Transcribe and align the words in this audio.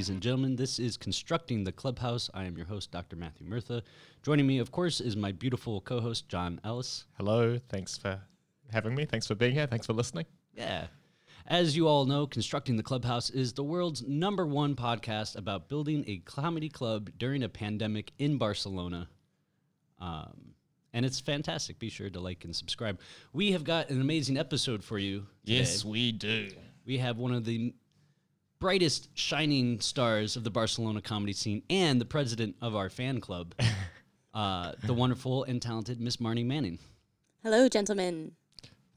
ladies 0.00 0.08
and 0.08 0.22
gentlemen. 0.22 0.56
This 0.56 0.78
is 0.78 0.96
Constructing 0.96 1.64
the 1.64 1.72
Clubhouse. 1.72 2.30
I 2.32 2.44
am 2.44 2.56
your 2.56 2.64
host, 2.64 2.90
Dr. 2.90 3.16
Matthew 3.16 3.46
Murtha. 3.46 3.82
Joining 4.22 4.46
me, 4.46 4.58
of 4.58 4.72
course, 4.72 4.98
is 4.98 5.14
my 5.14 5.30
beautiful 5.30 5.82
co 5.82 6.00
host, 6.00 6.26
John 6.26 6.58
Ellis. 6.64 7.04
Hello. 7.18 7.58
Thanks 7.68 7.98
for 7.98 8.18
having 8.72 8.94
me. 8.94 9.04
Thanks 9.04 9.26
for 9.26 9.34
being 9.34 9.52
here. 9.52 9.66
Thanks 9.66 9.84
for 9.84 9.92
listening. 9.92 10.24
Yeah. 10.54 10.86
As 11.46 11.76
you 11.76 11.86
all 11.86 12.06
know, 12.06 12.26
Constructing 12.26 12.78
the 12.78 12.82
Clubhouse 12.82 13.28
is 13.28 13.52
the 13.52 13.62
world's 13.62 14.02
number 14.08 14.46
one 14.46 14.74
podcast 14.74 15.36
about 15.36 15.68
building 15.68 16.02
a 16.06 16.16
comedy 16.20 16.70
club 16.70 17.10
during 17.18 17.42
a 17.42 17.50
pandemic 17.50 18.12
in 18.18 18.38
Barcelona. 18.38 19.06
Um, 19.98 20.54
and 20.94 21.04
it's 21.04 21.20
fantastic. 21.20 21.78
Be 21.78 21.90
sure 21.90 22.08
to 22.08 22.20
like 22.20 22.46
and 22.46 22.56
subscribe. 22.56 23.00
We 23.34 23.52
have 23.52 23.64
got 23.64 23.90
an 23.90 24.00
amazing 24.00 24.38
episode 24.38 24.82
for 24.82 24.98
you. 24.98 25.26
Today. 25.44 25.66
we 25.84 26.10
do. 26.12 26.48
we 26.86 26.96
have 26.96 27.18
one 27.18 27.34
of 27.34 27.44
the 27.44 27.74
brightest 28.60 29.08
shining 29.14 29.80
stars 29.80 30.36
of 30.36 30.44
the 30.44 30.50
Barcelona 30.50 31.00
comedy 31.00 31.32
scene 31.32 31.62
and 31.70 32.00
the 32.00 32.04
president 32.04 32.54
of 32.60 32.76
our 32.76 32.90
fan 32.90 33.20
club, 33.20 33.54
uh, 34.34 34.72
the 34.84 34.94
wonderful 34.94 35.44
and 35.44 35.60
talented 35.60 36.00
Miss 36.00 36.18
Marnie 36.18 36.46
Manning. 36.46 36.78
Hello, 37.42 37.68
gentlemen. 37.68 38.32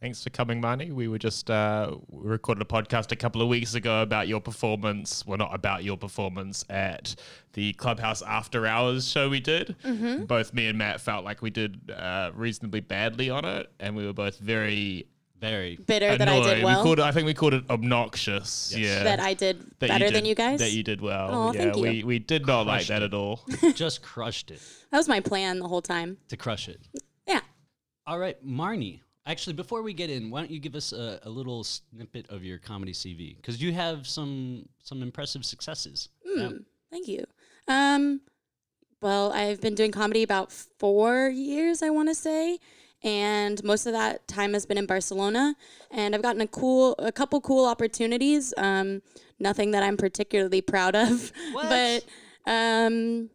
Thanks 0.02 0.21
for 0.21 0.31
coming, 0.31 0.62
Marnie. 0.62 0.91
We 0.91 1.07
were 1.07 1.18
just 1.18 1.49
uh, 1.49 1.95
we 2.09 2.30
recorded 2.30 2.62
a 2.62 2.66
podcast 2.66 3.13
a 3.13 3.16
couple 3.16 3.41
of 3.41 3.48
weeks 3.48 3.73
ago 3.73 4.02
about 4.02 4.27
your 4.27 4.41
performance. 4.41 5.26
Well, 5.26 5.38
not 5.38 5.55
about 5.55 5.85
your 5.85 5.95
performance 5.95 6.66
at 6.70 7.16
the 7.54 7.71
Clubhouse 7.71 8.21
After 8.21 8.68
Hours 8.68 9.07
show 9.07 9.30
we 9.30 9.40
did. 9.40 9.77
Both 10.27 10.54
me 10.54 10.68
and 10.68 10.77
Matt 10.77 10.99
felt 10.99 11.24
like 11.24 11.41
we 11.41 11.52
did 11.52 11.90
uh, 11.90 12.32
reasonably 12.35 12.82
badly 12.82 13.30
on 13.30 13.46
it, 13.46 13.71
and 13.80 13.96
we 13.96 14.05
were 14.05 14.12
both 14.12 14.40
very 14.40 15.07
Very. 15.44 15.76
Bitter 15.76 16.05
annoyed. 16.08 16.20
that 16.20 16.30
I 16.30 16.54
did 16.55 16.63
well. 16.63 16.80
We 16.80 16.84
called 16.84 16.99
it, 16.99 17.04
I 17.04 17.12
think 17.12 17.26
we 17.26 17.34
called 17.34 17.54
it 17.54 17.70
obnoxious. 17.70 18.74
Yeah. 18.76 19.04
that 19.04 19.20
I 19.20 19.34
did 19.34 19.60
That 19.80 19.90
better 19.90 20.05
than 20.05 20.24
did- 20.24 20.27
you 20.27 20.36
guys. 20.36 20.60
That 20.60 20.72
you 20.72 20.84
did 20.84 21.02
well. 21.02 21.30
Aw, 21.34 21.52
yeah, 21.52 21.60
thank 21.63 21.76
you. 21.76 21.82
we 21.82 22.04
we 22.04 22.20
did 22.20 22.48
not 22.48 22.66
like 22.66 22.88
that 22.88 23.02
it. 23.02 23.08
at 23.08 23.13
all. 23.13 23.41
just 23.76 24.02
crushed 24.02 24.52
it 24.52 24.62
that 24.91 24.98
was 24.98 25.10
my 25.10 25.20
plan 25.20 25.60
the 25.60 25.68
whole 25.68 25.82
time. 25.82 26.18
to 26.30 26.38
crush 26.38 26.70
it. 26.70 26.80
Yeah. 27.27 27.41
All 28.08 28.20
right, 28.20 28.38
Marnie. 28.46 29.02
Actually, 29.26 29.54
before 29.54 29.82
we 29.82 29.94
get 29.94 30.10
in, 30.10 30.30
why 30.30 30.40
don't 30.41 30.52
you 30.52 30.60
give 30.60 30.76
us 30.76 30.91
a, 30.94 31.20
a 31.24 31.30
little 31.30 31.64
snippet 31.64 32.30
of 32.30 32.44
your 32.44 32.58
comedy 32.58 32.91
CV? 32.94 33.36
Because 33.36 33.62
you 33.62 33.74
have 33.74 34.08
some 34.08 34.68
some 34.84 35.02
impressive 35.02 35.44
successes. 35.44 36.10
Yeah. 36.26 36.52
Thank 36.91 37.08
you. 37.08 37.24
Um, 37.68 38.21
well, 39.02 39.34
I've 39.34 39.60
been 39.60 39.76
doing 39.76 39.91
comedy 39.91 40.24
about 40.24 40.52
four 40.52 41.27
years, 41.30 41.82
I 41.82 41.90
want 41.90 42.08
to 42.10 42.16
say, 42.16 42.60
and 43.04 43.63
most 43.63 43.85
of 43.85 43.93
that 43.93 44.27
time 44.27 44.54
has 44.54 44.65
been 44.65 44.77
in 44.77 44.85
Barcelona. 44.85 45.55
And 45.91 46.15
I've 46.15 46.21
gotten 46.21 46.41
a 46.41 46.48
cool, 46.48 46.96
a 46.99 47.12
couple 47.12 47.41
cool 47.41 47.65
opportunities. 47.65 48.54
Um, 48.57 49.01
nothing 49.40 49.71
that 49.71 49.84
I'm 49.84 49.98
particularly 49.98 50.62
proud 50.62 50.96
of, 50.96 51.31
but 51.54 52.05
um, 52.46 53.29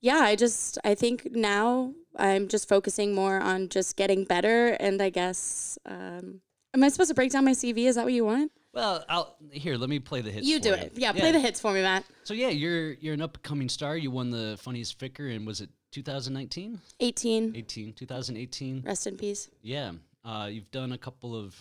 yeah, 0.00 0.18
I 0.18 0.36
just 0.36 0.78
I 0.84 0.94
think 0.94 1.28
now 1.32 1.92
I'm 2.16 2.48
just 2.48 2.68
focusing 2.68 3.14
more 3.14 3.40
on 3.40 3.68
just 3.68 3.96
getting 3.96 4.24
better, 4.24 4.68
and 4.80 5.02
I 5.02 5.10
guess. 5.10 5.78
Um, 5.86 6.40
Am 6.74 6.84
I 6.84 6.88
supposed 6.90 7.08
to 7.08 7.14
break 7.14 7.32
down 7.32 7.44
my 7.44 7.52
CV? 7.52 7.86
Is 7.86 7.94
that 7.94 8.04
what 8.04 8.12
you 8.12 8.26
want? 8.26 8.52
Well, 8.74 9.04
I'll, 9.08 9.36
here, 9.50 9.76
let 9.76 9.88
me 9.88 9.98
play 9.98 10.20
the 10.20 10.30
hits. 10.30 10.46
You 10.46 10.60
do 10.60 10.72
it. 10.74 10.92
Yeah, 10.94 11.12
play 11.12 11.32
the 11.32 11.40
hits 11.40 11.58
for 11.58 11.72
me, 11.72 11.80
Matt. 11.82 12.04
So 12.24 12.34
yeah, 12.34 12.50
you're 12.50 12.92
you're 12.92 13.14
an 13.14 13.22
upcoming 13.22 13.68
star. 13.68 13.96
You 13.96 14.10
won 14.10 14.30
the 14.30 14.56
funniest 14.60 14.98
Ficker 15.00 15.34
and 15.34 15.46
was 15.46 15.60
it 15.60 15.70
2019, 15.92 16.80
18. 17.00 17.52
18, 17.56 17.92
2018? 17.94 18.82
Rest 18.86 19.06
in 19.06 19.16
peace. 19.16 19.48
Yeah, 19.62 19.92
uh, 20.24 20.48
you've 20.50 20.70
done 20.70 20.92
a 20.92 20.98
couple 20.98 21.34
of 21.36 21.56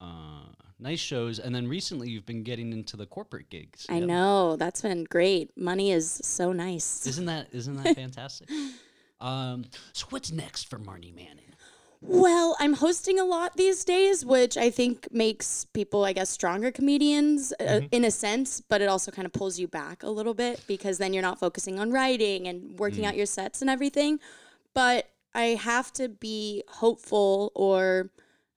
uh, 0.00 0.46
nice 0.78 1.00
shows, 1.00 1.38
and 1.38 1.54
then 1.54 1.66
recently 1.66 2.08
you've 2.10 2.26
been 2.26 2.42
getting 2.42 2.72
into 2.72 2.96
the 2.96 3.06
corporate 3.06 3.48
gigs. 3.50 3.86
I 3.88 3.98
Yeah. 3.98 4.06
know 4.06 4.56
that's 4.56 4.82
been 4.82 5.04
great. 5.04 5.56
Money 5.56 5.92
is 5.92 6.20
so 6.22 6.52
nice. 6.52 7.06
Isn't 7.06 7.26
that 7.26 7.48
isn't 7.52 7.82
that 7.82 7.94
fantastic? 8.02 8.48
um, 9.20 9.64
so 9.92 10.06
what's 10.10 10.30
next 10.30 10.68
for 10.68 10.78
Marnie 10.78 11.14
Manning? 11.14 11.53
Well, 12.06 12.54
I'm 12.60 12.74
hosting 12.74 13.18
a 13.18 13.24
lot 13.24 13.56
these 13.56 13.84
days, 13.84 14.24
which 14.26 14.56
I 14.56 14.68
think 14.70 15.08
makes 15.10 15.64
people, 15.64 16.04
I 16.04 16.12
guess, 16.12 16.28
stronger 16.28 16.70
comedians 16.70 17.52
uh, 17.58 17.80
in 17.90 18.04
a 18.04 18.10
sense, 18.10 18.60
but 18.60 18.82
it 18.82 18.88
also 18.88 19.10
kind 19.10 19.24
of 19.26 19.32
pulls 19.32 19.58
you 19.58 19.66
back 19.68 20.02
a 20.02 20.10
little 20.10 20.34
bit 20.34 20.60
because 20.66 20.98
then 20.98 21.12
you're 21.14 21.22
not 21.22 21.38
focusing 21.40 21.78
on 21.80 21.90
writing 21.92 22.46
and 22.46 22.78
working 22.78 23.06
out 23.06 23.16
your 23.16 23.26
sets 23.26 23.62
and 23.62 23.70
everything. 23.70 24.20
But 24.74 25.08
I 25.34 25.58
have 25.60 25.92
to 25.94 26.08
be 26.08 26.62
hopeful 26.68 27.52
or 27.54 28.10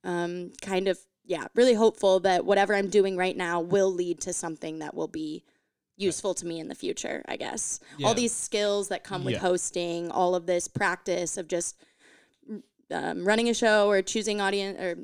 um, 0.03 0.51
kind 0.61 0.87
of, 0.89 0.99
yeah, 1.25 1.47
really 1.55 1.73
hopeful 1.73 2.19
that 2.21 2.45
whatever 2.45 2.75
I'm 2.75 2.89
doing 2.89 3.15
right 3.15 3.35
now 3.35 3.61
will 3.61 3.91
lead 3.91 4.19
to 4.21 4.33
something 4.33 4.79
that 4.79 4.93
will 4.93 5.07
be 5.07 5.43
useful 5.95 6.33
to 6.35 6.45
me 6.45 6.59
in 6.59 6.67
the 6.67 6.75
future, 6.75 7.23
I 7.27 7.37
guess. 7.37 7.79
Yeah. 7.97 8.07
All 8.07 8.13
these 8.13 8.33
skills 8.35 8.89
that 8.89 9.03
come 9.03 9.23
with 9.23 9.33
Yeah. 9.35 9.39
hosting, 9.39 10.11
all 10.11 10.35
of 10.35 10.45
this 10.45 10.67
practice 10.67 11.37
of 11.37 11.47
just 11.47 11.75
um, 12.91 13.25
running 13.25 13.49
a 13.49 13.53
show 13.53 13.89
or 13.89 14.01
choosing 14.01 14.39
audience 14.41 14.79
or 14.79 14.97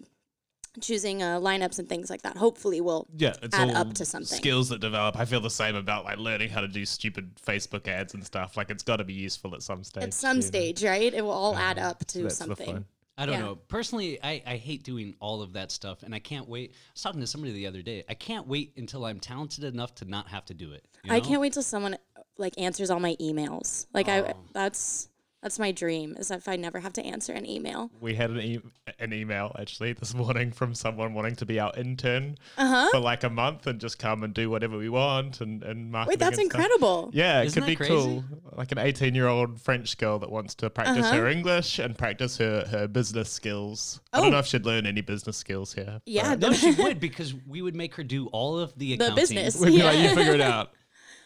choosing 0.82 1.22
uh, 1.22 1.40
lineups 1.40 1.78
and 1.78 1.88
things 1.88 2.10
like 2.10 2.24
that 2.24 2.36
hopefully 2.36 2.82
will 2.82 3.08
Yeah, 3.16 3.34
it's 3.44 3.56
add 3.56 3.70
all 3.70 3.78
up 3.78 3.94
to 3.96 4.06
something. 4.06 4.38
skills 4.38 4.70
that 4.70 4.80
develop. 4.82 5.18
I 5.20 5.26
feel 5.26 5.40
the 5.40 5.50
same 5.50 5.76
about 5.76 6.04
like 6.04 6.18
learning 6.18 6.50
how 6.50 6.62
to 6.62 6.68
do 6.68 6.84
stupid 6.86 7.36
Facebook 7.46 7.88
ads 7.88 8.16
and 8.16 8.26
stuff. 8.26 8.58
Like 8.58 8.72
it's 8.72 8.82
got 8.84 8.96
to 8.98 9.04
be 9.04 9.14
useful 9.14 9.54
at 9.54 9.62
some 9.62 9.84
stage. 9.84 10.04
at 10.04 10.14
some 10.14 10.38
you 10.38 10.42
know? 10.42 10.48
stage 10.48 10.84
right 10.84 11.14
it 11.14 11.22
will 11.24 11.30
all 11.32 11.56
add 11.56 11.78
up 11.78 12.00
to 12.08 12.24
That's 12.24 12.40
the 12.40 12.46
something 12.46 12.66
fun. 12.66 12.86
I 13.16 13.28
don't 13.28 13.36
Yeah. 13.36 13.42
know. 13.42 13.56
Personally, 13.68 14.18
I, 14.24 14.42
I 14.48 14.56
hate 14.58 14.82
doing 14.84 15.14
all 15.20 15.44
of 15.44 15.54
that 15.54 15.72
stuff, 15.72 16.02
and 16.02 16.16
I 16.16 16.20
can't 16.20 16.50
wait. 16.50 16.72
I 16.72 16.76
was 16.96 17.02
talking 17.04 17.22
to 17.22 17.28
somebody 17.28 17.54
the 17.54 17.68
other 17.68 17.84
day. 17.84 18.04
I 18.10 18.16
can't 18.16 18.48
wait 18.48 18.74
until 18.76 19.06
I'm 19.06 19.20
talented 19.20 19.64
enough 19.66 19.94
to 19.96 20.06
not 20.06 20.28
have 20.30 20.46
to 20.46 20.56
do 20.56 20.72
it. 20.72 20.84
you 21.04 21.14
i 21.14 21.20
can't 21.20 21.40
wait 21.40 21.54
till 21.54 21.62
someone 21.62 21.96
like 22.40 22.56
answers 22.58 22.90
all 22.90 23.00
my 23.00 23.16
emails 23.22 23.86
like 23.94 24.08
i 24.10 24.22
Oh. 24.22 24.34
that's 24.54 25.10
that's 25.44 25.59
my 25.59 25.72
dream 25.72 26.16
is 26.18 26.31
if 26.31 26.48
i 26.48 26.56
never 26.56 26.80
have 26.80 26.94
to 26.94 27.04
answer 27.06 27.34
an 27.34 27.46
email 27.46 27.92
We 28.02 28.16
had 28.16 28.31
an, 28.31 28.40
e- 28.40 28.62
an 29.00 29.14
email 29.14 29.56
actually 29.59 29.94
this 29.94 30.14
morning 30.24 30.52
from 30.52 30.74
someone 30.74 31.14
wanting 31.14 31.36
to 31.36 31.46
be 31.46 31.59
our 31.59 31.72
intern 31.78 32.38
uh-huh 32.58 32.88
for 32.92 33.00
like 33.00 33.24
a 33.24 33.30
month 33.30 33.68
and 33.68 33.80
just 33.80 34.00
come 34.00 34.24
and 34.24 34.34
do 34.34 34.50
whatever 34.50 34.78
we 34.78 34.90
want 34.90 35.42
and 35.42 35.62
and 35.64 35.92
marketing 35.92 36.09
wait 36.14 36.20
that's 36.20 36.38
and 36.40 36.50
stuff. 36.50 36.62
incredible 36.62 37.09
Yeah, 37.14 37.42
it 37.42 37.48
Isn't 37.48 37.62
could 37.64 37.68
be 37.68 37.76
that 37.76 37.88
cool. 37.88 38.24
Like 38.56 38.72
an 38.72 38.78
18 38.80 39.14
year 39.16 39.28
old 39.28 39.59
French 39.62 39.98
girl 39.98 40.18
that 40.20 40.31
wants 40.31 40.56
to 40.56 40.70
practice 40.70 41.06
Uh-huh. 41.06 41.18
her 41.18 41.28
English 41.28 41.78
and 41.80 41.98
practice 41.98 42.38
her, 42.38 42.66
her 42.70 42.88
business 42.88 43.30
skills. 43.30 44.00
I 44.14 44.20
Oh. 44.20 44.22
don't 44.24 44.31
know 44.31 44.40
if 44.40 44.46
she'd 44.48 44.66
learn 44.66 44.86
any 44.86 45.02
business 45.02 45.38
skills 45.38 45.74
here. 45.74 46.00
yeah 46.06 46.36
No, 46.36 46.54
she 46.54 46.72
would 46.72 47.00
because 47.10 47.34
we 47.48 47.62
would 47.62 47.75
make 47.75 47.96
her 47.96 48.04
do 48.04 48.28
all 48.28 48.58
of 48.60 48.72
the 48.78 48.96
The 48.96 49.06
accounting. 49.06 49.16
business. 49.16 49.60
We'd 49.60 49.72
be 49.78 49.84
like, 49.84 49.98
Yeah. 49.98 50.10
you 50.10 50.16
figure 50.16 50.34
it 50.34 50.42
out. 50.42 50.72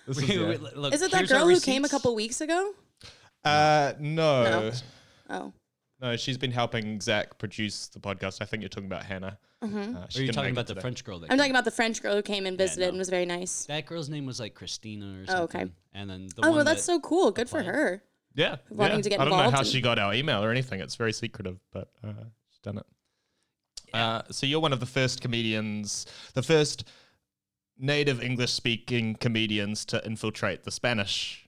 This 0.07 0.17
is, 0.19 0.29
yeah. 0.29 0.47
would- 0.47 0.78
look, 0.78 0.94
is 0.94 1.01
it 1.01 1.11
that 1.11 1.28
girl 1.28 1.47
who 1.47 1.59
came 1.59 1.84
a 1.85 1.89
couple 1.89 2.16
weeks 2.16 2.39
ago 2.41 2.73
Uh, 3.47 3.94
no. 4.00 4.44
No. 4.44 4.72
no. 5.30 5.53
oh 6.02 6.16
she's 6.16 6.38
been 6.38 6.52
helping 6.52 7.00
Zach 7.02 7.38
produce 7.38 7.88
the 7.88 8.00
podcast. 8.00 8.41
I 8.41 8.46
think 8.46 8.62
you're 8.62 8.69
talking 8.69 8.88
about 8.88 9.03
Hannah. 9.06 9.38
Uh, 9.62 9.68
she 9.68 9.72
Or 9.72 9.74
you're 9.74 10.00
couldn't 10.09 10.34
talking 10.34 10.52
about 10.52 10.68
the 10.68 10.74
today. 10.75 10.81
French 10.81 11.03
girl 11.03 11.18
that 11.19 11.25
i'm 11.25 11.30
came. 11.31 11.38
talking 11.40 11.52
about 11.52 11.66
the 11.66 11.72
french 11.72 12.03
girl 12.03 12.16
who 12.16 12.22
came 12.22 12.46
and 12.46 12.59
visited 12.59 12.84
no. 12.84 12.90
and 12.90 12.97
was 13.00 13.09
very 13.09 13.25
nice 13.25 13.66
That 13.66 13.88
girl's 13.88 14.08
name 14.08 14.28
was 14.28 14.40
like 14.40 14.53
Christina 14.53 15.08
or 15.08 15.22
Oh, 15.24 15.25
something. 15.34 15.62
okay. 15.62 15.72
And 15.96 16.08
then 16.08 16.28
the 16.28 16.44
oh 16.46 16.50
one 16.50 16.56
well 16.58 16.63
that's 16.66 16.85
that- 16.85 16.91
so 16.94 17.00
cool 17.00 17.31
good 17.31 17.50
for 17.50 17.63
her 17.63 18.03
Yeah. 18.35 18.58
wanting 18.69 18.97
yeah. 18.97 19.02
to 19.02 19.09
get 19.09 19.19
I 19.19 19.24
don't 19.24 19.31
know 19.31 19.38
involved 19.38 19.53
how 19.56 19.59
and- 19.62 19.68
she 19.68 19.81
got 19.81 19.97
our 19.97 20.14
email 20.14 20.44
or 20.44 20.52
anything. 20.52 20.79
It's 20.79 20.94
very 20.96 21.12
secretive, 21.12 21.58
but 21.74 21.90
uh, 22.03 22.14
she's 22.52 22.59
done 22.62 22.78
it. 22.78 22.85
Uh, 23.96 24.22
so 24.29 24.46
you're 24.46 24.59
one 24.59 24.74
of 24.74 24.79
the 24.79 24.85
first 24.85 25.22
comedians, 25.22 26.06
the 26.35 26.44
first 26.44 26.84
native 27.79 28.22
English 28.22 28.52
speaking 28.53 29.16
comedians 29.16 29.85
to 29.85 30.06
infiltrate 30.06 30.66
the 30.66 30.72
Spanish 30.72 31.47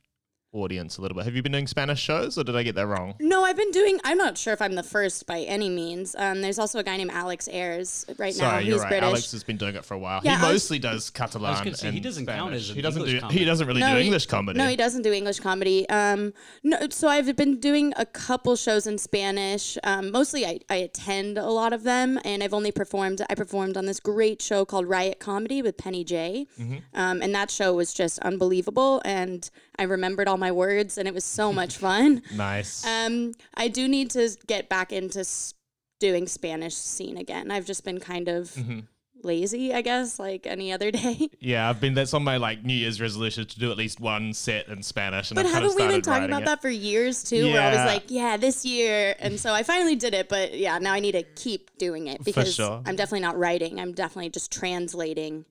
audience 0.52 0.98
a 0.98 1.02
little 1.02 1.16
bit. 1.16 1.26
Have 1.26 1.36
you 1.36 1.44
been 1.44 1.52
doing 1.52 1.68
Spanish 1.68 2.00
shows 2.00 2.38
or 2.38 2.44
did 2.44 2.56
I 2.56 2.64
get 2.64 2.74
that 2.76 2.88
wrong? 2.88 3.14
No, 3.20 3.44
I've 3.44 3.56
been 3.56 3.70
doing. 3.72 4.00
I'm 4.04 4.18
not 4.18 4.38
sure 4.38 4.52
if 4.54 4.62
I'm 4.62 4.74
the 4.74 4.82
first 4.84 5.28
by 5.28 5.42
any 5.42 5.70
means. 5.70 6.16
Um, 6.18 6.42
there's 6.42 6.58
also 6.58 6.80
a 6.80 6.84
guy 6.84 6.98
named 6.98 7.12
Alex 7.12 7.48
Ayres 7.52 8.06
right 8.18 8.34
now. 8.36 8.50
Sorry, 8.50 8.64
He's 8.64 8.70
you're 8.72 8.80
right. 8.80 8.90
British. 8.90 9.08
Alex 9.08 9.32
has 9.32 9.44
been 9.44 9.58
doing 9.58 9.76
it 9.76 9.86
for 9.86 9.94
a 9.94 10.00
while. 10.00 10.22
Yeah, 10.24 10.40
he 10.40 10.46
I 10.46 10.52
mostly 10.52 10.80
does 10.80 11.10
Catalan. 11.12 11.46
I 11.46 11.52
was 11.52 11.62
gonna 11.62 11.76
say, 11.76 11.92
he 11.92 12.00
doesn't 12.00 12.26
count 12.26 12.54
as 12.56 12.70
he 12.70 12.82
doesn't 12.82 13.02
English 13.02 13.14
do. 13.16 13.20
comedy. 13.22 13.40
He 13.40 13.46
doesn't 13.46 13.68
really 13.68 13.80
No, 13.82 13.92
do 13.94 14.00
he- 14.00 14.06
English 14.06 14.26
comedy. 14.26 14.58
No, 14.58 14.68
he 14.68 14.76
doesn't 14.76 15.02
do 15.04 15.14
English 15.14 15.40
comedy. 15.40 15.88
Um, 15.90 16.34
no, 16.64 16.78
so 16.90 17.08
I've 17.08 17.36
been 17.36 17.60
doing 17.60 17.94
a 17.98 18.06
couple 18.08 18.56
shows 18.56 18.88
in 18.88 18.98
Spanish. 18.98 19.78
Um, 19.84 20.12
mostly 20.12 20.46
I, 20.48 20.60
I 20.70 20.76
attend 20.78 21.38
a 21.38 21.46
lot 21.50 21.74
of 21.74 21.84
them, 21.84 22.20
and 22.26 22.42
I've 22.44 22.54
only 22.56 22.72
performed. 22.72 23.22
I 23.30 23.36
performed 23.36 23.78
on 23.78 23.86
this 23.86 24.00
great 24.00 24.42
show 24.42 24.66
called 24.66 24.88
Riot 24.88 25.20
Comedy 25.20 25.62
with 25.62 25.78
Penny 25.78 26.04
J, 26.04 26.48
Mm-hmm. 26.60 26.78
um, 26.96 27.22
and 27.22 27.36
that 27.36 27.52
show 27.52 27.74
was 27.74 27.94
just 27.94 28.18
unbelievable. 28.20 29.02
And 29.06 29.48
I 29.80 29.84
remembered 29.84 30.28
all 30.28 30.38
my 30.38 30.52
words, 30.52 30.98
and 30.98 31.08
it 31.08 31.14
was 31.14 31.24
so 31.26 31.52
much 31.54 31.78
fun. 31.78 32.22
Nice. 32.34 32.86
Um, 32.86 33.34
I 33.56 33.68
do 33.70 33.88
need 33.88 34.10
to 34.12 34.30
get 34.46 34.70
back 34.70 34.92
into 34.92 35.22
s- 35.22 35.54
doing 36.00 36.28
Spanish 36.28 36.76
scene 36.76 37.18
again. 37.18 37.50
I've 37.52 37.66
just 37.66 37.84
been 37.84 38.00
kind 38.00 38.28
of 38.28 38.52
Mm-hmm. 38.52 38.80
lazy, 39.24 39.74
I 39.74 39.82
guess, 39.82 40.20
like 40.20 40.46
any 40.48 40.72
other 40.72 40.92
day. 41.02 41.30
yeah, 41.40 41.70
I've 41.70 41.80
been. 41.82 41.94
That's 41.94 42.14
on 42.14 42.24
my 42.24 42.38
like 42.38 42.64
New 42.64 42.74
Year's 42.74 43.00
resolution 43.02 43.46
to 43.46 43.60
do 43.60 43.72
at 43.72 43.78
least 43.78 44.00
one 44.00 44.34
set 44.34 44.68
in 44.68 44.84
Spanish. 44.84 45.30
And 45.32 45.36
but 45.36 45.46
I've 45.46 45.54
haven't 45.54 45.76
we 45.76 45.88
been 45.88 46.02
talking 46.02 46.26
about 46.26 46.44
it. 46.44 46.46
that 46.46 46.62
for 46.62 46.70
years 46.70 47.24
too? 47.24 47.52
Where 47.52 47.62
I 47.62 47.70
was 47.70 47.76
Yeah. 47.78 47.86
like, 47.86 48.04
yeah, 48.08 48.38
this 48.38 48.66
year. 48.66 49.16
And 49.20 49.40
so 49.40 49.54
I 49.54 49.64
finally 49.64 49.96
did 49.96 50.14
it, 50.14 50.30
but 50.30 50.58
yeah, 50.58 50.78
now 50.80 50.94
I 50.94 51.00
need 51.00 51.14
to 51.14 51.24
keep 51.24 51.78
doing 51.78 52.08
it 52.08 52.24
because 52.24 52.54
sure. 52.56 52.82
I'm 52.86 52.96
definitely 52.96 53.22
not 53.22 53.38
writing. 53.38 53.80
I'm 53.80 53.94
definitely 53.94 54.30
just 54.30 54.52
translating 54.52 55.46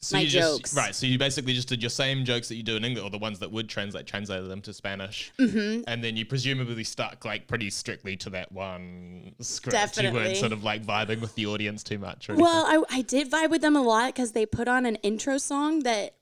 So 0.00 0.16
my 0.16 0.22
you 0.22 0.28
just, 0.28 0.58
jokes. 0.58 0.76
right? 0.76 0.94
So 0.94 1.06
you 1.06 1.18
basically 1.18 1.54
just 1.54 1.68
did 1.68 1.82
your 1.82 1.90
same 1.90 2.24
jokes 2.24 2.48
that 2.48 2.56
you 2.56 2.62
do 2.62 2.76
in 2.76 2.84
English, 2.84 3.02
or 3.04 3.10
the 3.10 3.18
ones 3.18 3.38
that 3.38 3.50
would 3.50 3.68
translate, 3.68 4.06
translated 4.06 4.48
them 4.50 4.60
to 4.62 4.72
Spanish, 4.72 5.32
mm-hmm. 5.38 5.82
and 5.88 6.04
then 6.04 6.16
you 6.16 6.24
presumably 6.26 6.84
stuck 6.84 7.24
like 7.24 7.46
pretty 7.48 7.70
strictly 7.70 8.16
to 8.18 8.30
that 8.30 8.52
one 8.52 9.32
script. 9.40 10.00
You 10.00 10.12
weren't 10.12 10.36
sort 10.36 10.52
of 10.52 10.62
like 10.62 10.84
vibing 10.84 11.20
with 11.20 11.34
the 11.34 11.46
audience 11.46 11.82
too 11.82 11.98
much, 11.98 12.28
or. 12.28 12.36
Well, 12.36 12.66
I, 12.66 12.98
I 12.98 13.02
did 13.02 13.30
vibe 13.30 13.50
with 13.50 13.62
them 13.62 13.74
a 13.74 13.82
lot 13.82 14.08
because 14.14 14.32
they 14.32 14.46
put 14.46 14.68
on 14.68 14.86
an 14.86 14.96
intro 14.96 15.38
song 15.38 15.80
that 15.80 16.14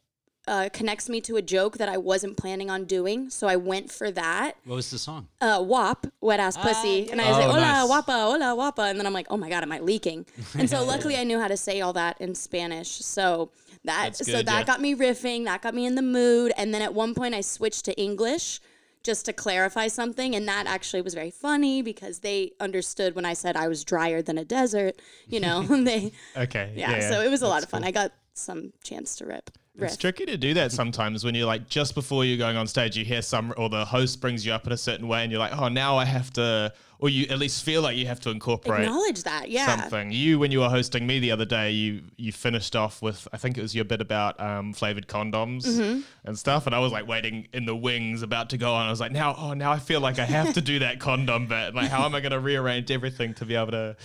uh, 0.46 0.68
connects 0.72 1.08
me 1.08 1.20
to 1.22 1.36
a 1.36 1.42
joke 1.42 1.78
that 1.78 1.88
I 1.88 1.96
wasn't 1.96 2.36
planning 2.36 2.70
on 2.70 2.84
doing. 2.84 3.30
So 3.30 3.46
I 3.46 3.56
went 3.56 3.90
for 3.90 4.10
that. 4.10 4.56
What 4.64 4.76
was 4.76 4.90
the 4.90 4.98
song? 4.98 5.28
Uh, 5.40 5.62
WAP, 5.66 6.06
wet 6.20 6.40
ass 6.40 6.56
pussy. 6.56 7.10
And 7.10 7.20
I 7.20 7.28
was 7.28 7.36
Oh, 7.36 7.40
like, 7.40 7.48
hola, 7.48 7.60
nice. 7.60 7.90
wapa, 7.90 8.12
hola, 8.12 8.72
wapa. 8.72 8.90
And 8.90 8.98
then 8.98 9.06
I'm 9.06 9.12
like, 9.12 9.26
oh 9.30 9.36
my 9.36 9.48
God, 9.48 9.62
am 9.62 9.72
I 9.72 9.80
leaking? 9.80 10.26
And 10.58 10.68
so 10.68 10.84
luckily 10.86 11.16
I 11.16 11.24
knew 11.24 11.40
how 11.40 11.48
to 11.48 11.56
say 11.56 11.80
all 11.80 11.94
that 11.94 12.20
in 12.20 12.34
Spanish. 12.34 12.88
So 12.90 13.50
that, 13.84 14.14
That's 14.16 14.26
so 14.26 14.42
that 14.42 14.46
yeah. 14.46 14.64
got 14.64 14.80
me 14.80 14.94
riffing. 14.94 15.44
That 15.44 15.62
got 15.62 15.74
me 15.74 15.86
in 15.86 15.94
the 15.94 16.02
mood. 16.02 16.52
And 16.56 16.72
then 16.72 16.82
at 16.82 16.94
one 16.94 17.14
point 17.14 17.34
I 17.34 17.42
switched 17.42 17.84
to 17.86 18.00
English 18.00 18.60
just 19.02 19.26
to 19.26 19.32
clarify 19.32 19.88
something. 19.88 20.34
And 20.34 20.48
that 20.48 20.66
actually 20.66 21.02
was 21.02 21.14
very 21.14 21.30
funny 21.30 21.82
because 21.82 22.20
they 22.20 22.52
understood 22.60 23.14
when 23.14 23.26
I 23.26 23.34
said 23.34 23.56
I 23.56 23.68
was 23.68 23.84
drier 23.84 24.22
than 24.22 24.38
a 24.38 24.44
desert, 24.44 24.96
you 25.28 25.40
know, 25.40 25.62
they, 25.84 26.12
okay, 26.36 26.72
yeah, 26.74 27.08
so 27.10 27.20
it 27.20 27.30
was 27.30 27.42
a 27.42 27.46
lot 27.46 27.62
of 27.62 27.68
fun. 27.68 27.84
I 27.84 27.90
got 27.90 28.12
some 28.34 28.72
chance 28.82 29.16
to 29.16 29.26
rip. 29.26 29.50
It's 29.76 29.96
tricky 29.96 30.24
to 30.26 30.36
do 30.36 30.54
that 30.54 30.70
sometimes 30.70 31.24
when 31.24 31.34
you're 31.34 31.48
like 31.48 31.68
just 31.68 31.96
before 31.96 32.24
you're 32.24 32.38
going 32.38 32.56
on 32.56 32.68
stage, 32.68 32.96
you 32.96 33.04
hear 33.04 33.22
some 33.22 33.52
or 33.56 33.68
the 33.68 33.84
host 33.84 34.20
brings 34.20 34.46
you 34.46 34.52
up 34.52 34.68
in 34.68 34.72
a 34.72 34.76
certain 34.76 35.08
way, 35.08 35.24
and 35.24 35.32
you're 35.32 35.40
like, 35.40 35.56
oh, 35.58 35.66
now 35.66 35.96
I 35.96 36.04
have 36.04 36.32
to, 36.34 36.72
or 37.00 37.08
you 37.08 37.26
at 37.28 37.40
least 37.40 37.64
feel 37.64 37.82
like 37.82 37.96
you 37.96 38.06
have 38.06 38.20
to 38.20 38.30
incorporate 38.30 38.82
Acknowledge 38.82 39.24
that, 39.24 39.50
yeah. 39.50 39.66
something. 39.66 40.12
You, 40.12 40.38
when 40.38 40.52
you 40.52 40.60
were 40.60 40.68
hosting 40.68 41.08
me 41.08 41.18
the 41.18 41.32
other 41.32 41.44
day, 41.44 41.72
you 41.72 42.02
you 42.16 42.30
finished 42.30 42.76
off 42.76 43.02
with 43.02 43.26
I 43.32 43.36
think 43.36 43.58
it 43.58 43.62
was 43.62 43.74
your 43.74 43.84
bit 43.84 44.00
about 44.00 44.38
um, 44.38 44.74
flavored 44.74 45.08
condoms 45.08 45.66
Mm-hmm. 45.66 46.02
and 46.22 46.38
stuff, 46.38 46.66
and 46.66 46.74
I 46.74 46.78
was 46.78 46.92
like 46.92 47.08
waiting 47.08 47.48
in 47.52 47.66
the 47.66 47.74
wings, 47.74 48.22
about 48.22 48.50
to 48.50 48.56
go 48.56 48.74
on. 48.74 48.86
I 48.86 48.90
was 48.90 49.00
like, 49.00 49.10
now, 49.10 49.34
oh, 49.36 49.54
now 49.54 49.72
I 49.72 49.80
feel 49.80 49.98
like 50.00 50.20
I 50.20 50.24
have 50.24 50.54
to 50.54 50.60
do 50.60 50.78
that 50.78 51.00
condom 51.00 51.48
bit. 51.48 51.74
Like, 51.74 51.90
how 51.90 52.04
am 52.04 52.14
I 52.14 52.20
going 52.20 52.30
to 52.30 52.38
rearrange 52.38 52.92
everything 52.92 53.34
to 53.34 53.44
be 53.44 53.56
able 53.56 53.72
to 53.72 53.96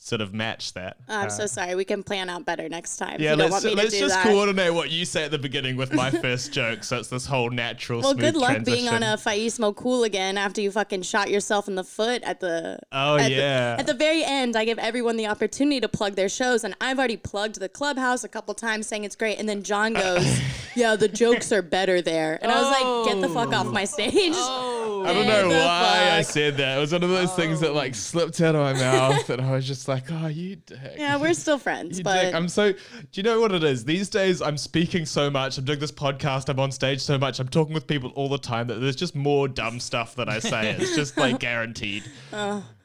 sort 0.00 0.22
of 0.22 0.32
match 0.34 0.72
that? 0.72 0.96
Oh, 1.08 1.16
I'm 1.16 1.30
so 1.30 1.44
uh, 1.44 1.46
sorry. 1.46 1.74
We 1.74 1.84
can 1.84 2.02
plan 2.02 2.28
out 2.28 2.44
better 2.44 2.68
next 2.68 2.96
time. 2.96 3.20
Yeah, 3.20 3.34
let's, 3.34 3.52
want 3.52 3.64
me 3.64 3.74
let's 3.74 3.92
do 3.92 4.00
just 4.00 4.14
that. 4.14 4.26
coordinate 4.26 4.72
what 4.74 4.90
you 4.90 5.04
say 5.04 5.24
at 5.24 5.30
the 5.30 5.38
beginning 5.38 5.76
with 5.76 5.92
my 5.92 6.10
first 6.22 6.52
joke, 6.52 6.82
so 6.82 6.98
it's 6.98 7.08
this 7.08 7.26
whole 7.26 7.50
natural. 7.50 8.00
Well, 8.00 8.12
smooth 8.12 8.32
good 8.32 8.36
luck 8.36 8.64
being 8.64 8.88
on 8.88 9.02
a 9.02 9.16
Faismo 9.16 9.76
cool 9.76 10.02
again 10.02 10.38
after 10.38 10.60
you 10.60 10.70
fucking 10.70 11.02
shot 11.02 11.30
yourself 11.30 11.68
in 11.68 11.74
the 11.74 11.84
foot 11.84 12.22
at 12.22 12.40
the. 12.40 12.80
Oh, 12.90 13.16
at 13.16 13.28
the- 13.28 13.34
yeah. 13.34 13.76
at 13.78 13.86
the 13.86 13.94
very 13.94 14.24
end, 14.24 14.56
I 14.56 14.64
give 14.64 14.78
everyone 14.78 15.16
the 15.16 15.26
opportunity 15.26 15.80
to 15.80 15.88
plug 15.88 16.14
their 16.14 16.28
shows, 16.28 16.64
and 16.64 16.74
I've 16.80 16.98
already 16.98 17.18
plugged 17.18 17.60
the 17.60 17.68
clubhouse 17.68 18.24
a 18.24 18.28
couple 18.28 18.54
times, 18.54 18.86
saying 18.86 19.04
it's 19.04 19.16
great. 19.16 19.38
And 19.38 19.48
then 19.48 19.62
John 19.62 19.92
goes, 19.92 20.40
"Yeah, 20.74 20.96
the 20.96 21.08
jokes 21.08 21.52
are 21.52 21.62
better 21.62 22.00
there," 22.00 22.38
and 22.40 22.50
I 22.50 22.60
was 22.60 23.06
like, 23.06 23.14
"Get 23.14 23.20
the 23.20 23.32
fuck 23.32 23.52
off 23.52 23.66
my 23.66 23.82
oh. 23.82 23.84
stage." 23.84 24.32
Oh, 24.34 25.04
I 25.06 25.12
don't 25.12 25.26
know 25.26 25.48
the 25.48 25.54
why 25.54 26.10
I 26.12 26.22
said 26.22 26.56
that. 26.56 26.78
It 26.78 26.80
was 26.80 26.92
one 26.92 27.02
of 27.02 27.10
those 27.10 27.34
things 27.34 27.60
that 27.60 27.74
like 27.74 27.94
slipped 27.94 28.40
out 28.40 28.54
of 28.54 28.62
my 28.62 28.72
mouth, 28.72 29.28
and 29.28 29.42
I 29.42 29.52
was 29.52 29.66
just 29.66 29.89
like, 29.90 30.10
"Oh, 30.10 30.28
you 30.28 30.56
dick." 30.56 30.78
Yeah, 30.96 31.16
we're 31.18 31.34
still 31.34 31.58
friends, 31.58 31.98
You 31.98 32.04
but 32.04 32.22
dick. 32.22 32.34
I'm 32.34 32.48
so. 32.48 32.72
Do 32.72 32.78
you 33.12 33.22
know 33.22 33.40
what 33.40 33.52
it 33.52 33.62
is? 33.62 33.84
These 33.84 34.08
days, 34.08 34.40
I'm 34.40 34.56
speaking 34.56 35.04
so 35.04 35.28
much. 35.30 35.58
I'm 35.58 35.64
doing 35.66 35.78
this 35.80 35.92
podcast. 35.92 36.48
I'm 36.48 36.58
on 36.58 36.72
stage 36.72 37.00
so 37.02 37.18
much. 37.18 37.38
I'm 37.40 37.48
talking 37.48 37.74
with 37.74 37.86
people 37.86 38.10
all 38.14 38.28
the 38.30 38.38
time 38.38 38.68
that 38.68 38.76
there's 38.76 38.96
just 38.96 39.14
more 39.14 39.46
dumb 39.48 39.78
stuff 39.80 40.14
that 40.16 40.28
I 40.30 40.38
say. 40.38 40.74
It's 40.80 40.96
just 40.96 41.16
like 41.18 41.38
guaranteed. 41.40 42.04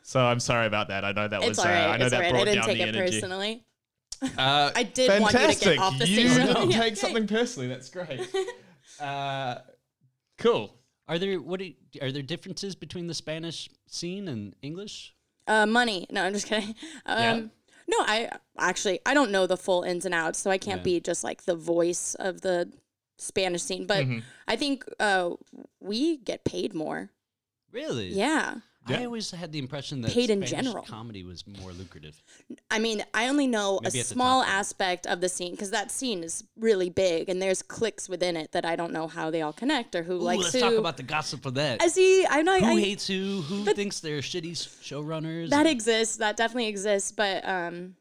So 0.04 0.20
I'm 0.24 0.40
sorry 0.42 0.68
about 0.68 0.90
that. 0.90 1.04
I 1.06 1.14
know 1.14 1.28
that 1.28 1.40
it's 1.42 1.50
was. 1.50 1.60
all 1.60 1.66
Uh, 1.66 1.70
right. 1.70 1.82
I 1.94 1.98
know 1.98 2.06
it's 2.06 2.14
all 2.14 2.20
that 2.20 2.26
right. 2.26 2.32
brought 2.32 2.42
I 2.42 2.46
didn't 2.46 2.56
down 2.58 2.68
take 2.68 2.78
the 2.78 2.84
it 2.84 2.96
energy. 2.96 3.12
personally. 3.22 3.66
Uh, 4.38 4.72
I 4.76 4.84
did 4.84 5.10
want 5.22 5.34
you 5.34 5.40
to 5.40 5.46
fantastic. 5.46 5.68
get 5.70 5.80
off 5.80 5.98
the 5.98 6.06
stage. 6.06 6.18
You 6.20 6.30
stage. 6.30 6.54
don't 6.54 6.70
Yeah, 6.72 6.80
take 6.82 6.98
something 6.98 7.28
personally. 7.28 7.68
That's 7.70 7.90
great. 7.90 8.22
Uh, 9.00 9.56
cool. 10.38 10.76
Are 11.08 11.18
there 11.18 11.40
what 11.42 11.60
do 11.60 11.66
you- 11.66 11.76
are 12.02 12.12
there 12.12 12.22
differences 12.22 12.76
between 12.76 13.08
the 13.08 13.14
Spanish 13.14 13.68
scene 13.88 14.28
and 14.28 14.56
English? 14.62 15.15
Uh, 15.48 15.66
money. 15.66 16.08
No, 16.12 16.24
I'm 16.24 16.34
just 16.34 16.48
kidding. 16.48 16.76
Um, 17.06 17.18
Yeah. 17.24 17.42
No, 17.88 17.98
I 18.00 18.30
actually 18.58 19.00
I 19.06 19.14
don't 19.14 19.30
know 19.32 19.46
the 19.46 19.58
full 19.58 19.84
ins 19.84 20.06
and 20.06 20.14
outs, 20.16 20.40
so 20.40 20.50
I 20.50 20.58
can't 20.58 20.80
Yeah. 20.80 20.84
be 20.94 21.00
just 21.00 21.24
like 21.24 21.44
the 21.44 21.56
voice 21.56 22.16
of 22.16 22.42
the 22.42 22.72
Spanish 23.20 23.62
scene. 23.62 23.86
But 23.86 24.06
Mm-hmm. 24.06 24.20
I 24.48 24.56
think 24.56 24.86
uh, 25.00 25.32
we 25.80 26.18
get 26.18 26.44
paid 26.46 26.74
more. 26.74 27.12
Really? 27.72 28.08
Yeah. 28.08 28.56
Yeah. 28.88 29.00
I 29.00 29.06
always 29.06 29.32
had 29.32 29.52
the 29.52 29.60
impression 29.60 30.02
that 30.02 30.12
Paid 30.12 30.30
in 30.30 30.46
Spanish 30.46 30.66
general. 30.68 30.84
comedy 30.84 31.24
was 31.24 31.44
more 31.48 31.72
lucrative. 31.72 32.22
I 32.70 32.78
mean, 32.78 33.04
I 33.14 33.28
only 33.28 33.48
know 33.48 33.80
Maybe 33.82 34.00
a 34.00 34.04
small 34.04 34.44
aspect 34.44 35.08
of 35.08 35.22
the 35.22 35.30
scene 35.30 35.52
because 35.52 35.72
that 35.72 35.90
scene 35.92 36.24
is 36.24 36.44
really 36.58 36.90
big, 36.90 37.28
and 37.28 37.42
there's 37.42 37.62
cliques 37.64 38.08
within 38.08 38.38
it 38.38 38.52
that 38.52 38.64
I 38.64 38.76
don't 38.76 38.94
know 38.94 39.08
how 39.08 39.32
they 39.32 39.42
all 39.42 39.54
connect 39.54 39.96
or 39.96 40.04
who 40.04 40.14
Ooh, 40.14 40.20
likes 40.20 40.44
let's 40.44 40.54
who. 40.54 40.60
talk 40.60 40.74
about 40.74 40.98
the 40.98 41.04
gossip 41.04 41.46
of 41.46 41.56
that. 41.56 41.82
I 41.82 41.88
see. 41.88 42.26
I 42.30 42.42
know. 42.44 42.60
who 42.60 42.78
I, 42.78 42.80
hates 42.80 43.08
who? 43.08 43.42
Who 43.42 43.66
thinks 43.74 44.02
they're 44.02 44.20
shitty 44.20 44.52
showrunners? 44.52 45.50
that 45.50 45.62
and- 45.62 45.70
exists. 45.70 46.18
That 46.18 46.38
definitely 46.38 46.68
exists. 46.68 47.12
But 47.12 47.48
um, 47.48 47.96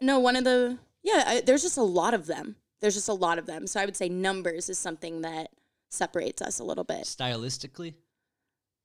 no, 0.00 0.18
one 0.18 0.36
of 0.36 0.44
the 0.44 0.78
yeah. 1.02 1.24
I, 1.26 1.40
there's 1.40 1.62
just 1.62 1.78
a 1.78 1.82
lot 1.82 2.12
of 2.12 2.26
them. 2.26 2.56
There's 2.80 2.94
just 2.94 3.08
a 3.08 3.14
lot 3.14 3.38
of 3.38 3.46
them. 3.46 3.66
So 3.66 3.80
I 3.80 3.84
would 3.86 3.96
say 3.96 4.08
numbers 4.08 4.68
is 4.68 4.78
something 4.78 5.22
that 5.22 5.50
separates 5.90 6.42
us 6.42 6.58
a 6.58 6.64
little 6.64 6.84
bit. 6.84 7.04
stylistically. 7.04 7.94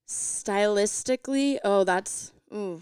Stylistically, 0.08 1.58
oh, 1.64 1.84
that's 1.84 2.32
ooh. 2.54 2.82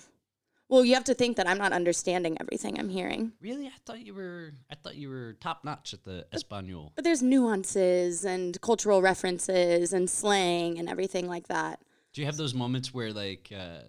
Well, 0.67 0.83
you 0.83 0.95
have 0.95 1.03
to 1.05 1.13
think 1.13 1.37
that 1.37 1.47
I'm 1.47 1.59
not 1.59 1.73
understanding 1.73 2.37
everything 2.39 2.79
I'm 2.79 2.89
hearing. 2.89 3.33
Really, 3.39 3.67
I 3.67 3.73
thought 3.85 4.03
you 4.03 4.15
were. 4.15 4.53
I 4.71 4.75
thought 4.75 4.95
you 4.95 5.09
were 5.09 5.33
top 5.33 5.63
notch 5.63 5.93
at 5.93 6.03
the 6.03 6.25
Espanol. 6.33 6.91
But 6.95 7.03
there's 7.03 7.21
nuances 7.21 8.25
and 8.25 8.59
cultural 8.61 9.01
references 9.01 9.93
and 9.93 10.09
slang 10.09 10.79
and 10.79 10.89
everything 10.89 11.27
like 11.27 11.47
that. 11.47 11.79
Do 12.13 12.21
you 12.21 12.25
have 12.25 12.37
those 12.37 12.53
moments 12.53 12.93
where 12.93 13.13
like 13.13 13.51
uh, 13.55 13.81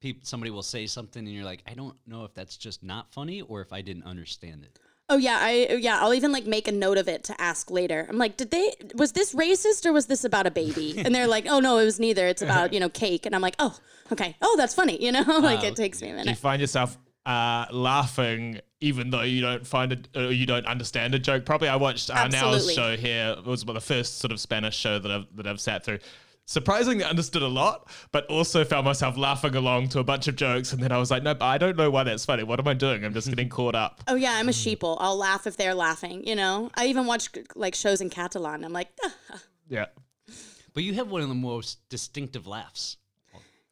peop- 0.00 0.24
somebody 0.24 0.50
will 0.50 0.62
say 0.62 0.86
something 0.86 1.24
and 1.24 1.34
you're 1.34 1.44
like, 1.44 1.62
I 1.66 1.74
don't 1.74 1.96
know 2.06 2.24
if 2.24 2.34
that's 2.34 2.56
just 2.56 2.82
not 2.82 3.12
funny 3.12 3.42
or 3.42 3.60
if 3.60 3.72
I 3.72 3.82
didn't 3.82 4.04
understand 4.04 4.64
it. 4.64 4.78
Oh 5.12 5.18
yeah, 5.18 5.38
I 5.40 5.74
yeah, 5.78 6.00
I'll 6.00 6.14
even 6.14 6.32
like 6.32 6.46
make 6.46 6.66
a 6.68 6.72
note 6.72 6.96
of 6.96 7.06
it 7.06 7.24
to 7.24 7.38
ask 7.38 7.70
later. 7.70 8.06
I'm 8.08 8.16
like, 8.16 8.38
did 8.38 8.50
they 8.50 8.72
was 8.94 9.12
this 9.12 9.34
racist 9.34 9.84
or 9.84 9.92
was 9.92 10.06
this 10.06 10.24
about 10.24 10.46
a 10.46 10.50
baby? 10.50 10.94
And 11.04 11.14
they're 11.14 11.26
like, 11.26 11.46
oh 11.48 11.60
no, 11.60 11.78
it 11.78 11.84
was 11.84 12.00
neither. 12.00 12.26
It's 12.26 12.40
about 12.42 12.72
you 12.72 12.80
know 12.80 12.88
cake. 12.88 13.26
And 13.26 13.34
I'm 13.34 13.42
like, 13.42 13.56
oh 13.58 13.78
okay, 14.10 14.36
oh 14.40 14.54
that's 14.56 14.74
funny. 14.74 15.02
You 15.04 15.12
know, 15.12 15.22
like 15.26 15.60
Oh, 15.60 15.66
it 15.66 15.76
takes 15.76 16.00
me 16.00 16.08
a 16.08 16.12
minute. 16.12 16.28
you 16.30 16.34
find 16.34 16.60
yourself 16.60 16.96
uh, 17.26 17.66
laughing 17.70 18.60
even 18.80 19.10
though 19.10 19.22
you 19.22 19.40
don't 19.40 19.66
find 19.66 19.92
it, 19.92 20.08
or 20.16 20.32
you 20.32 20.44
don't 20.44 20.66
understand 20.66 21.14
a 21.14 21.18
joke? 21.18 21.44
Probably. 21.44 21.68
I 21.68 21.76
watched 21.76 22.10
uh, 22.10 22.26
Now's 22.28 22.34
Absolutely. 22.34 22.74
show 22.74 22.96
here. 22.96 23.36
It 23.38 23.44
was 23.44 23.64
the 23.64 23.80
first 23.80 24.18
sort 24.18 24.32
of 24.32 24.40
Spanish 24.40 24.76
show 24.76 24.98
that 24.98 25.10
I've 25.10 25.26
that 25.36 25.46
I've 25.46 25.60
sat 25.60 25.84
through. 25.84 25.98
Surprisingly 26.46 27.04
understood 27.04 27.42
a 27.42 27.48
lot, 27.48 27.88
but 28.10 28.26
also 28.26 28.64
found 28.64 28.84
myself 28.84 29.16
laughing 29.16 29.54
along 29.54 29.88
to 29.90 30.00
a 30.00 30.04
bunch 30.04 30.26
of 30.28 30.36
jokes, 30.36 30.72
and 30.72 30.82
then 30.82 30.90
I 30.92 30.98
was 30.98 31.10
like, 31.10 31.22
"No, 31.22 31.34
but 31.34 31.46
I 31.46 31.56
don't 31.56 31.76
know 31.76 31.88
why 31.90 32.02
that's 32.02 32.24
funny. 32.24 32.42
What 32.42 32.58
am 32.58 32.66
I 32.68 32.74
doing? 32.74 33.04
I'm 33.04 33.14
just 33.14 33.28
getting 33.28 33.48
caught 33.58 33.74
up." 33.74 34.02
Oh 34.08 34.16
yeah, 34.16 34.32
I'm 34.34 34.48
a 34.48 34.52
sheeple. 34.52 34.96
I'll 35.00 35.16
laugh 35.16 35.46
if 35.46 35.56
they're 35.56 35.74
laughing. 35.74 36.26
You 36.26 36.34
know, 36.34 36.70
I 36.74 36.86
even 36.86 37.06
watch 37.06 37.28
like 37.54 37.74
shows 37.74 38.00
in 38.00 38.10
Catalan. 38.10 38.64
I'm 38.64 38.72
like, 38.72 38.88
ah, 39.04 39.14
Yeah. 39.68 39.86
But 40.74 40.82
you 40.82 40.94
have 40.94 41.08
one 41.10 41.22
of 41.22 41.28
the 41.28 41.34
most 41.34 41.88
distinctive 41.88 42.46
laughs. 42.46 42.96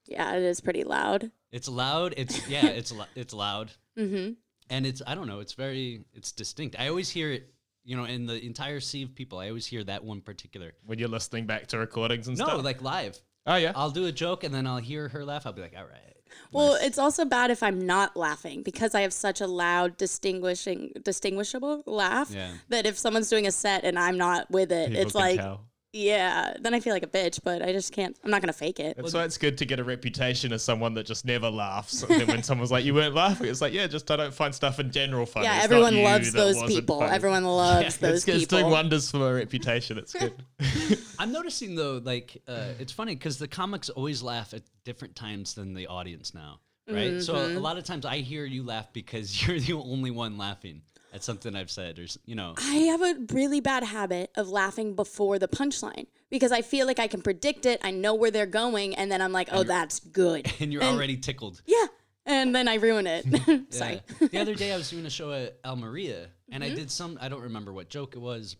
yeah, 0.06 0.34
it 0.36 0.42
is 0.42 0.60
pretty 0.60 0.84
loud. 0.84 1.30
It's 1.50 1.68
loud. 1.68 2.14
It's 2.16 2.48
yeah. 2.48 2.66
It's 2.80 2.92
lo- 2.92 3.04
it's 3.16 3.34
loud. 3.34 3.72
Mm-hmm. 3.98 4.32
And 4.70 4.86
it's 4.86 5.02
I 5.06 5.14
don't 5.16 5.26
know. 5.26 5.40
It's 5.40 5.54
very 5.54 6.04
it's 6.14 6.30
distinct. 6.30 6.76
I 6.78 6.88
always 6.88 7.10
hear 7.10 7.32
it. 7.32 7.52
You 7.90 7.96
know, 7.96 8.04
in 8.04 8.24
the 8.24 8.40
entire 8.46 8.78
sea 8.78 9.02
of 9.02 9.16
people, 9.16 9.40
I 9.40 9.48
always 9.48 9.66
hear 9.66 9.82
that 9.82 10.04
one 10.04 10.20
particular. 10.20 10.74
When 10.86 11.00
you're 11.00 11.08
listening 11.08 11.46
back 11.46 11.66
to 11.68 11.78
recordings 11.78 12.28
and 12.28 12.38
No, 12.38 12.44
stuff. 12.44 12.58
No, 12.58 12.62
like 12.62 12.80
live. 12.82 13.18
oh 13.48 13.56
yeah. 13.56 13.72
I'll 13.74 13.90
do 13.90 14.06
a 14.06 14.12
joke 14.12 14.44
and 14.44 14.54
then 14.54 14.64
I'll 14.64 14.78
hear 14.78 15.08
her 15.08 15.24
laugh. 15.24 15.44
I'll 15.44 15.52
be 15.52 15.60
like, 15.60 15.74
all 15.76 15.82
right. 15.86 16.14
Well, 16.52 16.74
it's 16.80 16.98
also 16.98 17.24
bad 17.24 17.50
if 17.50 17.64
I'm 17.64 17.84
not 17.84 18.16
laughing 18.16 18.62
because 18.62 18.94
I 18.94 19.00
have 19.00 19.12
such 19.12 19.40
a 19.40 19.48
loud, 19.48 19.96
distinguishing, 19.96 20.92
distinguishable 21.02 21.82
laugh 21.86 22.30
Yeah. 22.30 22.52
that 22.68 22.86
if 22.86 22.96
someone's 22.96 23.28
doing 23.28 23.48
a 23.48 23.50
set 23.52 23.82
and 23.82 23.98
I'm 23.98 24.16
not 24.16 24.48
with 24.52 24.70
it, 24.70 24.90
People 24.90 25.02
it's 25.02 25.14
like, 25.16 25.40
tell. 25.40 25.66
Yeah, 25.92 26.54
then 26.60 26.72
I 26.74 26.80
feel 26.80 26.92
like 26.92 27.02
a 27.02 27.08
bitch. 27.08 27.40
But 27.42 27.62
I 27.62 27.72
just 27.72 27.92
can't. 27.92 28.16
I'm 28.24 28.30
not 28.30 28.40
gonna 28.40 28.52
fake 28.52 28.78
it. 28.80 28.96
That's 28.96 29.12
why 29.14 29.24
it's 29.24 29.38
good 29.38 29.58
to 29.58 29.64
get 29.64 29.80
a 29.80 29.84
reputation 29.84 30.52
as 30.52 30.62
someone 30.62 30.94
that 30.94 31.06
just 31.06 31.24
never 31.24 31.50
laughs. 31.50 32.02
And 32.02 32.20
then 32.20 32.26
when 32.28 32.42
someone's 32.42 32.70
like, 32.70 32.84
"You 32.84 32.94
weren't 32.94 33.14
laughing," 33.14 33.48
it's 33.48 33.60
like, 33.60 33.72
"Yeah, 33.72 33.86
just 33.86 34.10
I 34.10 34.16
don't 34.16 34.34
find 34.34 34.54
stuff 34.54 34.78
in 34.78 34.90
general 34.92 35.26
funny." 35.26 35.46
Yeah, 35.46 35.56
It's 35.56 35.64
everyone 35.64 35.96
loves 36.02 36.32
those 36.32 36.62
people. 36.64 37.00
funny." 37.00 37.12
Everyone 37.14 37.44
loves 37.44 37.86
It's, 37.86 37.96
those 37.96 38.28
it's 38.28 38.46
doing 38.46 38.70
wonders 38.70 39.10
for 39.10 39.18
my 39.18 39.32
reputation. 39.32 39.98
It's 39.98 40.12
good. 40.12 40.32
I'm 41.18 41.32
noticing 41.32 41.74
though, 41.74 42.00
like 42.02 42.40
uh, 42.46 42.74
it's 42.78 42.92
funny 42.92 43.14
because 43.14 43.38
the 43.38 43.48
comics 43.48 43.88
always 43.90 44.22
laugh 44.22 44.54
at 44.54 44.62
different 44.84 45.16
times 45.16 45.54
than 45.54 45.74
the 45.74 45.86
audience 45.88 46.34
now, 46.34 46.60
right? 46.88 47.20
So 47.22 47.34
Mm-hmm. 47.34 47.56
a, 47.56 47.58
a 47.58 47.60
lot 47.60 47.78
of 47.78 47.84
times 47.84 48.06
I 48.06 48.18
hear 48.18 48.44
you 48.44 48.62
laugh 48.64 48.92
because 48.92 49.26
you're 49.46 49.58
the 49.60 49.72
only 49.74 50.10
one 50.10 50.38
laughing 50.38 50.82
at 51.12 51.22
something 51.24 51.56
I've 51.56 51.70
said, 51.70 51.98
or 51.98 52.06
you 52.24 52.34
know. 52.34 52.54
I 52.58 52.74
have 52.74 53.02
a 53.02 53.14
really 53.32 53.60
bad 53.60 53.82
habit 53.84 54.30
of 54.36 54.48
laughing 54.48 54.94
before 54.94 55.38
the 55.38 55.48
punchline 55.48 56.06
because 56.30 56.52
I 56.52 56.62
feel 56.62 56.86
like 56.86 56.98
I 56.98 57.06
can 57.06 57.22
predict 57.22 57.66
it. 57.66 57.80
I 57.82 57.90
know 57.90 58.14
where 58.14 58.30
they're 58.30 58.46
going, 58.46 58.94
and 58.94 59.10
then 59.10 59.20
I'm 59.20 59.32
like, 59.32 59.48
oh, 59.52 59.62
that's 59.62 60.00
good. 60.00 60.50
And 60.60 60.72
you're 60.72 60.82
already 60.82 61.16
tickled. 61.16 61.62
Yeah. 61.66 61.86
and 62.26 62.54
then 62.54 62.68
I 62.68 62.74
ruin 62.74 63.06
it. 63.06 63.24
Sorry. 63.72 64.02
The 64.20 64.38
other 64.38 64.54
day 64.54 64.72
I 64.72 64.76
was 64.76 64.90
doing 64.90 65.06
a 65.06 65.10
show 65.10 65.32
at 65.32 65.58
El 65.64 65.76
Maria, 65.76 66.28
and 66.50 66.62
I 66.62 66.68
did 66.68 66.90
some 66.90 67.18
I 67.20 67.28
don't 67.28 67.42
remember 67.42 67.72
what 67.72 67.88
joke 67.88 68.14
it 68.14 68.20
was. 68.20 68.56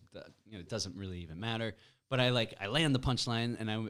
You 0.47 0.54
know, 0.54 0.61
it 0.61 0.69
doesn't 0.69 0.97
really 0.97 1.19
even 1.19 1.38
matter. 1.40 1.75
But 2.09 2.21
I 2.21 2.30
like 2.30 2.54
I 2.61 2.66
land 2.66 2.95
the 2.95 3.00
punchline 3.00 3.57
and 3.61 3.71
I 3.71 3.85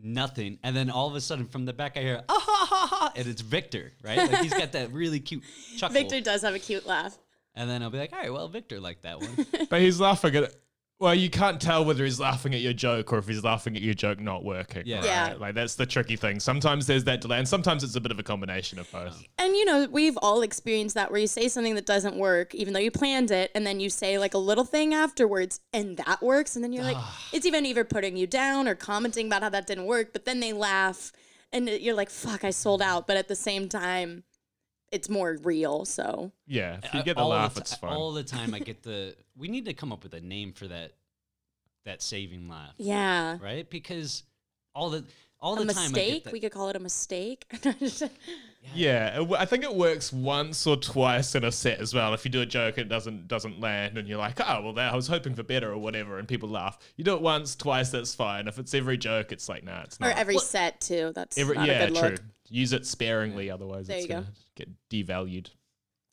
nothing, 0.00 0.58
and 0.62 0.76
then 0.76 0.90
all 0.90 1.08
of 1.08 1.14
a 1.14 1.20
sudden 1.20 1.46
from 1.46 1.64
the 1.64 1.72
back 1.72 1.96
I 1.96 2.00
hear 2.00 2.22
ah 2.28 2.40
ha 2.40 2.66
ha 2.68 2.86
ha, 2.86 3.12
and 3.16 3.26
it's 3.26 3.40
Victor, 3.40 3.92
right? 4.02 4.18
Like 4.18 4.42
he's 4.42 4.54
got 4.54 4.72
that 4.72 4.92
really 4.92 5.20
cute 5.20 5.42
chuckle. 5.76 5.94
Victor 5.94 6.20
does 6.20 6.42
have 6.42 6.54
a 6.54 6.58
cute 6.58 6.86
laugh. 6.86 7.18
And 7.54 7.68
then 7.68 7.82
I'll 7.82 7.90
be 7.90 7.98
like, 7.98 8.12
all 8.12 8.18
right, 8.20 8.32
well 8.32 8.48
Victor 8.48 8.80
liked 8.80 9.02
that 9.02 9.20
one. 9.20 9.46
But 9.70 9.80
he's 9.80 10.00
laughing 10.00 10.34
at. 10.36 10.42
it. 10.44 10.60
Well, 11.00 11.14
you 11.14 11.28
can't 11.28 11.60
tell 11.60 11.84
whether 11.84 12.04
he's 12.04 12.20
laughing 12.20 12.54
at 12.54 12.60
your 12.60 12.72
joke 12.72 13.12
or 13.12 13.18
if 13.18 13.26
he's 13.26 13.42
laughing 13.42 13.74
at 13.76 13.82
your 13.82 13.94
joke 13.94 14.20
not 14.20 14.44
working. 14.44 14.84
Yeah. 14.86 14.98
right? 14.98 15.04
Yeah. 15.04 15.34
Like 15.38 15.54
that's 15.56 15.74
the 15.74 15.84
tricky 15.86 16.14
thing. 16.14 16.38
Sometimes 16.38 16.86
there's 16.86 17.02
that 17.04 17.20
delay, 17.20 17.38
and 17.38 17.48
sometimes 17.48 17.82
it's 17.82 17.96
a 17.96 18.00
bit 18.00 18.12
of 18.12 18.18
a 18.20 18.22
combination 18.22 18.78
of 18.78 18.90
both. 18.92 19.20
And 19.36 19.56
you 19.56 19.64
know, 19.64 19.88
we've 19.90 20.16
all 20.22 20.42
experienced 20.42 20.94
that 20.94 21.10
where 21.10 21.20
you 21.20 21.26
say 21.26 21.48
something 21.48 21.74
that 21.74 21.84
doesn't 21.84 22.16
work, 22.16 22.54
even 22.54 22.72
though 22.74 22.80
you 22.80 22.92
planned 22.92 23.32
it, 23.32 23.50
and 23.56 23.66
then 23.66 23.80
you 23.80 23.90
say 23.90 24.18
like 24.18 24.34
a 24.34 24.38
little 24.38 24.64
thing 24.64 24.94
afterwards, 24.94 25.60
and 25.72 25.96
that 25.96 26.22
works, 26.22 26.54
and 26.54 26.64
then 26.64 26.72
you're 26.72 26.84
like, 26.84 26.96
it's 27.32 27.44
even 27.44 27.66
either 27.66 27.84
putting 27.84 28.16
you 28.16 28.28
down 28.28 28.68
or 28.68 28.76
commenting 28.76 29.26
about 29.26 29.42
how 29.42 29.48
that 29.48 29.66
didn't 29.66 29.86
work, 29.86 30.12
but 30.12 30.24
then 30.24 30.38
they 30.38 30.52
laugh, 30.52 31.10
and 31.52 31.68
you're 31.68 31.94
like, 31.96 32.08
fuck, 32.08 32.44
I 32.44 32.50
sold 32.50 32.80
out, 32.80 33.08
but 33.08 33.16
at 33.16 33.26
the 33.26 33.36
same 33.36 33.68
time, 33.68 34.22
it's 34.94 35.08
more 35.10 35.38
real. 35.42 35.84
So 35.84 36.30
Yeah, 36.46 36.78
if 36.82 36.94
you 36.94 37.00
I- 37.00 37.02
get 37.02 37.16
the 37.16 37.22
all 37.22 37.30
laugh, 37.30 37.54
ti- 37.54 37.60
it's 37.60 37.74
fine. 37.76 37.92
All 37.92 38.12
the 38.12 38.22
time 38.24 38.54
I 38.54 38.60
get 38.60 38.82
the. 38.82 39.14
We 39.36 39.48
need 39.48 39.64
to 39.64 39.74
come 39.74 39.92
up 39.92 40.04
with 40.04 40.14
a 40.14 40.20
name 40.20 40.52
for 40.52 40.68
that. 40.68 40.92
That 41.84 42.00
saving 42.00 42.48
laugh, 42.48 42.72
yeah, 42.78 43.36
right? 43.42 43.68
Because 43.68 44.22
all 44.74 44.88
the 44.88 45.04
all 45.40 45.58
a 45.60 45.64
the 45.64 45.72
time 45.74 45.82
I 45.82 45.86
get 45.86 45.92
mistake. 45.94 46.24
that, 46.24 46.32
We 46.32 46.40
could 46.40 46.52
call 46.52 46.68
it 46.70 46.76
a 46.76 46.80
mistake. 46.80 47.44
Yeah, 48.74 49.08
it 49.16 49.18
w- 49.18 49.36
I 49.36 49.44
think 49.44 49.62
it 49.62 49.74
works 49.74 50.10
once 50.10 50.66
or 50.66 50.76
twice 50.78 51.34
in 51.34 51.44
a 51.44 51.52
set 51.52 51.80
as 51.80 51.92
well. 51.92 52.14
If 52.14 52.24
you 52.24 52.30
do 52.30 52.40
a 52.40 52.46
joke 52.46 52.78
and 52.78 52.86
it 52.86 52.88
doesn't 52.88 53.28
doesn't 53.28 53.60
land, 53.60 53.98
and 53.98 54.08
you're 54.08 54.16
like, 54.16 54.40
oh 54.40 54.62
well, 54.62 54.72
that, 54.72 54.90
I 54.90 54.96
was 54.96 55.06
hoping 55.06 55.34
for 55.34 55.42
better 55.42 55.70
or 55.70 55.76
whatever, 55.76 56.18
and 56.18 56.26
people 56.26 56.48
laugh. 56.48 56.78
You 56.96 57.04
do 57.04 57.14
it 57.14 57.20
once, 57.20 57.54
twice, 57.54 57.90
that's 57.90 58.14
fine. 58.14 58.48
If 58.48 58.58
it's 58.58 58.72
every 58.72 58.96
joke, 58.96 59.32
it's 59.32 59.50
like, 59.50 59.64
nah, 59.64 59.82
it's 59.82 60.00
not. 60.00 60.06
or 60.06 60.10
not. 60.12 60.18
every 60.18 60.38
set 60.38 60.80
too. 60.80 61.12
That's 61.14 61.36
Every- 61.36 61.56
not 61.56 61.66
yeah, 61.68 61.82
a 61.82 61.88
good 61.88 61.96
true. 61.98 62.08
look. 62.12 62.20
Use 62.48 62.72
it 62.72 62.86
sparingly, 62.86 63.50
otherwise 63.50 63.86
There 63.86 63.98
it's 63.98 64.04
you 64.06 64.14
go. 64.14 64.20
gonna 64.22 64.32
get 64.56 64.68
devalued. 64.90 65.48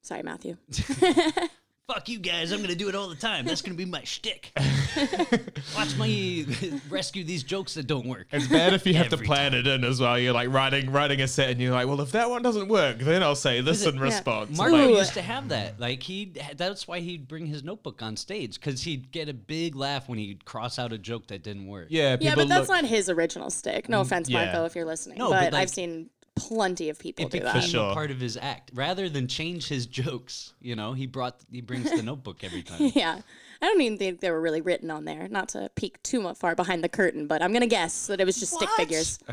Sorry, 0.03 0.21
Matthew. 0.21 0.57
Fuck 1.93 2.07
you 2.07 2.19
guys! 2.19 2.53
I'm 2.53 2.61
gonna 2.61 2.73
do 2.73 2.87
it 2.87 2.95
all 2.95 3.09
the 3.09 3.15
time. 3.15 3.45
That's 3.45 3.61
gonna 3.61 3.75
be 3.75 3.83
my 3.83 4.01
shtick. 4.03 4.53
Watch 5.75 5.97
me 5.97 6.45
rescue 6.89 7.25
these 7.25 7.43
jokes 7.43 7.73
that 7.73 7.85
don't 7.85 8.05
work. 8.05 8.27
It's 8.31 8.47
bad 8.47 8.73
if 8.73 8.85
you 8.85 8.93
have 8.93 9.09
to 9.09 9.15
Every 9.15 9.25
plan 9.25 9.53
it 9.53 9.67
in 9.67 9.83
as 9.83 9.99
well. 9.99 10.17
You're 10.17 10.31
like 10.31 10.47
writing 10.49 10.89
writing 10.89 11.19
a 11.19 11.27
set, 11.27 11.49
and 11.49 11.59
you're 11.59 11.73
like, 11.73 11.87
well, 11.87 11.99
if 11.99 12.13
that 12.13 12.29
one 12.29 12.43
doesn't 12.43 12.69
work, 12.69 12.99
then 12.99 13.21
I'll 13.21 13.35
say 13.35 13.59
this 13.59 13.85
in 13.85 13.99
response. 13.99 14.57
Marco 14.57 14.77
Like, 14.77 14.89
used 14.99 15.15
to 15.15 15.21
have 15.21 15.49
that. 15.49 15.81
Like 15.81 16.01
he, 16.01 16.31
that's 16.55 16.87
why 16.87 17.01
he'd 17.01 17.27
bring 17.27 17.45
his 17.45 17.61
notebook 17.61 18.01
on 18.01 18.15
stage 18.15 18.57
because 18.57 18.83
he'd 18.83 19.11
get 19.11 19.27
a 19.27 19.33
big 19.33 19.75
laugh 19.75 20.07
when 20.07 20.17
he'd 20.17 20.45
cross 20.45 20.79
out 20.79 20.93
a 20.93 20.97
joke 20.97 21.27
that 21.27 21.43
didn't 21.43 21.67
work. 21.67 21.87
yeah, 21.89 22.15
Yeah, 22.21 22.35
but 22.35 22.47
that's 22.47 22.69
look, 22.69 22.83
not 22.83 22.89
his 22.89 23.09
original 23.09 23.49
stick. 23.49 23.89
No 23.89 23.99
mm, 23.99 24.05
offense, 24.05 24.29
yeah. 24.29 24.45
Marco, 24.45 24.63
if 24.63 24.75
you're 24.75 24.85
listening. 24.85 25.17
No, 25.17 25.29
but, 25.29 25.41
but, 25.41 25.53
like, 25.53 25.63
I've 25.63 25.69
seen 25.69 26.09
plenty 26.35 26.89
of 26.89 26.97
people 26.97 27.25
It 27.25 27.31
do 27.31 27.39
became 27.39 27.53
that. 27.53 27.63
sure. 27.63 27.93
part 27.93 28.11
of 28.11 28.19
his 28.19 28.37
act 28.37 28.71
rather 28.73 29.09
than 29.09 29.27
change 29.27 29.67
his 29.67 29.85
jokes. 29.85 30.53
You 30.61 30.75
know, 30.75 30.93
he 30.93 31.05
brought 31.07 31.41
he 31.51 31.61
brings 31.61 31.89
the 31.91 32.01
notebook 32.03 32.43
every 32.43 32.63
time. 32.63 32.79
Yeah. 32.95 33.19
I 33.63 33.67
don't 33.67 33.79
even 33.81 33.97
think 33.99 34.21
they 34.21 34.31
were 34.31 34.41
really 34.41 34.61
written 34.61 34.89
on 34.89 35.05
there. 35.05 35.27
Not 35.27 35.49
to 35.49 35.69
peek 35.75 36.01
too 36.01 36.33
far 36.33 36.55
behind 36.55 36.83
the 36.83 36.89
curtain, 36.89 37.27
but 37.27 37.43
I'm 37.43 37.53
gonna 37.53 37.67
guess 37.67 38.07
that 38.07 38.19
it 38.19 38.25
was 38.25 38.39
just 38.39 38.53
stick 38.53 38.69
figures. 38.77 39.19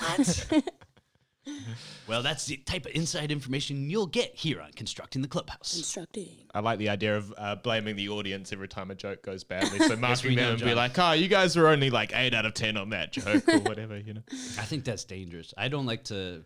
What? 0.00 0.46
figures. 1.58 1.76
Well, 2.06 2.22
that's 2.22 2.44
the 2.44 2.58
type 2.58 2.84
of 2.84 2.92
inside 2.94 3.32
information 3.32 3.88
you'll 3.88 4.06
get 4.06 4.34
here 4.34 4.60
on 4.60 4.72
Constructing 4.72 5.22
the 5.22 5.28
Clubhouse. 5.28 5.74
Instructing. 5.74 6.28
I 6.54 6.60
like 6.60 6.78
the 6.78 6.90
idea 6.90 7.16
of 7.16 7.32
uh, 7.38 7.54
blaming 7.56 7.96
the 7.96 8.10
audience 8.10 8.52
every 8.52 8.68
time 8.68 8.90
a 8.90 8.94
joke 8.94 9.22
goes 9.22 9.42
badly. 9.42 9.78
So 9.88 9.94
we 9.94 9.96
marking 9.96 10.34
know, 10.36 10.42
them 10.42 10.52
and 10.56 10.62
be 10.64 10.74
like, 10.74 10.98
oh, 10.98 11.12
you 11.12 11.28
guys 11.28 11.56
were 11.56 11.68
only 11.68 11.88
like 11.88 12.12
eight 12.14 12.34
out 12.34 12.44
of 12.44 12.52
ten 12.52 12.76
on 12.76 12.90
that 12.90 13.12
joke 13.12 13.48
or 13.48 13.58
whatever, 13.60 13.96
you 13.98 14.12
know. 14.14 14.22
I 14.30 14.64
think 14.66 14.84
that's 14.84 15.04
dangerous. 15.04 15.54
I 15.56 15.68
don't 15.68 15.86
like 15.86 16.04
to. 16.04 16.44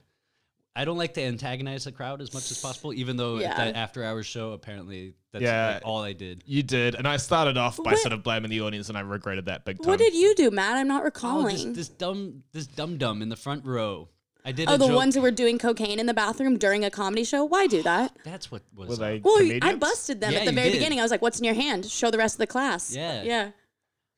I 0.76 0.84
don't 0.84 0.96
like 0.96 1.14
to 1.14 1.22
antagonize 1.22 1.82
the 1.84 1.92
crowd 1.92 2.20
as 2.22 2.32
much 2.32 2.52
as 2.52 2.60
possible, 2.60 2.92
even 2.94 3.16
though 3.16 3.38
Yeah. 3.40 3.50
at 3.50 3.56
that 3.56 3.74
after 3.76 4.04
hours 4.04 4.26
show, 4.26 4.52
apparently 4.52 5.14
that's 5.32 5.42
Yeah. 5.42 5.74
like 5.74 5.82
all 5.84 6.02
I 6.04 6.12
did. 6.12 6.44
You 6.46 6.62
did, 6.62 6.94
and 6.94 7.08
I 7.08 7.16
started 7.16 7.56
off 7.58 7.78
by 7.78 7.90
What- 7.92 7.98
sort 7.98 8.12
of 8.12 8.22
blaming 8.22 8.48
the 8.50 8.60
audience, 8.60 8.88
and 8.88 8.96
I 8.96 9.00
regretted 9.00 9.46
that 9.46 9.64
big 9.64 9.78
time. 9.82 9.88
What 9.88 9.98
did 9.98 10.14
you 10.14 10.36
do, 10.36 10.52
Matt? 10.52 10.76
I'm 10.76 10.86
not 10.86 11.02
Oh, 11.02 11.06
recalling. 11.06 11.56
this, 11.56 11.64
this 11.64 11.88
dumb, 11.88 12.44
this 12.52 12.68
dumb 12.68 12.96
dumb 12.96 13.22
in 13.22 13.28
the 13.28 13.34
front 13.36 13.64
row. 13.64 14.08
I 14.48 14.52
did. 14.52 14.68
Oh, 14.68 14.74
a 14.74 14.78
the 14.78 14.86
joke- 14.86 14.96
ones 14.96 15.14
who 15.14 15.20
were 15.20 15.30
doing 15.30 15.58
cocaine 15.58 15.98
in 16.00 16.06
the 16.06 16.14
bathroom 16.14 16.56
during 16.58 16.82
a 16.84 16.90
comedy 16.90 17.22
show? 17.24 17.44
Why 17.44 17.66
do 17.66 17.82
that? 17.82 18.16
That's 18.24 18.50
what 18.50 18.62
was. 18.74 18.88
Were 18.88 18.96
they 18.96 19.20
Well, 19.22 19.58
I 19.62 19.74
busted 19.74 20.20
them 20.22 20.32
Yeah, 20.32 20.38
at 20.40 20.44
the 20.46 20.52
you 20.52 20.56
very 20.56 20.70
did. 20.70 20.78
beginning. 20.78 21.00
I 21.00 21.02
was 21.02 21.10
like, 21.10 21.20
"What's 21.22 21.38
in 21.38 21.44
your 21.44 21.54
hand? 21.54 21.84
Show 21.86 22.10
the 22.10 22.18
rest 22.18 22.34
of 22.36 22.38
the 22.38 22.46
class." 22.46 22.94
Yeah. 22.94 23.22
Yeah. 23.22 23.50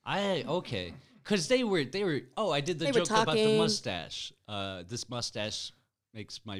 I 0.05 0.43
okay, 0.47 0.93
because 1.23 1.47
they 1.49 1.63
were 1.63 1.83
they 1.83 2.03
were. 2.03 2.21
Oh, 2.37 2.49
I 2.51 2.61
did 2.61 2.79
the 2.79 2.85
They 2.85 2.91
were 2.91 2.99
joke 3.05 3.09
about 3.23 3.35
the 3.35 3.43
talking. 3.43 3.57
mustache. 3.57 4.31
Uh, 4.47 4.83
this 4.87 5.09
mustache 5.09 5.73
makes 6.13 6.39
my. 6.45 6.57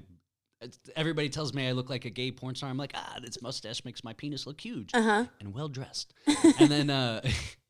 it's- 0.61 0.79
Everybody 0.95 1.29
tells 1.29 1.53
me 1.53 1.67
I 1.67 1.71
look 1.71 1.89
like 1.89 2.05
a 2.05 2.09
gay 2.11 2.31
porn 2.31 2.55
star. 2.55 2.69
I'm 2.69 2.77
like, 2.77 2.91
ah, 2.93 3.17
this 3.23 3.41
mustache 3.41 3.83
makes 3.85 4.03
my 4.03 4.13
penis 4.13 4.45
look 4.45 4.59
huge 4.61 4.91
Uh-huh. 4.93 5.25
and 5.39 5.53
well 5.55 5.69
dressed. 5.69 6.13
and 6.59 6.69
then, 6.69 6.89
uh, 6.91 7.21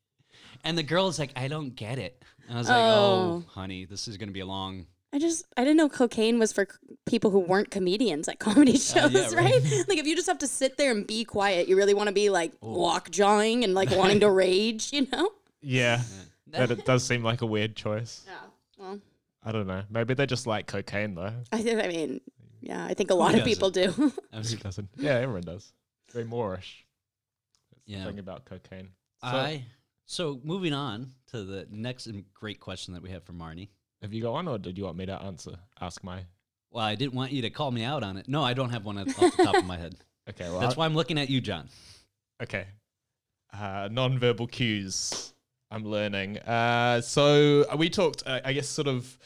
and 0.64 0.76
the 0.76 0.82
girl's 0.82 1.18
like, 1.18 1.32
I 1.36 1.48
don't 1.48 1.74
get 1.74 1.98
it. 1.98 2.22
And 2.48 2.56
I 2.56 2.58
was 2.60 2.68
like, 2.68 2.76
Oh. 2.76 3.44
oh, 3.46 3.50
honey, 3.50 3.84
this 3.86 4.08
is 4.08 4.16
gonna 4.18 4.32
be 4.32 4.40
a 4.40 4.46
long. 4.46 4.86
I 5.14 5.18
just 5.18 5.44
I 5.56 5.62
didn't 5.62 5.76
know 5.76 5.88
cocaine 5.88 6.38
was 6.38 6.52
for 6.52 6.66
people 7.06 7.30
who 7.30 7.40
weren't 7.40 7.70
comedians 7.70 8.28
at 8.28 8.38
comedy 8.38 8.78
shows, 8.78 8.96
Uh, 9.04 9.08
yeah, 9.12 9.24
right? 9.34 9.62
right. 9.62 9.84
like 9.88 9.98
if 9.98 10.06
you 10.06 10.16
just 10.16 10.26
have 10.28 10.38
to 10.38 10.46
sit 10.46 10.76
there 10.78 10.90
and 10.90 11.06
be 11.06 11.24
quiet, 11.24 11.68
you 11.68 11.76
really 11.76 11.94
want 11.94 12.06
to 12.08 12.14
be 12.14 12.30
like 12.30 12.52
lock 12.62 13.10
jawing 13.10 13.62
and 13.64 13.74
like 13.74 13.90
wanting 13.90 14.20
to 14.20 14.30
rage, 14.44 14.90
you 14.92 15.06
know? 15.12 15.30
Yeah, 15.60 16.00
that 16.48 16.70
it 16.70 16.84
does 16.86 17.04
seem 17.04 17.22
like 17.22 17.42
a 17.42 17.46
weird 17.46 17.76
choice. 17.76 18.24
Yeah. 18.26 18.34
Well, 18.78 19.00
I 19.44 19.52
don't 19.52 19.66
know. 19.66 19.82
Maybe 19.90 20.14
they 20.14 20.24
just 20.26 20.46
like 20.46 20.66
cocaine 20.66 21.14
though. 21.14 21.32
I, 21.52 21.58
thi- 21.62 21.80
I 21.80 21.88
mean, 21.88 22.20
yeah, 22.60 22.84
I 22.84 22.94
think 22.94 23.10
a 23.10 23.14
lot 23.14 23.34
of 23.34 23.44
people 23.44 23.70
do. 23.70 24.12
I 24.32 24.36
Who 24.40 24.56
doesn't? 24.56 24.88
Yeah, 24.96 25.14
everyone 25.18 25.42
does. 25.42 25.72
Very 26.12 26.24
moreish. 26.24 26.84
That's 27.70 27.82
Yeah. 27.86 27.98
the 28.00 28.10
thing 28.10 28.18
about 28.18 28.44
cocaine. 28.46 28.88
So, 29.20 29.28
I. 29.28 29.64
So 30.06 30.40
moving 30.42 30.72
on 30.72 31.12
to 31.32 31.42
the 31.44 31.66
next 31.70 32.08
great 32.34 32.60
question 32.60 32.94
that 32.94 33.02
we 33.02 33.10
have 33.10 33.24
for 33.24 33.32
Marnie. 33.32 33.68
Have 34.02 34.12
you 34.12 34.22
got 34.22 34.32
one, 34.32 34.48
or 34.48 34.58
did 34.58 34.76
you 34.76 34.84
want 34.84 34.96
me 34.96 35.06
to 35.06 35.20
answer? 35.22 35.52
Ask 35.80 36.02
my. 36.04 36.24
Well, 36.70 36.84
I 36.84 36.94
didn't 36.94 37.14
want 37.14 37.32
you 37.32 37.42
to 37.42 37.50
call 37.50 37.70
me 37.70 37.84
out 37.84 38.02
on 38.02 38.16
it. 38.16 38.28
No, 38.28 38.42
I 38.42 38.54
don't 38.54 38.70
have 38.70 38.84
one 38.84 38.98
off 38.98 39.06
the 39.06 39.44
top 39.44 39.56
of 39.56 39.64
my 39.66 39.76
head. 39.78 39.94
Okay, 40.30 40.48
well, 40.48 40.60
That's 40.60 40.74
I- 40.76 40.78
why 40.78 40.84
I'm 40.86 40.94
looking 40.94 41.18
at 41.18 41.30
you, 41.30 41.40
John. 41.40 41.68
Okay. 42.40 42.64
Uh, 43.52 43.88
non-verbal 43.90 44.46
cues. 44.46 45.34
I'm 45.68 45.84
learning. 45.84 46.38
Uh, 46.38 47.00
so 47.00 47.64
uh, 47.68 47.76
we 47.76 47.90
talked, 47.90 48.22
uh, 48.24 48.38
I 48.44 48.52
guess, 48.52 48.68
sort 48.68 48.86
of 48.86 49.18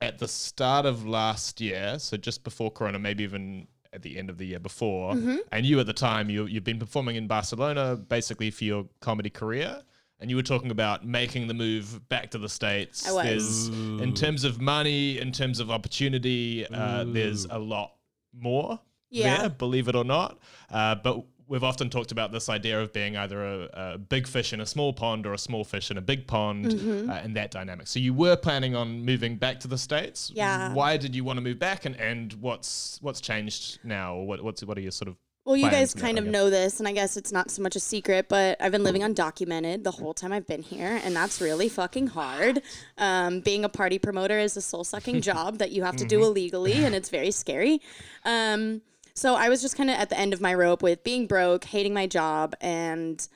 at 0.00 0.18
the 0.18 0.26
start 0.26 0.86
of 0.86 1.06
last 1.06 1.60
year, 1.60 1.98
so 1.98 2.16
just 2.16 2.44
before 2.44 2.70
Corona, 2.70 2.98
maybe 2.98 3.22
even 3.24 3.66
at 3.92 4.00
the 4.00 4.16
end 4.16 4.30
of 4.30 4.38
the 4.38 4.46
year 4.46 4.58
before. 4.58 5.12
And 5.52 5.66
you, 5.66 5.78
at 5.80 5.86
the 5.86 5.92
time, 5.92 6.30
you 6.30 6.46
you've 6.46 6.64
been 6.64 6.78
performing 6.78 7.16
in 7.16 7.26
Barcelona, 7.26 7.96
basically 7.96 8.50
for 8.50 8.64
your 8.64 8.86
comedy 9.02 9.28
career. 9.28 9.82
And 10.22 10.30
you 10.30 10.36
were 10.36 10.42
talking 10.42 10.70
about 10.70 11.04
making 11.04 11.48
the 11.48 11.54
move 11.54 12.08
back 12.08 12.30
to 12.30 12.38
the 12.38 12.48
states. 12.48 13.06
I 13.08 13.12
was. 13.12 13.68
There's, 13.70 14.00
in 14.00 14.14
terms 14.14 14.44
of 14.44 14.60
money, 14.60 15.18
in 15.18 15.32
terms 15.32 15.58
of 15.60 15.68
opportunity, 15.70 16.64
uh, 16.68 17.04
there's 17.06 17.44
a 17.46 17.58
lot 17.58 17.92
more 18.32 18.80
Yeah. 19.10 19.38
there, 19.38 19.48
believe 19.50 19.88
it 19.88 19.96
or 19.96 20.04
not. 20.04 20.38
Uh, 20.70 20.94
but 20.94 21.24
we've 21.48 21.64
often 21.64 21.90
talked 21.90 22.12
about 22.12 22.30
this 22.32 22.48
idea 22.48 22.80
of 22.80 22.92
being 22.92 23.16
either 23.16 23.44
a, 23.44 23.68
a 23.94 23.98
big 23.98 24.26
fish 24.28 24.52
in 24.52 24.60
a 24.60 24.64
small 24.66 24.92
pond 24.92 25.26
or 25.26 25.34
a 25.34 25.38
small 25.38 25.64
fish 25.64 25.90
in 25.90 25.98
a 25.98 26.00
big 26.00 26.26
pond 26.26 26.66
Mm-hmm. 26.66 27.10
uh, 27.10 27.14
and 27.14 27.36
that 27.36 27.50
dynamic. 27.50 27.88
So 27.88 27.98
you 27.98 28.14
were 28.14 28.36
planning 28.36 28.74
on 28.76 29.04
moving 29.04 29.36
back 29.36 29.58
to 29.60 29.68
the 29.68 29.76
States. 29.76 30.30
Yeah. 30.34 30.72
Why 30.72 30.96
did 30.96 31.14
you 31.16 31.24
want 31.24 31.38
to 31.38 31.40
move 31.42 31.58
back 31.58 31.84
and, 31.84 31.96
and 31.96 32.32
what's 32.34 32.98
what's 33.02 33.20
changed 33.20 33.80
now? 33.84 34.14
Or 34.14 34.26
what, 34.26 34.42
what's 34.44 34.64
what 34.64 34.78
are 34.78 34.80
your 34.80 34.92
sort 34.92 35.08
of 35.08 35.16
Well, 35.44 35.56
you 35.56 35.68
guys 35.68 35.92
kind 35.92 36.20
of 36.20 36.26
know 36.26 36.50
this, 36.50 36.78
and 36.78 36.86
I 36.86 36.92
guess 36.92 37.16
it's 37.16 37.32
not 37.32 37.50
so 37.50 37.62
much 37.62 37.74
a 37.74 37.80
secret, 37.80 38.28
but 38.28 38.62
I've 38.62 38.70
been 38.70 38.84
living 38.84 39.02
undocumented 39.02 39.82
the 39.82 39.90
whole 39.90 40.14
time 40.14 40.32
I've 40.32 40.46
been 40.46 40.62
here, 40.62 41.00
and 41.02 41.16
that's 41.16 41.40
really 41.40 41.68
fucking 41.68 42.08
hard. 42.08 42.62
Um, 42.96 43.40
being 43.40 43.64
a 43.64 43.68
party 43.68 43.98
promoter 43.98 44.38
is 44.38 44.56
a 44.56 44.62
soul 44.62 44.84
sucking 44.84 45.20
job 45.30 45.58
that 45.58 45.72
you 45.72 45.82
have 45.82 45.96
to 45.96 46.04
do 46.04 46.22
illegally, 46.22 46.84
and 46.84 46.94
it's 46.94 47.08
very 47.08 47.32
scary. 47.32 47.80
Um, 48.24 48.82
so 49.14 49.34
I 49.34 49.48
was 49.48 49.60
just 49.60 49.76
kind 49.76 49.90
of 49.90 49.96
at 49.96 50.10
the 50.10 50.18
end 50.18 50.32
of 50.32 50.40
my 50.40 50.54
rope 50.54 50.80
with 50.80 51.02
being 51.02 51.26
broke, 51.26 51.64
hating 51.64 51.92
my 51.92 52.06
job, 52.06 52.54
and 52.60 53.26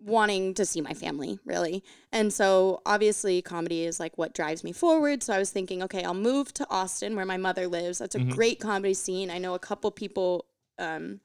wanting 0.00 0.54
to 0.54 0.64
see 0.64 0.80
my 0.80 0.94
family, 0.94 1.40
really. 1.44 1.82
And 2.12 2.32
so 2.32 2.82
obviously 2.86 3.42
comedy 3.42 3.84
is 3.84 3.98
like 3.98 4.16
what 4.16 4.32
drives 4.32 4.62
me 4.62 4.70
forward. 4.70 5.24
So 5.24 5.34
I 5.34 5.38
was 5.38 5.50
thinking, 5.50 5.82
okay, 5.82 6.04
I'll 6.04 6.14
move 6.14 6.54
to 6.54 6.66
Austin 6.70 7.16
where 7.16 7.26
my 7.26 7.36
mother 7.36 7.66
lives. 7.66 7.98
That's 7.98 8.14
a 8.14 8.20
great 8.20 8.60
comedy 8.60 8.94
scene. 8.94 9.28
I 9.28 9.38
know 9.38 9.54
a 9.54 9.58
couple 9.58 9.90
people 9.90 10.46
um 10.78 11.18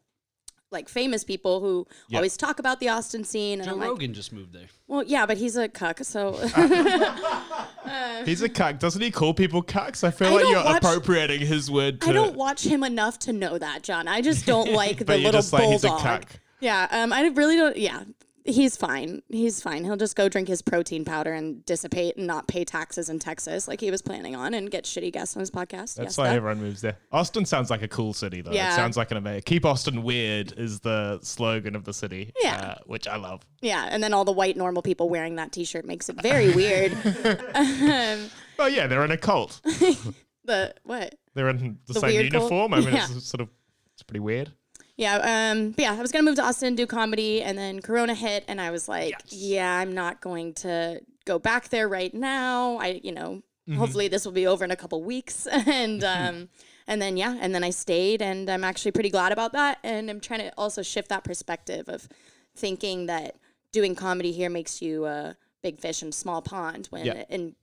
like 0.74 0.90
famous 0.90 1.24
people 1.24 1.60
who 1.62 1.88
Yeah. 2.10 2.18
always 2.18 2.36
talk 2.36 2.60
about 2.60 2.80
the 2.82 2.90
Austin 2.90 3.24
scene. 3.24 3.60
And 3.60 3.68
Joe 3.70 3.74
I'm 3.76 3.80
like, 3.80 3.90
Rogan 3.90 4.14
just 4.14 4.34
moved 4.34 4.52
there. 4.54 4.68
well, 4.88 5.04
yeah, 5.04 5.26
but 5.26 5.38
he's 5.38 5.56
a 5.56 5.70
cuck, 5.70 6.00
so 6.04 6.34
He's 8.26 8.42
a 8.42 8.50
cuck. 8.50 8.80
Doesn't 8.80 9.02
he 9.02 9.12
call 9.12 9.34
people 9.34 9.62
cucks? 9.64 10.04
I 10.04 10.12
feel 10.12 10.30
I 10.30 10.32
like 10.32 10.46
you're 10.48 10.64
watch- 10.64 10.78
appropriating 10.84 11.42
his 11.46 11.70
word 11.70 12.02
to 12.02 12.10
I 12.10 12.14
don't 12.14 12.36
watch 12.36 12.66
him 12.66 12.84
enough 12.84 13.20
to 13.20 13.34
know 13.34 13.58
that, 13.58 13.84
John. 13.84 14.08
I 14.08 14.22
just 14.22 14.46
don't 14.46 14.72
like 14.84 14.98
the 15.00 15.06
But 15.06 15.14
you're 15.20 15.26
little 15.28 15.40
just 15.42 15.54
like, 15.54 15.64
he's 15.70 15.84
a 15.84 15.88
bulldog. 15.90 16.04
cuck. 16.22 16.40
Yeah, 16.60 16.88
um, 16.92 17.12
I 17.12 17.24
really 17.28 17.58
don't. 17.58 17.76
Yeah, 17.78 18.04
he's 18.46 18.76
fine. 18.76 19.22
He's 19.30 19.62
fine. 19.62 19.84
He'll 19.84 19.96
just 19.98 20.16
go 20.16 20.28
drink 20.30 20.48
his 20.48 20.62
protein 20.62 21.06
powder 21.06 21.34
and 21.34 21.66
dissipate 21.66 22.18
and 22.18 22.28
not 22.28 22.48
pay 22.48 22.64
taxes 22.66 23.10
in 23.10 23.20
Texas 23.20 23.68
like 23.68 23.80
he 23.82 23.90
was 23.92 24.02
planning 24.02 24.36
on 24.36 24.54
and 24.54 24.70
get 24.70 24.84
shitty 24.86 25.12
guests 25.14 25.36
on 25.36 25.40
his 25.42 25.50
podcast. 25.52 25.96
That's 25.96 26.00
yes, 26.00 26.18
why 26.18 26.30
everyone 26.30 26.60
moves 26.60 26.82
there. 26.82 26.98
Austin 27.12 27.46
sounds 27.46 27.70
like 27.70 27.82
a 27.82 27.88
cool 27.88 28.14
city, 28.14 28.42
though. 28.42 28.52
It 28.52 28.56
Yeah. 28.56 28.76
sounds 28.76 28.98
like 28.98 29.12
an 29.12 29.18
amazing. 29.18 29.44
Keep 29.44 29.66
Austin 29.66 30.04
weird 30.04 30.54
is 30.58 30.80
the 30.82 31.20
slogan 31.22 31.76
of 31.76 31.84
the 31.86 31.94
city. 31.94 32.32
Yeah. 32.42 32.56
uh, 32.56 32.76
which 32.86 33.08
I 33.08 33.16
love. 33.18 33.42
Yeah, 33.62 33.88
and 33.90 34.04
then 34.04 34.14
all 34.14 34.26
the 34.26 34.32
white 34.32 34.58
normal 34.58 34.82
people 34.82 35.10
wearing 35.10 35.36
that 35.38 35.52
T-shirt 35.52 35.86
makes 35.86 36.10
it 36.10 36.22
very 36.22 36.52
weird. 36.54 36.94
um, 37.56 38.30
Oh 38.60 38.68
yeah, 38.68 38.88
they're 38.88 39.04
in 39.06 39.12
a 39.12 39.18
cult. 39.18 39.60
the 40.46 40.74
what? 40.84 41.16
They're 41.34 41.50
in 41.50 41.80
the, 41.88 41.94
The 41.94 42.00
same 42.00 42.12
cult? 42.12 42.24
uniform. 42.34 42.74
I 42.74 42.80
mean, 42.82 42.94
Yeah. 42.94 43.08
it's 43.10 43.26
sort 43.26 43.42
of 43.42 43.50
it's 43.94 44.04
pretty 44.04 44.20
weird. 44.20 44.52
Yeah, 44.96 45.52
um, 45.52 45.72
but 45.72 45.82
yeah, 45.82 45.94
I 45.94 46.02
was 46.02 46.12
gonna 46.12 46.24
move 46.24 46.36
to 46.36 46.44
Austin, 46.44 46.76
do 46.76 46.86
comedy, 46.86 47.42
and 47.42 47.58
then 47.58 47.82
Corona 47.82 48.14
hit, 48.14 48.44
and 48.48 48.62
I 48.62 48.70
was 48.72 48.88
like, 48.88 49.12
Yes. 49.12 49.34
yeah, 49.34 49.78
I'm 49.80 49.94
not 49.94 50.22
going 50.22 50.54
to 50.56 51.02
go 51.26 51.40
back 51.40 51.70
there 51.70 51.88
right 51.88 52.14
now. 52.14 52.78
I, 52.78 53.02
you 53.04 53.12
know, 53.12 53.42
Mm-hmm. 53.66 53.80
hopefully 53.80 54.10
this 54.10 54.26
will 54.26 54.34
be 54.34 54.46
over 54.46 54.66
in 54.66 54.72
a 54.72 54.76
couple 54.76 55.02
weeks, 55.02 55.48
and 55.52 56.04
um, 56.16 56.50
and 56.86 57.02
then 57.02 57.16
yeah, 57.16 57.38
and 57.40 57.56
then 57.56 57.64
I 57.64 57.70
stayed, 57.70 58.22
and 58.22 58.50
I'm 58.50 58.64
actually 58.66 58.92
pretty 58.92 59.10
glad 59.10 59.32
about 59.32 59.54
that, 59.54 59.80
and 59.84 60.10
I'm 60.10 60.20
trying 60.20 60.42
to 60.42 60.54
also 60.58 60.82
shift 60.82 61.08
that 61.10 61.24
perspective 61.24 61.88
of 61.88 62.10
thinking 62.56 63.06
that 63.06 63.38
doing 63.72 63.96
comedy 63.96 64.34
here 64.34 64.50
makes 64.50 64.82
you 64.82 65.06
a 65.06 65.38
big 65.62 65.80
fish 65.80 66.04
in 66.04 66.10
a 66.10 66.12
small 66.12 66.42
pond 66.42 66.88
when 66.92 67.06
in 67.30 67.56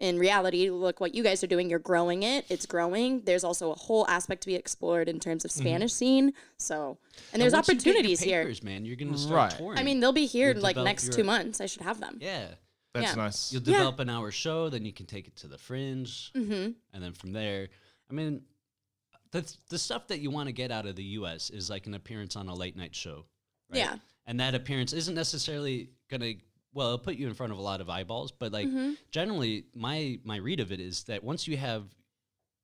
in 0.00 0.18
reality, 0.18 0.70
look 0.70 1.00
what 1.00 1.14
you 1.14 1.22
guys 1.22 1.42
are 1.42 1.46
doing. 1.48 1.68
You're 1.68 1.78
growing 1.80 2.22
it. 2.22 2.44
It's 2.48 2.66
growing. 2.66 3.22
There's 3.22 3.42
also 3.44 3.72
a 3.72 3.74
whole 3.74 4.06
aspect 4.08 4.42
to 4.42 4.46
be 4.46 4.54
explored 4.54 5.08
in 5.08 5.18
terms 5.18 5.44
of 5.44 5.50
Mm-hmm. 5.50 5.60
Spanish 5.60 5.92
scene. 5.92 6.32
So, 6.58 6.98
and 7.32 7.42
there's 7.42 7.52
once 7.52 7.68
you 7.68 7.74
get 7.74 7.84
your 7.84 7.92
opportunities 7.94 8.20
here. 8.20 8.52
man. 8.62 8.84
You're 8.84 8.96
gonna 8.96 9.18
start 9.18 9.52
Right. 9.52 9.58
touring. 9.58 9.78
I 9.78 9.82
mean, 9.82 10.00
they'll 10.00 10.12
be 10.12 10.26
here 10.26 10.52
You'll 10.52 10.62
like 10.62 10.76
next 10.76 11.06
your- 11.06 11.14
two 11.16 11.24
months. 11.24 11.60
I 11.60 11.66
should 11.66 11.82
have 11.82 11.98
them. 12.00 12.18
yeah. 12.20 12.48
That's 12.94 13.08
Yeah. 13.10 13.14
nice. 13.16 13.52
You'll 13.52 13.62
Yeah. 13.62 13.72
develop 13.78 13.98
an 14.00 14.08
hour 14.08 14.30
show, 14.30 14.68
then 14.70 14.84
you 14.84 14.92
can 14.92 15.04
take 15.06 15.26
it 15.28 15.36
to 15.36 15.46
the 15.48 15.58
fringe, 15.58 16.32
Mm-hmm. 16.34 16.70
and 16.92 17.02
then 17.04 17.12
from 17.12 17.32
there, 17.32 17.68
I 18.10 18.12
mean, 18.14 18.42
the 19.32 19.44
the 19.68 19.78
stuff 19.78 20.06
that 20.08 20.20
you 20.20 20.30
want 20.30 20.46
to 20.48 20.52
get 20.52 20.70
out 20.70 20.86
of 20.86 20.96
the 20.96 21.04
U.S. 21.20 21.50
is 21.50 21.68
like 21.68 21.86
an 21.86 21.94
appearance 21.94 22.34
on 22.36 22.48
a 22.48 22.54
late 22.54 22.76
night 22.76 22.94
show, 22.94 23.26
right? 23.68 23.78
Yeah. 23.78 23.96
and 24.26 24.40
that 24.40 24.54
appearance 24.54 24.92
isn't 24.92 25.14
necessarily 25.14 25.90
gonna 26.08 26.34
well 26.74 26.88
it'll 26.88 26.98
put 26.98 27.16
you 27.16 27.26
in 27.28 27.34
front 27.34 27.52
of 27.52 27.58
a 27.58 27.62
lot 27.62 27.80
of 27.80 27.88
eyeballs, 27.88 28.32
but 28.32 28.52
like 28.52 28.68
Mm-hmm. 28.68 28.92
generally, 29.10 29.64
my 29.74 30.18
my 30.24 30.36
read 30.36 30.60
of 30.60 30.70
it 30.72 30.80
is 30.80 31.04
that 31.04 31.22
once 31.24 31.46
you 31.48 31.56
have 31.56 31.84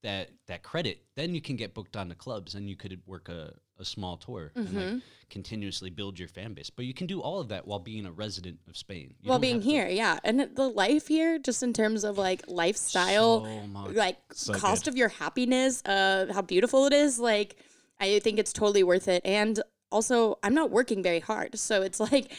that 0.03 0.31
that 0.47 0.63
credit, 0.63 0.99
then 1.17 1.35
you 1.35 1.41
can 1.41 1.57
get 1.57 1.73
booked 1.75 1.97
on 1.97 2.09
the 2.09 2.15
clubs, 2.15 2.55
and 2.55 2.69
you 2.69 2.77
could 2.77 3.01
work 3.07 3.29
a, 3.31 3.55
a 3.79 3.85
small 3.85 4.17
tour 4.17 4.53
and 4.55 4.69
Mm-hmm. 4.69 4.77
like 4.95 5.03
continuously 5.31 5.89
build 5.91 6.19
your 6.19 6.29
fan 6.29 6.53
base. 6.53 6.69
But 6.71 6.85
you 6.85 6.93
can 6.95 7.07
do 7.07 7.21
all 7.21 7.41
of 7.41 7.49
that 7.49 7.67
while 7.67 7.79
being 7.79 8.05
a 8.07 8.13
resident 8.13 8.59
of 8.69 8.77
Spain. 8.77 9.15
You 9.23 9.31
Well, 9.31 9.39
being 9.39 9.57
have 9.57 9.65
to- 9.65 9.69
here, 9.71 9.89
yeah, 9.89 10.19
and 10.23 10.39
the 10.55 10.69
life 10.69 11.09
here, 11.09 11.39
just 11.39 11.63
in 11.63 11.73
terms 11.73 12.05
of 12.05 12.19
like 12.19 12.43
lifestyle, 12.47 13.45
So 13.45 13.91
like 13.93 14.19
So 14.33 14.53
cost 14.53 14.85
good. 14.85 14.91
of 14.93 14.97
your 14.97 15.09
happiness, 15.09 15.83
uh, 15.87 16.27
how 16.33 16.43
beautiful 16.43 16.85
it 16.87 16.93
is. 16.93 17.19
Like, 17.19 17.57
I 17.99 18.19
think 18.19 18.39
it's 18.39 18.53
totally 18.53 18.83
worth 18.83 19.09
it. 19.09 19.23
And 19.25 19.61
also, 19.91 20.39
I'm 20.43 20.55
not 20.55 20.71
working 20.71 21.03
very 21.03 21.21
hard, 21.21 21.59
so 21.59 21.81
it's 21.83 21.99
like, 22.01 22.31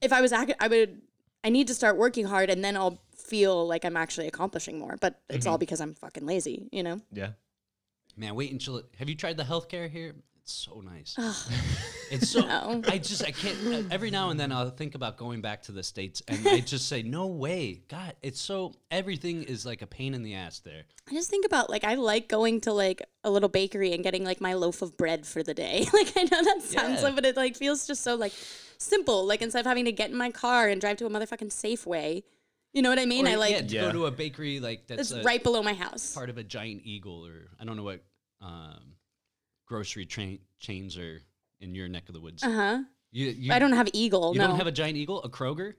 if 0.00 0.12
I 0.12 0.20
was, 0.20 0.32
ac- 0.32 0.54
I 0.60 0.68
would, 0.68 1.00
I 1.42 1.50
need 1.50 1.68
to 1.68 1.74
start 1.74 1.96
working 1.96 2.26
hard, 2.26 2.50
and 2.50 2.64
then 2.64 2.76
I'll 2.76 2.98
feel 3.16 3.66
like 3.66 3.84
I'm 3.84 3.96
actually 3.96 4.26
accomplishing 4.28 4.78
more. 4.78 4.96
But 5.00 5.20
it's 5.28 5.44
Mm-hmm. 5.44 5.52
all 5.52 5.58
because 5.58 5.80
I'm 5.80 5.94
fucking 5.94 6.26
lazy, 6.26 6.68
you 6.72 6.82
know. 6.82 7.00
yeah. 7.12 7.30
Man, 8.16 8.34
wait 8.36 8.52
until 8.52 8.76
it, 8.76 8.86
have 8.98 9.08
you 9.08 9.16
tried 9.16 9.36
the 9.36 9.42
healthcare 9.42 9.90
here? 9.90 10.14
It's 10.44 10.52
so 10.52 10.80
nice. 10.82 11.16
it's 12.10 12.28
so 12.28 12.40
No. 12.42 12.82
I 12.86 12.98
just 12.98 13.24
I 13.24 13.30
can't 13.30 13.56
uh, 13.66 13.88
every 13.90 14.10
now 14.10 14.28
and 14.28 14.38
then 14.38 14.52
I'll 14.52 14.68
think 14.68 14.94
about 14.94 15.16
going 15.16 15.40
back 15.40 15.62
to 15.62 15.72
the 15.72 15.82
states 15.82 16.20
and 16.28 16.46
I 16.46 16.60
just 16.74 16.86
say 16.86 17.02
no 17.02 17.28
way. 17.28 17.80
God, 17.88 18.12
it's 18.20 18.42
so 18.42 18.74
everything 18.90 19.44
is 19.44 19.64
like 19.64 19.80
a 19.80 19.86
pain 19.86 20.12
in 20.12 20.22
the 20.22 20.34
ass 20.34 20.58
there. 20.58 20.82
I 21.08 21.12
just 21.14 21.30
think 21.30 21.46
about 21.46 21.70
like 21.70 21.82
I 21.82 21.94
like 21.94 22.28
going 22.28 22.60
to 22.62 22.72
like 22.74 23.00
a 23.24 23.30
little 23.30 23.48
bakery 23.48 23.94
and 23.94 24.04
getting 24.04 24.22
like 24.22 24.42
my 24.42 24.52
loaf 24.52 24.82
of 24.82 24.98
bread 24.98 25.26
for 25.26 25.42
the 25.42 25.54
day. 25.54 25.86
like 25.94 26.12
I 26.14 26.24
know 26.24 26.44
that 26.44 26.58
sounds 26.60 26.98
Yeah. 27.00 27.04
like, 27.06 27.14
but 27.14 27.24
it 27.24 27.36
like 27.38 27.56
feels 27.56 27.86
just 27.86 28.02
so 28.02 28.14
like 28.14 28.34
simple. 28.76 29.24
Like 29.26 29.40
instead 29.40 29.60
of 29.60 29.66
having 29.66 29.86
to 29.86 29.92
get 29.92 30.10
in 30.10 30.16
my 30.16 30.30
car 30.30 30.68
and 30.68 30.78
drive 30.78 30.98
to 30.98 31.06
a 31.06 31.08
motherfucking 31.10 31.48
Safeway, 31.52 32.22
you 32.74 32.82
know 32.82 32.90
what 32.90 32.98
I 32.98 33.06
mean? 33.06 33.26
Or, 33.26 33.30
I 33.30 33.34
like 33.36 33.52
yeah, 33.52 33.60
to 33.62 33.74
Yeah. 33.74 33.80
go 33.86 33.92
to 33.92 34.06
a 34.06 34.10
bakery 34.10 34.60
like 34.60 34.88
that's 34.88 35.10
it's 35.10 35.12
a, 35.12 35.22
right 35.22 35.42
below 35.42 35.62
my 35.62 35.72
house. 35.72 36.12
part 36.12 36.28
of 36.28 36.36
a 36.36 36.42
giant 36.42 36.82
eagle 36.84 37.24
or 37.26 37.46
I 37.58 37.64
don't 37.64 37.78
know 37.78 37.82
what 37.82 38.02
um, 38.42 38.93
grocery 39.66 40.04
train 40.06 40.38
chains 40.58 40.96
are 40.98 41.20
in 41.60 41.74
your 41.74 41.88
neck 41.88 42.08
of 42.08 42.14
the 42.14 42.20
woods. 42.20 42.42
Uh 42.42 42.50
huh. 42.50 42.82
You, 43.12 43.28
you 43.28 43.52
I 43.52 43.58
don't 43.58 43.72
have 43.72 43.88
Eagle. 43.92 44.32
you 44.34 44.40
no. 44.40 44.48
don't 44.48 44.56
have 44.56 44.66
a 44.66 44.72
giant 44.72 44.96
eagle, 44.96 45.22
a 45.22 45.28
Kroger? 45.28 45.74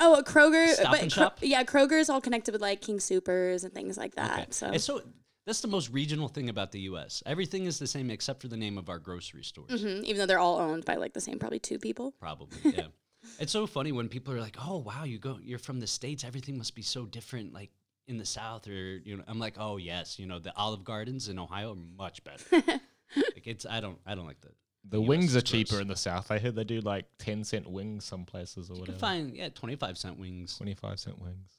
oh, 0.00 0.14
a 0.14 0.24
Kroger. 0.24 0.68
Stop 0.68 0.92
but 0.92 1.02
and 1.02 1.12
Kro- 1.12 1.24
Shop? 1.24 1.38
yeah, 1.42 1.62
Kroger 1.62 2.00
is 2.00 2.10
all 2.10 2.20
connected 2.20 2.52
with 2.52 2.62
like 2.62 2.80
King 2.80 2.98
Supers 2.98 3.64
and 3.64 3.72
things 3.72 3.96
like 3.96 4.14
that. 4.16 4.54
Okay. 4.62 4.78
So 4.78 5.02
that's 5.46 5.60
the 5.60 5.68
most 5.68 5.90
regional 5.90 6.28
thing 6.28 6.48
about 6.48 6.72
the 6.72 6.80
U.S. 6.80 7.22
Everything 7.26 7.66
is 7.66 7.78
the 7.78 7.86
same 7.86 8.10
except 8.10 8.42
for 8.42 8.48
the 8.48 8.56
name 8.56 8.78
of 8.78 8.88
our 8.88 8.98
grocery 8.98 9.44
stores. 9.44 9.82
Mhm, 9.82 10.02
even 10.04 10.18
though 10.18 10.26
they're 10.26 10.38
all 10.38 10.58
owned 10.58 10.84
by 10.84 10.96
like 10.96 11.12
the 11.12 11.20
same 11.20 11.38
probably 11.38 11.58
two 11.58 11.78
people. 11.78 12.14
Probably, 12.20 12.58
yeah. 12.64 12.86
it's 13.38 13.52
so 13.52 13.66
funny 13.66 13.92
when 13.92 14.08
people 14.08 14.34
are 14.34 14.40
like, 14.40 14.56
"Oh, 14.64 14.78
wow, 14.78 15.04
you 15.04 15.18
go, 15.18 15.38
you're 15.42 15.58
from 15.58 15.80
the 15.80 15.86
states. 15.86 16.24
Everything 16.24 16.58
must 16.58 16.74
be 16.74 16.82
so 16.82 17.06
different, 17.06 17.52
like 17.52 17.70
in 18.08 18.16
the 18.16 18.26
South." 18.26 18.66
Or 18.68 18.72
you 18.72 19.16
know, 19.16 19.24
I'm 19.28 19.38
like, 19.38 19.54
"Oh, 19.58 19.76
yes, 19.76 20.18
you 20.18 20.26
know, 20.26 20.38
the 20.38 20.54
Olive 20.56 20.84
Gardens 20.84 21.28
in 21.28 21.38
Ohio 21.38 21.72
are 21.72 21.76
much 21.96 22.22
better." 22.24 22.80
like 23.16 23.46
it's, 23.46 23.66
I 23.66 23.80
don't, 23.80 23.98
I 24.06 24.14
don't 24.14 24.26
like 24.26 24.40
that. 24.42 24.52
The 24.88 25.00
US 25.00 25.08
wings 25.08 25.24
is 25.30 25.36
are 25.36 25.40
cheaper 25.42 25.70
gross. 25.72 25.82
in 25.82 25.88
the 25.88 25.96
south. 25.96 26.30
I 26.30 26.38
heard 26.38 26.54
they 26.56 26.64
do 26.64 26.80
like 26.80 27.04
ten 27.18 27.44
cent 27.44 27.68
wings 27.68 28.04
some 28.04 28.24
places 28.24 28.70
or 28.70 28.74
You 28.74 28.80
whatever. 28.80 28.96
can 28.96 29.00
find 29.00 29.36
yeah, 29.36 29.48
25 29.50 29.98
cent 29.98 30.18
wings, 30.18 30.56
Twenty 30.56 30.74
five 30.74 30.98
cent 30.98 31.20
wings. 31.20 31.50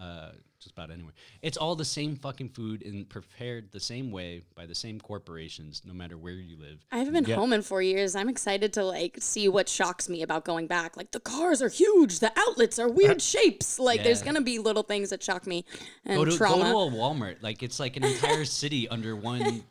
uh, 0.00 0.30
just 0.58 0.72
about 0.72 0.90
anywhere. 0.90 1.12
It's 1.42 1.56
all 1.58 1.74
the 1.76 1.84
same 1.84 2.16
fucking 2.16 2.48
food 2.48 2.82
and 2.84 3.06
prepared 3.08 3.70
the 3.72 3.78
same 3.80 4.10
way 4.10 4.42
by 4.56 4.64
the 4.64 4.74
same 4.74 4.98
corporations, 5.00 5.82
no 5.84 5.92
matter 5.92 6.16
where 6.16 6.32
you 6.32 6.56
live. 6.56 6.78
I 6.90 6.98
haven't 6.98 7.12
been 7.12 7.24
Yeah. 7.24 7.34
home 7.34 7.52
in 7.52 7.60
four 7.62 7.82
years. 7.82 8.14
I'm 8.16 8.28
excited 8.30 8.72
to 8.74 8.84
like 8.84 9.18
see 9.20 9.48
what 9.48 9.68
shocks 9.68 10.08
me 10.08 10.22
about 10.22 10.44
going 10.46 10.66
back. 10.66 10.96
Like 10.96 11.10
the 11.10 11.20
cars 11.20 11.60
are 11.60 11.68
huge, 11.68 12.20
the 12.20 12.32
outlets 12.36 12.78
are 12.78 12.88
weird 12.88 13.20
shapes. 13.32 13.78
Like 13.78 14.02
there's 14.02 14.22
gonna 14.22 14.40
be 14.40 14.58
little 14.58 14.82
things 14.82 15.10
that 15.10 15.22
shock 15.22 15.46
me 15.46 15.66
and 16.06 16.16
Go 16.16 16.24
to, 16.24 16.36
trauma. 16.36 16.72
go 16.72 16.88
to 16.90 16.96
a 16.96 16.98
Walmart, 16.98 17.42
like 17.42 17.62
it's 17.62 17.78
like 17.78 17.96
an 17.98 18.04
entire 18.04 18.44
city 18.62 18.88
under 18.88 19.14
one 19.14 19.62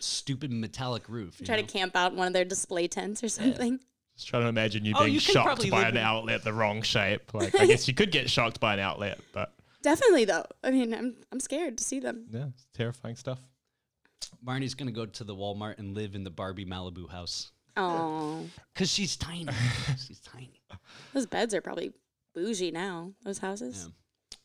stupid 0.00 0.52
metallic 0.52 1.08
roof. 1.08 1.40
you 1.40 1.46
Try 1.46 1.56
know? 1.56 1.62
to 1.62 1.68
camp 1.72 1.96
out 1.96 2.12
in 2.12 2.18
one 2.18 2.26
of 2.26 2.32
their 2.32 2.44
display 2.44 2.88
tents 2.88 3.22
or 3.24 3.28
something. 3.28 3.80
Just 4.16 4.28
trying 4.28 4.42
to 4.42 4.48
imagine 4.48 4.84
you 4.84 4.94
Oh, 4.96 5.02
being 5.02 5.14
you 5.14 5.20
shocked 5.20 5.70
by 5.70 5.82
an 5.88 5.96
in- 5.96 6.02
outlet 6.02 6.42
the 6.44 6.52
wrong 6.52 6.82
shape. 6.82 7.32
Like 7.34 7.54
I 7.58 7.66
guess 7.66 7.86
you 7.86 7.94
could 7.94 8.10
get 8.10 8.28
shocked 8.28 8.58
by 8.60 8.74
an 8.74 8.80
outlet, 8.80 9.20
but 9.32 9.52
Definitely 9.82 10.24
though. 10.24 10.44
I 10.64 10.70
mean, 10.72 10.92
I'm 10.92 11.16
I'm 11.30 11.38
scared 11.40 11.78
to 11.78 11.84
see 11.84 12.00
them. 12.00 12.26
yeah, 12.30 12.46
it's 12.48 12.66
terrifying 12.74 13.14
stuff. 13.16 13.38
Marnie's 14.44 14.74
gonna 14.74 14.90
go 14.92 15.06
to 15.06 15.24
the 15.24 15.34
Walmart 15.34 15.78
and 15.78 15.94
live 15.94 16.14
in 16.16 16.24
the 16.24 16.30
Barbie 16.30 16.66
Malibu 16.66 17.08
house 17.08 17.52
Oh, 17.76 18.44
because 18.74 18.90
she's 18.90 19.16
tiny. 19.16 19.46
she's 20.06 20.18
tiny. 20.20 20.60
those 21.14 21.26
beds 21.26 21.54
are 21.54 21.60
probably 21.60 21.92
bougie 22.34 22.72
now. 22.72 23.12
Those 23.24 23.38
houses. 23.38 23.88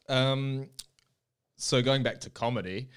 Yeah. 0.08 0.32
Um, 0.32 0.70
so 1.58 1.82
going 1.82 2.04
back 2.04 2.20
to 2.22 2.30
comedy, 2.30 2.90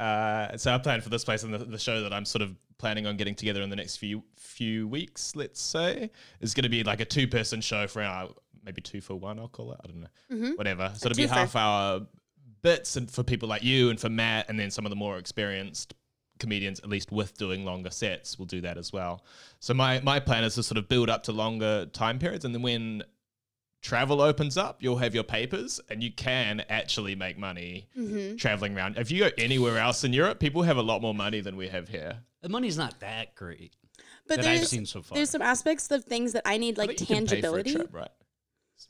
uh, 0.00 0.56
so 0.56 0.72
our 0.72 0.78
plan 0.78 1.00
for 1.02 1.10
this 1.10 1.24
place 1.24 1.42
and 1.42 1.52
the, 1.52 1.58
the 1.58 1.78
show 1.78 2.00
that 2.02 2.12
I'm 2.12 2.24
sort 2.24 2.40
of 2.42 2.56
planning 2.78 3.06
on 3.06 3.18
getting 3.18 3.34
together 3.34 3.60
in 3.60 3.68
the 3.68 3.76
next 3.76 3.98
few 3.98 4.24
few 4.36 4.88
weeks, 4.88 5.36
let's 5.36 5.60
say, 5.60 6.10
is 6.40 6.54
going 6.54 6.62
to 6.64 6.70
be 6.70 6.82
like 6.82 7.00
a 7.00 7.04
two 7.04 7.28
person 7.28 7.60
show 7.60 7.86
for 7.86 8.02
our 8.02 8.30
maybe 8.64 8.80
two 8.80 9.02
for 9.02 9.14
one. 9.14 9.38
I'll 9.38 9.48
call 9.48 9.72
it. 9.72 9.80
I 9.84 9.86
don't 9.88 10.00
know, 10.00 10.52
whatever. 10.56 10.90
So 10.96 11.06
it'll 11.06 11.16
be 11.16 11.26
half 11.26 11.54
hour 11.54 12.06
bits 12.62 12.96
and 12.96 13.10
for 13.10 13.22
people 13.22 13.48
like 13.48 13.62
you 13.62 13.90
and 13.90 14.00
for 14.00 14.08
Matt, 14.08 14.48
and 14.48 14.58
then 14.58 14.70
some 14.70 14.86
of 14.86 14.90
the 14.90 14.96
more 14.96 15.18
experienced 15.18 15.94
comedians, 16.38 16.80
at 16.80 16.88
least 16.88 17.12
with 17.12 17.36
doing 17.36 17.66
longer 17.66 17.90
sets, 17.90 18.38
will 18.38 18.46
do 18.46 18.62
that 18.62 18.78
as 18.78 18.94
well. 18.94 19.22
So 19.58 19.74
my 19.74 20.00
my 20.00 20.18
plan 20.18 20.44
is 20.44 20.54
to 20.54 20.62
sort 20.62 20.78
of 20.78 20.88
build 20.88 21.10
up 21.10 21.24
to 21.24 21.32
longer 21.32 21.86
time 21.86 22.18
periods, 22.18 22.46
and 22.46 22.54
then 22.54 22.62
when 22.62 23.02
travel 23.82 24.20
opens 24.20 24.56
up, 24.56 24.82
you'll 24.82 24.98
have 24.98 25.14
your 25.14 25.24
papers 25.24 25.80
and 25.88 26.02
you 26.02 26.12
can 26.12 26.62
actually 26.68 27.14
make 27.14 27.38
money 27.38 27.88
Mm-hmm. 27.98 28.36
traveling 28.36 28.76
around. 28.76 28.98
If 28.98 29.10
you 29.10 29.20
go 29.20 29.30
anywhere 29.38 29.78
else 29.78 30.04
in 30.04 30.12
Europe, 30.12 30.38
people 30.38 30.62
have 30.62 30.76
a 30.76 30.82
lot 30.82 31.00
more 31.02 31.14
money 31.14 31.40
than 31.40 31.56
we 31.56 31.68
have 31.68 31.88
here. 31.88 32.18
The 32.42 32.48
money's 32.48 32.76
not 32.78 33.00
that 33.00 33.34
great 33.34 33.74
But 34.26 34.36
that 34.36 34.46
I've 34.46 34.56
there's 34.58 34.68
seen 34.70 34.86
so 34.86 35.02
far. 35.02 35.16
there's 35.16 35.30
some 35.30 35.42
aspects 35.42 35.90
of 35.90 36.04
things 36.04 36.32
that 36.32 36.42
I 36.46 36.56
need 36.58 36.78
like 36.78 36.90
think 36.96 37.00
you 37.00 37.06
can 37.16 37.26
pay 37.26 37.40
for 37.40 37.58
a 37.58 37.62
tangibility. 37.62 37.72
trip, 37.74 37.88
right? 37.92 38.10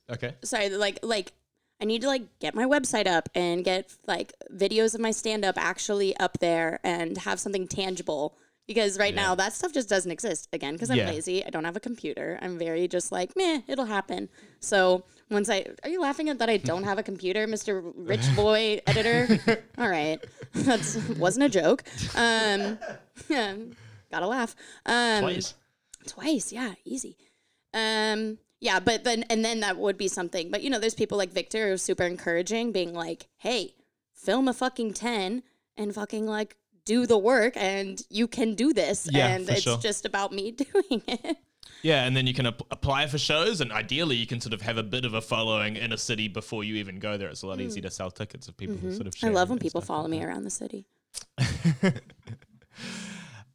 Okay. 0.09 0.35
sorry 0.45 0.69
like 0.71 1.01
like 1.03 1.33
i 1.81 1.85
need 1.85 2.03
to 2.03 2.07
like 2.07 2.39
get 2.39 2.55
my 2.55 2.65
website 2.65 3.09
up 3.09 3.29
and 3.35 3.65
get 3.65 3.93
like 4.07 4.33
videos 4.55 4.95
of 4.95 5.01
my 5.01 5.11
stand 5.11 5.45
up 5.45 5.57
actually 5.59 6.17
up 6.19 6.39
there 6.39 6.79
and 6.85 7.19
have 7.19 7.41
something 7.41 7.67
tangible 7.67 8.37
because 8.71 9.01
right 9.01 9.13
Yeah. 9.15 9.23
now 9.23 9.35
that 9.35 9.53
stuff 9.53 9.73
just 9.73 9.89
doesn't 9.89 10.13
exist 10.13 10.47
again 10.53 10.75
because 10.75 10.91
I'm 10.93 10.99
Yeah. 10.99 11.11
lazy. 11.11 11.45
I 11.45 11.51
don't 11.51 11.65
have 11.65 11.75
a 11.75 11.81
computer. 11.81 12.39
I'm 12.41 12.57
very 12.57 12.87
just 12.87 13.11
like 13.11 13.35
meh, 13.37 13.63
it'll 13.67 13.87
happen. 13.87 14.29
So 14.61 15.03
once 15.29 15.51
I 15.51 15.67
are 15.83 15.91
you 15.91 16.01
laughing 16.01 16.29
at 16.29 16.39
that 16.39 16.49
I 16.49 16.57
don't 16.57 16.85
have 16.85 16.97
a 16.97 17.03
computer, 17.03 17.49
Mister 17.49 17.81
Rich 17.81 18.23
Boy 18.37 18.81
Editor? 18.87 19.41
All 19.77 19.89
right, 19.89 20.25
that 20.53 20.81
wasn't 21.19 21.47
a 21.47 21.49
joke. 21.49 21.83
Um, 22.15 22.79
yeah, 23.29 23.57
gotta 24.13 24.29
laugh. 24.29 24.55
Um, 24.87 25.23
Twice. 25.23 25.55
Twice, 26.07 26.53
yeah, 26.53 26.75
easy. 26.85 27.17
Um, 27.75 28.39
yeah, 28.61 28.79
but 28.79 29.03
then 29.03 29.25
and 29.29 29.45
then 29.45 29.59
that 29.61 29.79
would 29.79 29.99
be 29.99 30.07
something. 30.07 30.49
But 30.53 30.63
you 30.63 30.71
know, 30.71 30.79
there's 30.79 30.95
people 30.95 31.19
like 31.19 31.33
Victor 31.33 31.71
who's 31.71 31.83
super 31.83 32.05
encouraging, 32.05 32.71
being 32.71 32.95
like, 32.95 33.27
"Hey, 33.39 33.75
film 34.15 34.47
a 34.47 34.53
fucking 34.55 34.95
ten 34.95 35.43
and 35.77 35.93
fucking 35.93 36.27
like 36.27 36.57
do 36.85 37.07
the 37.07 37.19
work, 37.19 37.55
and 37.57 38.03
you 38.11 38.27
can 38.29 38.55
do 38.55 38.73
this." 38.73 39.09
Yeah, 39.11 39.29
and 39.29 39.49
it's 39.49 39.63
sure. 39.63 39.79
just 39.79 40.05
about 40.05 40.33
me 40.33 40.51
doing 40.73 41.03
it. 41.07 41.37
Yeah, 41.83 42.05
and 42.05 42.15
then 42.15 42.27
you 42.27 42.35
can 42.35 42.47
ap- 42.47 42.63
apply 42.71 43.07
for 43.07 43.17
shows, 43.17 43.61
and 43.61 43.73
ideally, 43.73 44.17
you 44.17 44.27
can 44.27 44.41
sort 44.41 44.53
of 44.53 44.61
have 44.63 44.77
a 44.77 44.83
bit 44.83 45.05
of 45.05 45.15
a 45.15 45.21
following 45.21 45.77
in 45.77 45.93
a 45.93 45.99
city 45.99 46.29
before 46.29 46.63
you 46.63 46.75
even 46.77 46.99
go 46.99 47.17
there. 47.17 47.29
It's 47.29 47.43
a 47.43 47.47
lot 47.47 47.61
easier 47.61 47.83
to 47.83 47.91
sell 47.91 48.11
tickets 48.11 48.49
if 48.49 48.57
people 48.57 48.77
who 48.77 48.93
sort 48.93 49.07
of. 49.07 49.15
Mm-hmm. 49.15 49.27
I 49.27 49.31
love 49.31 49.49
when 49.49 49.59
people 49.59 49.81
follow 49.81 50.03
like 50.03 50.11
me 50.11 50.23
around 50.25 50.45
the 50.45 50.51
city. 50.51 50.87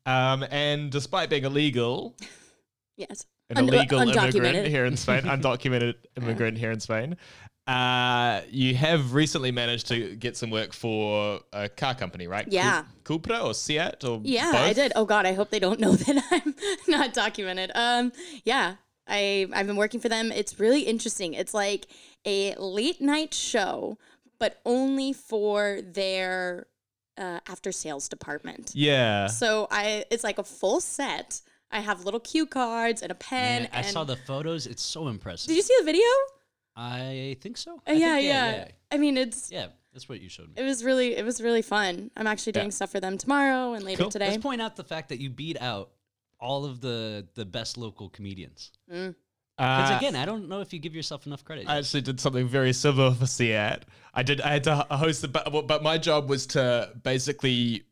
Um, 0.06 0.46
and 0.52 0.92
despite 0.92 1.30
being 1.30 1.46
illegal, 1.46 2.16
Yes, 2.98 3.26
an 3.50 3.58
Un- 3.58 3.64
uh, 3.70 3.74
illegal 3.78 4.00
immigrant 4.02 4.34
undocumented. 4.34 4.68
here 4.68 4.86
in 4.86 4.96
Spain, 4.96 5.24
undocumented 5.24 5.96
immigrant 6.16 6.58
here 6.58 6.72
in 6.72 6.80
Spain. 6.80 7.18
Uh, 7.68 8.42
you 8.50 8.76
have 8.76 9.14
recently 9.14 9.52
managed 9.52 9.88
to 9.88 10.16
get 10.16 10.38
some 10.38 10.52
work 10.52 10.72
for 10.72 11.40
a 11.52 11.68
car 11.68 11.96
company, 11.96 12.28
right? 12.28 12.48
Yeah. 12.48 12.84
Cu- 13.04 13.20
Cupra 13.20 13.44
or 13.44 13.54
Seat 13.54 14.04
or 14.04 14.22
Yeah, 14.24 14.52
I 14.54 14.74
did. 14.74 14.92
Oh 14.96 15.06
God, 15.06 15.26
I 15.26 15.34
hope 15.34 15.50
they 15.50 15.60
don't 15.60 15.80
know 15.80 15.92
that 15.96 16.24
I'm 16.32 16.54
not 16.88 17.14
documented. 17.14 17.72
Um, 17.74 18.12
yeah, 18.44 18.76
I 19.08 19.48
I've 19.54 19.66
been 19.66 19.78
working 19.78 20.00
for 20.00 20.10
them. 20.10 20.32
It's 20.32 20.60
really 20.60 20.82
interesting. 20.82 21.34
It's 21.34 21.54
like 21.54 21.88
a 22.26 22.54
late 22.56 23.02
night 23.02 23.34
show, 23.34 23.98
but 24.40 24.60
only 24.66 25.12
for 25.14 25.80
their 25.82 26.68
uh, 27.18 27.40
after 27.48 27.72
sales 27.72 28.08
department. 28.10 28.72
Yeah. 28.76 29.28
So 29.28 29.68
I, 29.72 30.06
it's 30.12 30.24
like 30.24 30.38
a 30.38 30.44
full 30.44 30.82
set. 30.82 31.42
I 31.72 31.80
have 31.80 32.06
little 32.06 32.20
cue 32.20 32.46
cards 32.46 33.02
and 33.02 33.12
a 33.12 33.16
pen. 33.16 33.64
Man, 33.64 33.72
I 33.74 33.78
and 33.78 33.88
saw 33.88 34.04
the 34.04 34.16
photos. 34.16 34.68
It's 34.68 34.84
so 34.84 35.08
impressive. 35.08 35.48
Did 35.48 35.56
you 35.56 35.62
see 35.62 35.76
the 35.80 35.86
video? 35.86 36.06
I 36.76 37.38
think 37.42 37.58
so. 37.58 37.76
Uh, 37.76 37.80
I 37.88 37.90
think- 37.92 38.02
yeah, 38.02 38.18
yeah, 38.18 38.52
yeah, 38.56 38.68
I 38.92 38.98
mean, 38.98 39.18
it's 39.18 39.52
Yeah, 39.52 39.68
that's 39.94 40.10
what 40.10 40.20
you 40.22 40.30
showed 40.30 40.48
me. 40.48 40.54
it 40.58 40.64
was 40.64 40.84
really 40.84 41.16
it 41.16 41.24
was 41.26 41.42
really 41.42 41.62
fun. 41.62 42.12
I'm 42.18 42.28
actually 42.28 42.54
doing 42.54 42.68
Yeah. 42.68 42.72
stuff 42.72 42.92
for 42.92 43.00
them 43.00 43.18
tomorrow 43.18 43.74
and 43.74 43.84
later 43.86 44.04
Cool. 44.04 44.12
today. 44.12 44.30
Let's 44.32 44.44
point 44.44 44.62
out 44.62 44.76
the 44.76 44.84
fact 44.84 45.10
that 45.10 45.20
you 45.20 45.30
beat 45.30 45.60
out 45.62 45.92
all 46.40 46.66
of 46.66 46.82
the 46.82 47.28
the 47.36 47.46
best 47.46 47.78
local 47.78 48.10
comedians. 48.10 48.72
Because 48.88 49.16
Uh, 49.58 49.98
again, 49.98 50.18
I 50.18 50.26
don't 50.26 50.50
know 50.50 50.60
if 50.60 50.74
you 50.74 50.80
give 50.80 50.94
yourself 50.94 51.26
enough 51.26 51.46
credit. 51.46 51.70
I 51.70 51.78
actually 51.78 52.02
did 52.02 52.20
something 52.20 52.46
very 52.46 52.74
similar 52.74 53.14
for 53.14 53.26
Seat. 53.26 53.56
I 54.14 54.22
did. 54.24 54.42
I 54.42 54.50
had 54.52 54.66
to 54.66 54.76
host 54.92 55.22
the, 55.22 55.30
but, 55.30 55.50
but 55.66 55.82
my 55.82 55.98
job 55.98 56.28
was 56.30 56.46
to 56.48 56.92
basically 57.04 57.84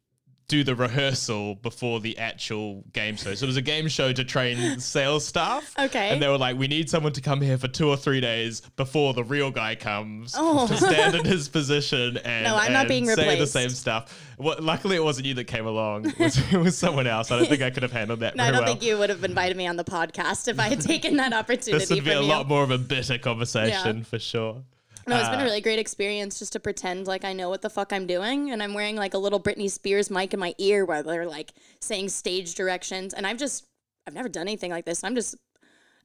do 0.48 0.64
the 0.64 0.76
rehearsal 0.76 1.56
before 1.56 2.00
the 2.00 2.18
actual 2.18 2.84
game 2.94 3.16
show. 3.16 3.34
So 3.34 3.46
it 3.46 3.48
was 3.48 3.58
a 3.58 3.62
game 3.62 3.88
show 3.88 4.12
to 4.14 4.24
train 4.24 4.80
sales 4.80 5.26
staff. 5.26 5.74
Okay. 5.80 6.10
And 6.10 6.22
they 6.22 6.28
were 6.28 6.38
like, 6.38 6.58
"We 6.58 6.68
need 6.68 6.90
someone 6.90 7.14
to 7.14 7.22
come 7.22 7.42
here 7.42 7.58
for 7.58 7.68
two 7.68 7.88
or 7.90 7.98
three 7.98 8.22
days 8.22 8.62
before 8.76 9.14
the 9.14 9.24
real 9.24 9.52
guy 9.52 9.76
comes 9.76 10.34
Oh. 10.38 10.68
to 10.68 10.78
stand 10.78 11.16
in 11.16 11.26
his 11.34 11.50
position 11.50 12.18
and 12.18 12.46
No, 12.46 12.56
I'm 12.56 12.72
not 12.74 12.88
being 12.88 13.06
say 13.08 13.16
the 13.16 13.22
replaced. 13.30 13.54
same 13.54 13.70
stuff." 13.70 14.20
Well, 14.38 14.58
luckily, 14.60 14.96
it 14.96 15.04
wasn't 15.04 15.28
you 15.28 15.34
that 15.36 15.46
came 15.46 15.66
along. 15.66 16.08
It 16.08 16.20
was, 16.20 16.38
it 16.54 16.58
was 16.58 16.78
someone 16.78 17.06
else. 17.08 17.32
I 17.32 17.38
don't 17.38 17.48
think 17.48 17.62
I 17.62 17.70
could 17.70 17.84
have 17.84 17.92
handled 17.92 18.20
that 18.22 18.36
No, 18.38 18.44
I 18.44 18.52
don't 18.52 18.62
well. 18.62 18.68
think 18.68 18.82
you 18.84 18.98
would 18.98 19.10
have 19.10 19.24
invited 19.24 19.56
me 19.58 19.68
on 19.68 19.78
the 19.78 19.84
podcast 19.84 20.48
if 20.48 20.60
I 20.60 20.70
had 20.70 20.82
taken 20.82 21.18
that 21.18 21.34
opportunity 21.34 21.72
this 21.80 21.90
would 21.90 22.04
be 22.04 22.12
a 22.12 22.22
you. 22.22 22.28
lot 22.28 22.48
more 22.48 22.64
of 22.64 22.72
a 22.72 22.78
bitter 22.78 23.18
conversation 23.18 24.04
for 24.04 24.20
sure. 24.20 24.64
No, 25.08 25.18
it's 25.18 25.30
been 25.30 25.40
Uh, 25.40 25.44
a 25.44 25.46
really 25.46 25.62
great 25.62 25.80
experience 25.80 26.40
just 26.40 26.54
to 26.54 26.60
pretend 26.60 27.08
like 27.08 27.26
I 27.26 27.34
know 27.34 27.50
what 27.50 27.62
the 27.62 27.70
fuck 27.70 27.92
I'm 27.92 28.08
doing. 28.08 28.52
And 28.52 28.64
I'm 28.64 28.74
wearing 28.74 28.96
like 28.96 29.14
a 29.14 29.18
little 29.18 29.40
Britney 29.40 29.70
Spears 29.70 30.10
mic 30.10 30.34
in 30.34 30.40
my 30.40 30.56
ear 30.58 30.86
while 30.86 31.04
they're 31.04 31.28
like 31.28 31.54
saying 31.82 32.10
stage 32.10 32.56
directions. 32.56 33.14
And 33.14 33.28
I've 33.28 33.38
just, 33.38 33.66
I've 34.08 34.14
never 34.14 34.30
done 34.30 34.44
anything 34.44 34.72
like 34.72 34.86
this. 34.86 35.04
I'm 35.04 35.16
just 35.16 35.36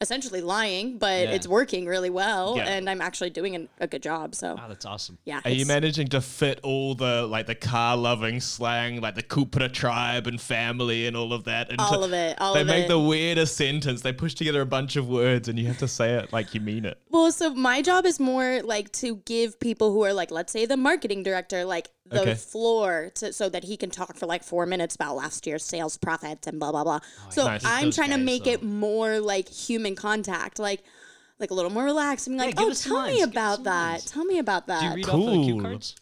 essentially 0.01 0.41
lying, 0.41 0.99
but 0.99 1.23
Yeah. 1.23 1.31
it's 1.33 1.49
working 1.49 1.87
really 1.87 2.11
well. 2.11 2.57
Yeah. 2.57 2.65
And 2.69 2.89
I'm 2.89 3.01
actually 3.01 3.31
doing 3.31 3.55
an, 3.55 3.69
a 3.81 3.87
good 3.87 4.03
job. 4.03 4.35
So, 4.35 4.55
Wow, 4.55 4.67
that's 4.69 4.87
awesome. 4.87 5.19
yeah. 5.25 5.41
Are 5.45 5.51
you 5.51 5.67
managing 5.67 6.09
to 6.09 6.21
fit 6.21 6.61
all 6.63 6.95
the 6.95 7.27
like 7.27 7.47
the 7.47 7.55
car 7.55 7.97
loving 7.97 8.41
slang, 8.41 9.01
like 9.01 9.15
the 9.17 9.23
Cupra 9.23 9.69
tribe 9.73 10.27
and 10.27 10.41
family 10.41 11.07
and 11.07 11.17
all 11.17 11.33
of 11.33 11.45
that? 11.45 11.71
Into, 11.71 11.83
All 11.83 12.05
of 12.05 12.13
it, 12.13 12.41
all 12.41 12.55
they 12.55 12.61
of 12.63 12.67
make 12.67 12.85
it. 12.85 12.89
the 12.89 12.99
weirdest 13.01 13.57
sentence. 13.57 14.03
They 14.03 14.13
push 14.13 14.35
together 14.35 14.61
a 14.61 14.67
bunch 14.67 14.97
of 14.97 15.09
words, 15.09 15.49
and 15.49 15.59
you 15.59 15.67
have 15.67 15.79
to 15.79 15.89
say 15.89 16.15
it 16.15 16.33
like 16.33 16.55
you 16.55 16.61
mean 16.61 16.85
it. 16.85 16.99
Well, 17.11 17.33
so 17.33 17.55
my 17.55 17.83
job 17.83 18.07
is 18.07 18.21
more 18.21 18.63
like 18.63 18.93
to 18.93 19.17
give 19.25 19.59
people 19.61 19.93
who 19.93 20.05
are 20.05 20.13
like, 20.13 20.31
let's 20.31 20.53
say 20.53 20.67
the 20.67 20.77
marketing 20.77 21.23
director, 21.23 21.65
like 21.65 21.89
the 22.11 22.21
Okay. 22.23 22.35
floor 22.35 23.11
to, 23.16 23.33
so 23.33 23.49
that 23.49 23.64
he 23.64 23.77
can 23.77 23.90
talk 23.90 24.16
for 24.16 24.27
like 24.27 24.42
four 24.42 24.66
minutes 24.66 24.94
about 24.94 25.16
last 25.16 25.47
year's 25.47 25.64
sales 25.64 25.97
profits 25.97 26.47
and 26.47 26.59
blah 26.59 26.73
blah 26.73 26.85
blah. 26.85 27.01
so 27.31 27.44
Nice. 27.44 27.64
I'm 27.64 27.85
Those 27.87 27.97
trying 27.97 28.11
to 28.11 28.18
make 28.18 28.44
though. 28.44 28.53
it 28.53 28.62
more 28.62 29.21
like 29.21 29.49
human 29.49 29.94
contact, 29.94 30.59
like 30.59 30.83
like 31.38 31.51
a 31.51 31.55
little 31.55 31.71
more 31.71 31.85
relaxed. 31.85 32.27
and 32.27 32.37
be 32.38 32.44
like, 32.47 32.57
give 32.57 32.68
oh, 32.68 32.73
tell 32.73 32.94
me 32.94 32.99
lines, 33.09 33.18
give 33.21 33.29
about 33.31 33.64
that. 33.64 33.90
lines." 33.92 34.05
Tell 34.07 34.25
me 34.25 34.38
about 34.38 34.66
Do 34.66 34.73
you 34.75 34.81
that. 34.81 34.94
read 34.97 35.09
off 35.09 35.25
the 35.27 35.42
cue 35.44 35.53
Cool. 35.55 35.62
cards? 35.62 35.94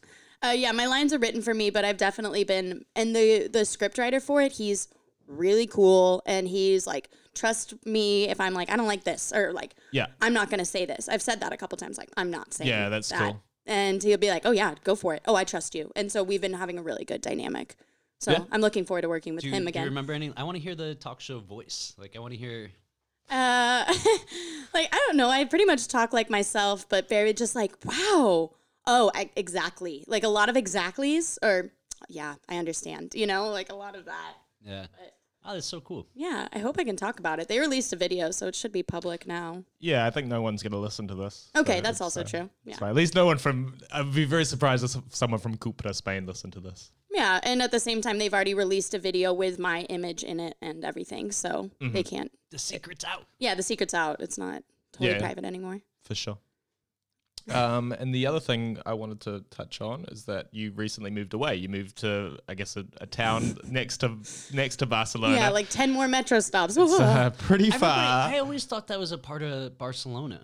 Uh, 0.44 0.48
yeah, 0.50 0.72
my 0.72 0.86
lines 0.86 1.12
are 1.12 1.18
written 1.18 1.42
for 1.42 1.54
me, 1.54 1.70
but 1.70 1.84
I've 1.84 1.96
definitely 1.96 2.44
been 2.44 2.84
and 2.94 3.14
the 3.16 3.48
the 3.48 3.64
script 3.64 3.98
writer 3.98 4.20
for 4.20 4.40
it. 4.42 4.52
He's 4.52 4.88
really 5.26 5.66
cool, 5.66 6.22
and 6.24 6.46
he's 6.46 6.86
like, 6.86 7.10
trust 7.34 7.74
me 7.84 8.28
if 8.28 8.40
I'm 8.40 8.54
like, 8.54 8.70
I 8.70 8.76
don't 8.76 8.86
like 8.86 9.02
this, 9.04 9.32
or 9.34 9.52
like, 9.52 9.74
Yeah. 9.92 10.06
I'm 10.22 10.32
not 10.32 10.50
gonna 10.50 10.64
say 10.64 10.86
this. 10.86 11.08
I've 11.08 11.20
said 11.22 11.40
that 11.40 11.52
a 11.52 11.56
couple 11.56 11.76
times, 11.76 11.98
like, 11.98 12.10
I'm 12.16 12.30
not 12.30 12.54
saying. 12.54 12.68
Yeah, 12.70 12.88
that's 12.88 13.08
that. 13.08 13.18
cool. 13.18 13.42
And 13.66 14.02
he'll 14.02 14.18
be 14.18 14.30
like, 14.30 14.42
oh 14.46 14.52
yeah, 14.52 14.74
go 14.84 14.94
for 14.94 15.14
it. 15.14 15.22
Oh, 15.26 15.34
I 15.34 15.44
trust 15.44 15.74
you. 15.74 15.90
And 15.96 16.10
so 16.12 16.22
we've 16.22 16.40
been 16.40 16.52
having 16.54 16.78
a 16.78 16.82
really 16.82 17.04
good 17.04 17.20
dynamic. 17.20 17.74
So 18.20 18.32
Yeah. 18.32 18.44
I'm 18.52 18.60
looking 18.60 18.84
forward 18.84 19.02
to 19.02 19.08
working 19.08 19.34
with 19.34 19.44
you, 19.44 19.50
him 19.50 19.58
do 19.58 19.62
you 19.64 19.68
again. 19.68 19.84
remember 19.86 20.12
any? 20.12 20.32
I 20.36 20.44
want 20.44 20.56
to 20.56 20.62
hear 20.62 20.74
the 20.74 20.94
talk 20.94 21.20
show 21.20 21.40
voice. 21.40 21.94
Like 21.98 22.14
I 22.16 22.20
want 22.20 22.32
to 22.32 22.38
hear. 22.38 22.70
Uh, 23.28 23.84
like 24.74 24.88
I 24.92 25.04
don't 25.06 25.16
know. 25.16 25.28
I 25.28 25.44
pretty 25.44 25.64
much 25.64 25.88
talk 25.88 26.12
like 26.12 26.30
myself, 26.30 26.88
but 26.88 27.08
very 27.08 27.32
just 27.32 27.54
like 27.56 27.72
wow. 27.84 28.52
Oh, 28.86 29.10
I, 29.16 29.30
exactly. 29.34 30.04
Like 30.06 30.22
a 30.22 30.28
lot 30.28 30.48
of 30.48 30.56
exactly's, 30.56 31.40
or 31.42 31.72
yeah, 32.08 32.36
I 32.48 32.58
understand. 32.58 33.14
You 33.16 33.26
know, 33.26 33.48
like 33.50 33.68
a 33.70 33.74
lot 33.74 33.96
of 33.96 34.04
that. 34.04 34.34
Yeah. 34.64 34.86
Oh, 35.48 35.54
that's 35.54 35.66
so 35.66 35.80
cool. 35.80 36.06
Yeah, 36.14 36.48
I 36.52 36.58
hope 36.58 36.76
I 36.78 36.84
can 36.84 36.96
talk 36.96 37.20
about 37.20 37.38
it. 37.38 37.46
They 37.46 37.58
released 37.60 37.92
a 37.92 37.96
video, 37.96 38.30
so 38.32 38.48
it 38.48 38.54
should 38.56 38.72
be 38.72 38.82
public 38.82 39.26
now. 39.26 39.62
Yeah, 39.78 40.04
I 40.04 40.10
think 40.10 40.26
no 40.26 40.42
one's 40.42 40.62
gonna 40.62 40.78
listen 40.78 41.06
to 41.08 41.14
this. 41.14 41.50
Okay, 41.56 41.76
so 41.76 41.80
that's 41.82 42.00
also 42.00 42.22
uh, 42.22 42.24
true. 42.24 42.50
Yeah. 42.64 42.76
fine. 42.76 42.90
At 42.90 42.96
least 42.96 43.14
no 43.14 43.26
one 43.26 43.38
from. 43.38 43.78
I'd 43.92 44.12
be 44.12 44.24
very 44.24 44.44
surprised 44.44 44.82
if 44.84 44.96
someone 45.14 45.38
from 45.40 45.56
Cupra 45.56 45.94
Spain 45.94 46.26
listened 46.26 46.52
to 46.54 46.60
this. 46.60 46.90
Yeah, 47.12 47.38
and 47.44 47.62
at 47.62 47.70
the 47.70 47.80
same 47.80 48.00
time, 48.02 48.18
they've 48.18 48.34
already 48.34 48.54
released 48.54 48.92
a 48.92 48.98
video 48.98 49.32
with 49.32 49.58
my 49.58 49.82
image 49.82 50.22
in 50.24 50.40
it 50.40 50.56
and 50.60 50.84
everything, 50.84 51.30
so 51.32 51.70
Mm-hmm. 51.80 51.92
they 51.92 52.02
can't. 52.02 52.32
The 52.50 52.58
secret's 52.58 53.04
out. 53.04 53.24
Yeah, 53.38 53.54
the 53.54 53.62
secret's 53.62 53.94
out. 53.94 54.20
It's 54.20 54.36
not 54.38 54.64
totally 54.92 55.12
Yeah. 55.12 55.20
private 55.20 55.44
anymore. 55.44 55.80
For 56.02 56.14
sure. 56.14 56.38
Um, 57.50 57.92
and 57.92 58.14
the 58.14 58.26
other 58.26 58.40
thing 58.40 58.78
I 58.84 58.94
wanted 58.94 59.20
to 59.22 59.44
touch 59.50 59.80
on 59.80 60.04
is 60.10 60.24
that 60.24 60.48
you 60.52 60.72
recently 60.72 61.10
moved 61.10 61.32
away. 61.34 61.56
You 61.56 61.68
moved 61.68 61.96
to, 61.98 62.38
I 62.48 62.54
guess, 62.54 62.76
a, 62.76 62.84
a 63.00 63.06
town 63.06 63.56
next 63.68 63.98
to 63.98 64.16
next 64.52 64.76
to 64.76 64.86
Barcelona. 64.86 65.36
Yeah, 65.36 65.50
like 65.50 65.68
ten 65.68 65.92
more 65.92 66.08
metro 66.08 66.40
stops. 66.40 66.76
it's 66.76 66.92
uh, 66.98 67.30
pretty 67.38 67.64
I, 67.64 67.76
remember, 67.76 67.86
far. 67.86 68.28
I 68.30 68.38
always 68.38 68.64
thought 68.64 68.88
that 68.88 68.98
was 68.98 69.12
a 69.12 69.18
part 69.18 69.42
of 69.42 69.78
Barcelona. 69.78 70.40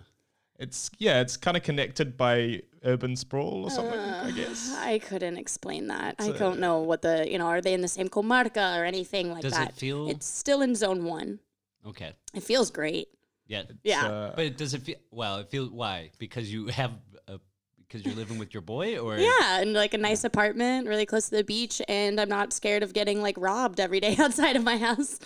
It's 0.59 0.91
yeah, 0.97 1.19
it's 1.19 1.35
kind 1.35 1.57
of 1.57 1.63
connected 1.63 2.15
by 2.15 2.61
urban 2.85 3.15
sprawl 3.15 3.63
or 3.65 3.69
something. 3.71 3.99
I 3.99 4.31
guess. 4.31 4.73
I 4.77 4.99
couldn't 4.99 5.37
explain 5.37 5.87
that. 5.87 6.15
I 6.19 6.31
don't 6.31 6.59
know 6.59 6.79
what 6.79 7.01
the 7.01 7.29
you 7.29 7.37
know. 7.37 7.47
Are 7.47 7.59
they 7.59 7.73
in 7.73 7.81
the 7.81 7.87
same 7.87 8.07
comarca 8.07 8.79
or 8.79 8.85
anything 8.85 9.31
like 9.31 9.41
Does 9.41 9.53
it 9.53 9.55
that? 9.57 9.75
feel- 9.75 10.09
It's 10.09 10.25
still 10.25 10.61
in 10.61 10.75
zone 10.75 11.03
one. 11.03 11.39
Okay. 11.85 12.13
It 12.33 12.43
feels 12.43 12.71
great. 12.71 13.09
Yeah. 13.47 13.63
Yeah. 13.83 14.05
Uh, 14.07 14.35
But 14.35 14.57
does 14.57 14.73
it 14.73 14.81
feel? 14.83 14.95
Well, 15.11 15.37
it 15.37 15.49
feels 15.49 15.69
why? 15.69 16.11
Because 16.17 16.51
you 16.51 16.67
have 16.67 16.91
a 17.27 17.39
because 17.87 18.05
you're 18.05 18.15
living 18.15 18.39
with 18.39 18.53
your 18.55 18.61
boy, 18.61 18.97
or 18.97 19.17
Yeah, 19.17 19.59
and 19.61 19.73
like 19.73 19.93
a 19.93 19.99
nice 19.99 20.23
apartment, 20.23 20.87
really 20.87 21.05
close 21.05 21.29
to 21.29 21.35
the 21.35 21.43
beach, 21.43 21.79
and 21.87 22.19
I'm 22.19 22.29
not 22.29 22.51
scared 22.51 22.81
of 22.81 22.91
getting 22.93 23.21
like 23.21 23.35
robbed 23.37 23.79
every 23.79 23.99
day 23.99 24.15
outside 24.19 24.55
of 24.55 24.63
my 24.63 24.77
house. 24.77 25.19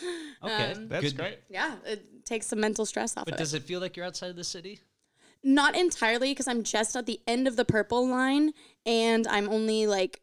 Okay, 0.44 0.74
Um, 0.74 0.90
that's 0.90 1.04
good. 1.04 1.18
great. 1.18 1.40
yeah, 1.50 1.76
it 1.86 2.26
takes 2.26 2.48
some 2.48 2.60
mental 2.60 2.86
stress 2.86 3.16
off 3.16 3.24
But 3.26 3.36
of 3.36 3.38
does 3.40 3.54
it. 3.54 3.58
it 3.64 3.64
feel 3.64 3.80
like 3.80 3.96
you're 3.96 4.06
outside 4.06 4.32
of 4.32 4.36
the 4.36 4.44
city? 4.44 4.82
Not 5.44 5.78
entirely, 5.78 6.32
because 6.32 6.48
I'm 6.48 6.64
just 6.64 6.96
at 6.98 7.06
the 7.06 7.22
end 7.26 7.48
of 7.48 7.56
the 7.56 7.64
purple 7.64 8.06
line, 8.08 8.52
and 8.86 9.26
I'm 9.28 9.48
only 9.48 9.88
like, 9.88 10.22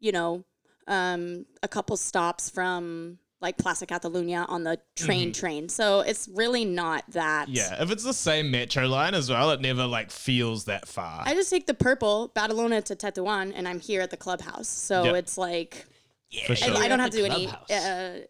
you 0.00 0.10
know, 0.10 0.44
um, 0.88 1.46
a 1.62 1.68
couple 1.68 1.96
stops 1.96 2.50
from 2.50 3.18
like 3.46 3.58
Plaza 3.58 3.86
Catalunya 3.86 4.44
on 4.48 4.64
the 4.64 4.76
train 4.96 5.32
train. 5.32 5.68
So 5.68 6.00
it's 6.00 6.28
really 6.34 6.64
not 6.64 7.04
that. 7.12 7.44
Mm-hmm. 7.46 7.54
Yeah, 7.54 7.80
if 7.80 7.92
it's 7.92 8.02
the 8.02 8.12
same 8.12 8.50
metro 8.50 8.88
line 8.88 9.14
as 9.14 9.30
well, 9.30 9.52
it 9.52 9.60
never 9.60 9.86
like 9.86 10.10
feels 10.10 10.64
that 10.64 10.88
far. 10.88 11.22
I 11.24 11.32
just 11.34 11.48
take 11.48 11.66
the 11.66 11.74
purple 11.74 12.32
Badalona 12.34 12.82
to 12.84 12.96
Tetuan, 12.96 13.52
and 13.54 13.68
I'm 13.68 13.78
here 13.78 14.00
at 14.00 14.10
the 14.10 14.16
clubhouse. 14.16 14.66
So 14.68 15.04
Yep. 15.04 15.14
it's 15.14 15.38
like 15.38 15.86
for 16.46 16.52
I, 16.52 16.56
sure. 16.56 16.76
I 16.76 16.88
don't 16.88 16.98
have 16.98 17.10
to 17.10 17.22
the 17.22 17.28
do 17.28 17.34
any 17.34 17.48
uh, 17.70 18.26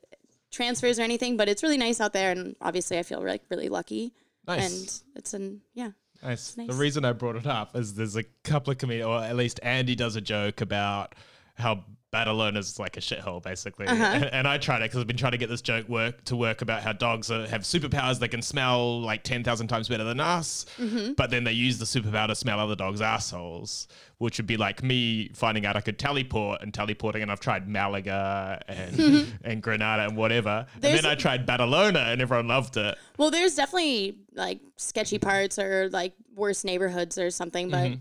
transfers 0.53 0.99
or 0.99 1.03
anything, 1.03 1.39
but 1.39 1.49
it's 1.49 1.63
really 1.63 1.79
nice 1.79 1.99
out 1.99 2.13
there, 2.13 2.31
and 2.31 2.55
obviously 2.61 2.99
I 2.99 3.03
feel 3.03 3.25
like 3.25 3.43
really 3.49 3.71
lucky. 3.71 4.13
Nice. 4.47 4.61
And 4.61 5.17
it's 5.17 5.33
an 5.33 5.63
yeah. 5.73 5.93
Nice. 6.23 6.59
Nice. 6.59 6.69
The 6.69 6.75
reason 6.75 7.07
I 7.07 7.13
brought 7.13 7.37
it 7.37 7.47
up 7.47 7.75
is 7.75 7.95
there's 7.95 8.17
a 8.17 8.25
couple 8.45 8.71
of 8.71 8.77
comedians, 8.77 9.07
or 9.07 9.23
at 9.23 9.35
least 9.35 9.61
Andy 9.63 9.95
does 9.95 10.15
a 10.15 10.21
joke 10.21 10.61
about 10.61 11.15
how 11.55 11.85
Badalona's 12.17 12.79
like 12.79 12.97
a 12.97 13.01
shithole, 13.01 13.43
basically. 13.43 13.87
Uh-huh. 13.87 14.03
And, 14.05 14.25
and 14.25 14.49
I 14.49 14.59
tried 14.59 14.79
it 14.83 14.85
because 14.91 15.01
I've 15.01 15.07
been 15.07 15.17
trying 15.17 15.33
to 15.33 15.39
get 15.39 15.49
this 15.49 15.61
joke 15.63 15.89
work 15.89 16.25
to 16.25 16.37
work 16.37 16.63
about 16.63 16.83
how 16.83 16.93
dogs 16.93 17.31
are, 17.31 17.47
have 17.47 17.63
superpowers. 17.63 18.19
They 18.19 18.29
can 18.29 18.43
smell 18.43 19.01
like 19.01 19.23
10,000 19.23 19.67
times 19.69 19.89
better 19.89 20.05
than 20.05 20.21
us, 20.21 20.65
Mm-hmm. 20.79 21.13
but 21.15 21.31
then 21.31 21.45
they 21.45 21.53
use 21.53 21.79
the 21.79 21.85
superpower 21.85 22.27
to 22.29 22.35
smell 22.35 22.59
other 22.61 22.75
dogs' 22.77 23.01
assholes, 23.01 23.89
which 24.19 24.39
would 24.39 24.47
be 24.47 24.57
like 24.57 24.83
me 24.83 25.31
finding 25.35 25.67
out 25.67 25.77
I 25.77 25.81
could 25.81 25.99
teleport 25.99 26.63
and 26.63 26.73
teleporting. 26.73 27.23
And 27.23 27.31
I've 27.31 27.41
tried 27.41 27.69
Malaga 27.69 28.63
and, 28.69 29.27
and 29.45 29.63
Granada 29.63 30.05
and 30.05 30.17
whatever. 30.17 30.67
and 30.75 30.83
then 30.83 31.05
I 31.07 31.15
tried 31.15 31.47
Badalona 31.47 32.13
and 32.13 32.23
everyone 32.23 32.49
loved 32.49 32.77
it. 32.77 32.97
Well, 33.19 33.31
there's 33.31 33.55
definitely 33.57 34.19
like 34.35 34.61
sketchy 34.77 35.19
parts 35.19 35.59
or 35.59 35.89
like 35.91 36.15
worse 36.35 36.65
neighborhoods 36.65 37.19
or 37.19 37.31
something, 37.31 37.69
but 37.71 37.93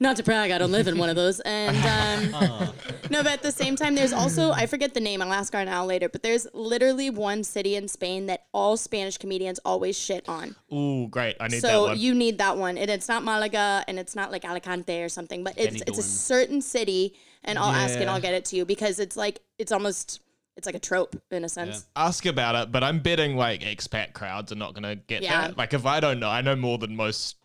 not 0.00 0.16
to 0.16 0.22
brag, 0.22 0.50
I 0.50 0.58
don't 0.58 0.72
live 0.72 0.86
in 0.88 0.96
one 0.98 1.08
of 1.08 1.16
those. 1.16 1.40
And 1.40 1.76
um, 2.34 2.72
no, 3.10 3.22
but 3.22 3.32
at 3.32 3.42
the 3.42 3.52
same 3.52 3.76
time, 3.76 3.94
there's 3.94 4.12
also 4.12 4.52
I 4.52 4.66
forget 4.66 4.94
the 4.94 5.00
name. 5.00 5.20
I'll 5.22 5.32
ask 5.32 5.52
Arnal 5.54 5.86
later. 5.86 6.08
But 6.08 6.22
there's 6.22 6.46
literally 6.54 7.10
one 7.10 7.44
city 7.44 7.74
in 7.76 7.88
Spain 7.88 8.26
that 8.26 8.44
all 8.52 8.76
Spanish 8.76 9.18
comedians 9.18 9.58
always 9.64 9.98
shit 9.98 10.28
on. 10.28 10.54
Ooh, 10.72 11.08
great. 11.08 11.36
I 11.40 11.48
need 11.48 11.56
that 11.62 11.68
so 11.68 11.82
one. 11.88 11.98
you 11.98 12.14
need 12.14 12.38
that 12.38 12.56
one, 12.56 12.78
and 12.78 12.90
it's 12.90 13.08
not 13.08 13.24
Malaga, 13.24 13.84
and 13.88 13.98
it's 13.98 14.14
not 14.14 14.30
like 14.30 14.44
Alicante 14.44 15.02
or 15.02 15.08
something, 15.08 15.42
but 15.44 15.54
it's 15.56 15.82
it's 15.82 15.98
a 15.98 16.02
certain 16.02 16.60
city, 16.60 17.14
and 17.44 17.58
I'll 17.58 17.72
ask 17.72 17.94
and 17.94 18.04
Yeah. 18.04 18.14
I'll 18.14 18.20
get 18.20 18.34
it 18.34 18.44
to 18.46 18.56
you 18.56 18.64
because 18.64 18.98
it's 19.00 19.16
like 19.16 19.40
it's 19.58 19.72
almost 19.72 20.20
it's 20.56 20.66
like 20.66 20.74
a 20.74 20.78
trope 20.80 21.16
in 21.30 21.44
a 21.44 21.48
sense. 21.48 21.86
ask 21.96 22.26
about 22.26 22.54
it, 22.54 22.70
but 22.70 22.84
I'm 22.84 23.00
betting 23.00 23.36
like 23.36 23.62
expat 23.62 24.12
crowds 24.12 24.52
are 24.52 24.56
not 24.56 24.74
going 24.74 24.82
to 24.82 24.96
get 24.96 25.22
Yeah. 25.22 25.48
that. 25.48 25.56
Like 25.56 25.72
if 25.72 25.86
I 25.86 25.98
don't 25.98 26.20
know, 26.20 26.28
I 26.28 26.42
know 26.42 26.54
more 26.54 26.76
than 26.76 26.94
most 26.94 27.36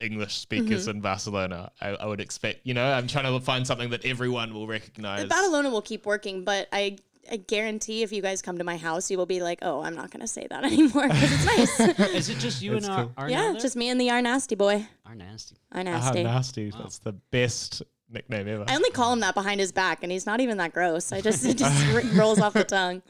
English 0.00 0.36
speakers 0.36 0.82
Mm-hmm. 0.82 0.90
in 0.96 1.00
Barcelona. 1.00 1.70
I, 1.80 1.88
I 1.90 2.06
would 2.06 2.20
expect, 2.20 2.60
you 2.64 2.74
know, 2.74 2.84
I'm 2.92 3.06
trying 3.06 3.24
to 3.32 3.40
find 3.44 3.66
something 3.66 3.90
that 3.90 4.04
everyone 4.04 4.54
will 4.54 4.66
recognize. 4.66 5.26
Barcelona 5.28 5.70
will 5.70 5.82
keep 5.82 6.06
working, 6.06 6.44
but 6.44 6.68
I 6.72 6.96
I 7.30 7.36
guarantee 7.36 8.02
if 8.02 8.10
you 8.12 8.22
guys 8.22 8.42
come 8.42 8.58
to 8.58 8.64
my 8.64 8.76
house, 8.76 9.08
you 9.10 9.16
will 9.18 9.26
be 9.26 9.40
like, 9.40 9.58
oh, 9.62 9.82
I'm 9.82 9.94
not 9.94 10.10
gonna 10.10 10.26
say 10.26 10.46
that 10.50 10.64
anymore 10.72 11.06
because 11.08 11.32
it's 11.32 11.78
nice. 11.78 11.98
Is 12.14 12.28
it 12.28 12.38
just 12.38 12.62
you 12.62 12.76
and 12.76 12.86
our, 12.86 13.04
cool. 13.04 13.12
our 13.18 13.30
yeah, 13.30 13.54
just 13.60 13.76
me 13.76 13.88
and 13.88 14.00
the 14.00 14.10
R 14.10 14.20
nasty 14.22 14.54
boy. 14.56 14.86
our 15.06 15.14
nasty? 15.14 15.56
R 15.72 15.84
nasty. 15.84 16.22
nasty. 16.24 16.70
That's 16.70 16.98
the 16.98 17.12
best 17.12 17.82
nickname 18.10 18.48
ever. 18.48 18.64
I 18.66 18.74
only 18.74 18.90
call 18.90 19.12
him 19.12 19.20
that 19.20 19.34
behind 19.34 19.60
his 19.60 19.70
back, 19.70 20.02
and 20.02 20.10
he's 20.10 20.26
not 20.26 20.40
even 20.40 20.56
that 20.58 20.72
gross. 20.72 21.12
I 21.12 21.20
just 21.20 21.44
it 21.44 21.58
just 21.58 21.94
r- 21.94 22.02
rolls 22.18 22.40
off 22.40 22.54
the 22.54 22.64
tongue. 22.64 23.02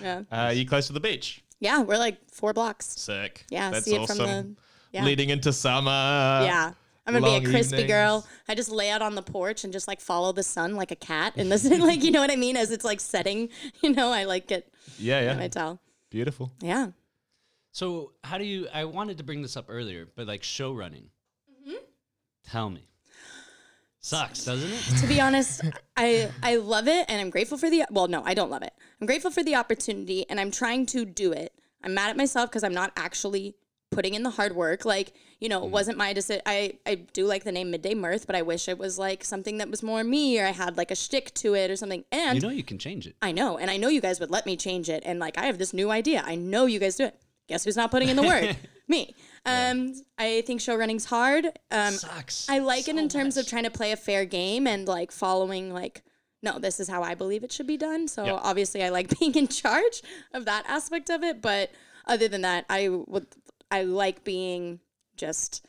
Yeah, 0.00 0.22
Uh, 0.30 0.52
you 0.54 0.64
close 0.66 0.86
to 0.86 0.92
the 0.94 1.00
beach? 1.00 1.42
yeah, 1.58 1.82
we're 1.82 1.98
like 1.98 2.16
four 2.30 2.54
blocks. 2.54 2.86
Sick. 2.86 3.44
Yeah, 3.50 3.70
That's 3.72 3.84
see 3.84 3.96
it 3.96 3.98
awesome. 3.98 4.16
from 4.16 4.26
the 4.26 4.56
yeah. 4.92 5.04
Leading 5.04 5.30
into 5.30 5.52
summer. 5.52 5.90
Yeah. 5.90 6.72
I'm 7.06 7.14
gonna 7.14 7.26
long 7.26 7.42
be 7.42 7.48
a 7.48 7.50
crispy 7.50 7.86
girl. 7.86 8.26
I 8.48 8.54
just 8.54 8.70
lay 8.70 8.90
out 8.90 9.02
on 9.02 9.14
the 9.14 9.22
porch 9.22 9.64
and 9.64 9.72
just 9.72 9.88
like 9.88 10.00
follow 10.00 10.32
the 10.32 10.42
sun 10.42 10.76
like 10.76 10.90
a 10.90 10.96
cat 10.96 11.34
and 11.36 11.50
this 11.50 11.64
like 11.80 12.04
you 12.04 12.10
know 12.10 12.20
what 12.20 12.30
I 12.30 12.36
mean? 12.36 12.56
As 12.56 12.70
it's 12.70 12.84
like 12.84 13.00
setting, 13.00 13.48
you 13.82 13.90
know, 13.90 14.10
I 14.10 14.24
like 14.24 14.50
it. 14.50 14.72
Yeah, 14.98 15.20
yeah. 15.20 15.42
I 15.42 15.48
tell. 15.48 15.80
Beautiful. 16.10 16.52
Yeah. 16.60 16.88
So 17.72 18.12
how 18.24 18.38
do 18.38 18.44
you? 18.44 18.68
I 18.72 18.84
wanted 18.84 19.18
to 19.18 19.24
bring 19.24 19.42
this 19.42 19.56
up 19.56 19.66
earlier, 19.68 20.08
but 20.14 20.26
like 20.26 20.42
show 20.42 20.72
running. 20.72 21.10
Mm-hmm. 21.62 21.76
Tell 22.48 22.70
me. 22.70 22.86
Sucks, 24.02 24.46
doesn't 24.46 24.70
it? 24.70 25.00
to 25.00 25.06
be 25.06 25.20
honest, 25.20 25.60
I 25.96 26.30
I 26.42 26.56
love 26.56 26.88
it 26.88 27.04
and 27.08 27.20
I'm 27.20 27.28
grateful 27.28 27.58
for 27.58 27.68
the 27.68 27.84
well, 27.90 28.08
no, 28.08 28.22
I 28.24 28.34
don't 28.34 28.50
love 28.50 28.62
it. 28.62 28.72
I'm 29.00 29.06
grateful 29.06 29.30
for 29.30 29.42
the 29.42 29.56
opportunity 29.56 30.24
and 30.30 30.40
I'm 30.40 30.50
trying 30.50 30.86
to 30.86 31.04
do 31.04 31.32
it. 31.32 31.52
I'm 31.82 31.94
mad 31.94 32.10
at 32.10 32.16
myself 32.16 32.50
because 32.50 32.64
I'm 32.64 32.72
not 32.74 32.92
actually 32.96 33.56
putting 33.90 34.14
in 34.14 34.22
the 34.22 34.30
hard 34.30 34.54
work. 34.54 34.84
Like, 34.84 35.12
you 35.40 35.48
know, 35.48 35.64
it 35.64 35.70
wasn't 35.70 35.98
my 35.98 36.12
decision. 36.12 36.42
I, 36.46 36.74
I 36.86 36.94
do 36.94 37.26
like 37.26 37.44
the 37.44 37.52
name 37.52 37.70
Midday 37.70 37.94
Mirth, 37.94 38.26
but 38.26 38.36
I 38.36 38.42
wish 38.42 38.68
it 38.68 38.78
was 38.78 38.98
like 38.98 39.24
something 39.24 39.58
that 39.58 39.68
was 39.70 39.82
more 39.82 40.04
me 40.04 40.38
or 40.40 40.46
I 40.46 40.50
had 40.52 40.76
like 40.76 40.90
a 40.90 40.94
shtick 40.94 41.34
to 41.34 41.54
it 41.54 41.70
or 41.70 41.76
something. 41.76 42.04
And 42.12 42.36
you 42.40 42.48
know 42.48 42.54
you 42.54 42.62
can 42.62 42.78
change 42.78 43.06
it. 43.06 43.16
I 43.20 43.32
know, 43.32 43.58
and 43.58 43.70
I 43.70 43.76
know 43.76 43.88
you 43.88 44.00
guys 44.00 44.20
would 44.20 44.30
let 44.30 44.46
me 44.46 44.56
change 44.56 44.88
it. 44.88 45.02
And 45.04 45.18
like, 45.18 45.36
I 45.38 45.46
have 45.46 45.58
this 45.58 45.72
new 45.74 45.90
idea. 45.90 46.22
I 46.24 46.36
know 46.36 46.66
you 46.66 46.78
guys 46.78 46.96
do 46.96 47.04
it. 47.06 47.20
Guess 47.48 47.64
who's 47.64 47.76
not 47.76 47.90
putting 47.90 48.08
in 48.08 48.16
the 48.16 48.22
work? 48.22 48.54
me. 48.88 49.14
Um, 49.44 49.94
I 50.18 50.42
think 50.46 50.60
show 50.60 50.76
running's 50.76 51.06
hard. 51.06 51.46
Um, 51.72 51.94
Sucks. 51.94 52.48
I 52.48 52.58
like 52.58 52.86
it 52.88 52.94
so 52.94 52.98
in 52.98 53.08
terms 53.08 53.36
much. 53.36 53.44
of 53.46 53.50
trying 53.50 53.64
to 53.64 53.70
play 53.70 53.90
a 53.92 53.96
fair 53.96 54.24
game 54.24 54.66
and 54.66 54.86
like 54.86 55.10
following 55.12 55.72
like. 55.72 56.02
No, 56.42 56.58
this 56.58 56.80
is 56.80 56.88
how 56.88 57.02
I 57.02 57.14
believe 57.14 57.44
it 57.44 57.52
should 57.52 57.66
be 57.66 57.76
done. 57.76 58.08
So 58.08 58.24
Yeah. 58.24 58.38
obviously, 58.42 58.82
I 58.82 58.88
like 58.88 59.18
being 59.18 59.34
in 59.34 59.46
charge 59.48 60.02
of 60.32 60.46
that 60.46 60.64
aspect 60.66 61.10
of 61.10 61.22
it. 61.22 61.42
But 61.42 61.70
other 62.06 62.28
than 62.28 62.40
that, 62.42 62.64
I 62.70 62.88
would 62.88 63.26
I 63.70 63.82
like 63.82 64.24
being 64.24 64.80
just 65.16 65.64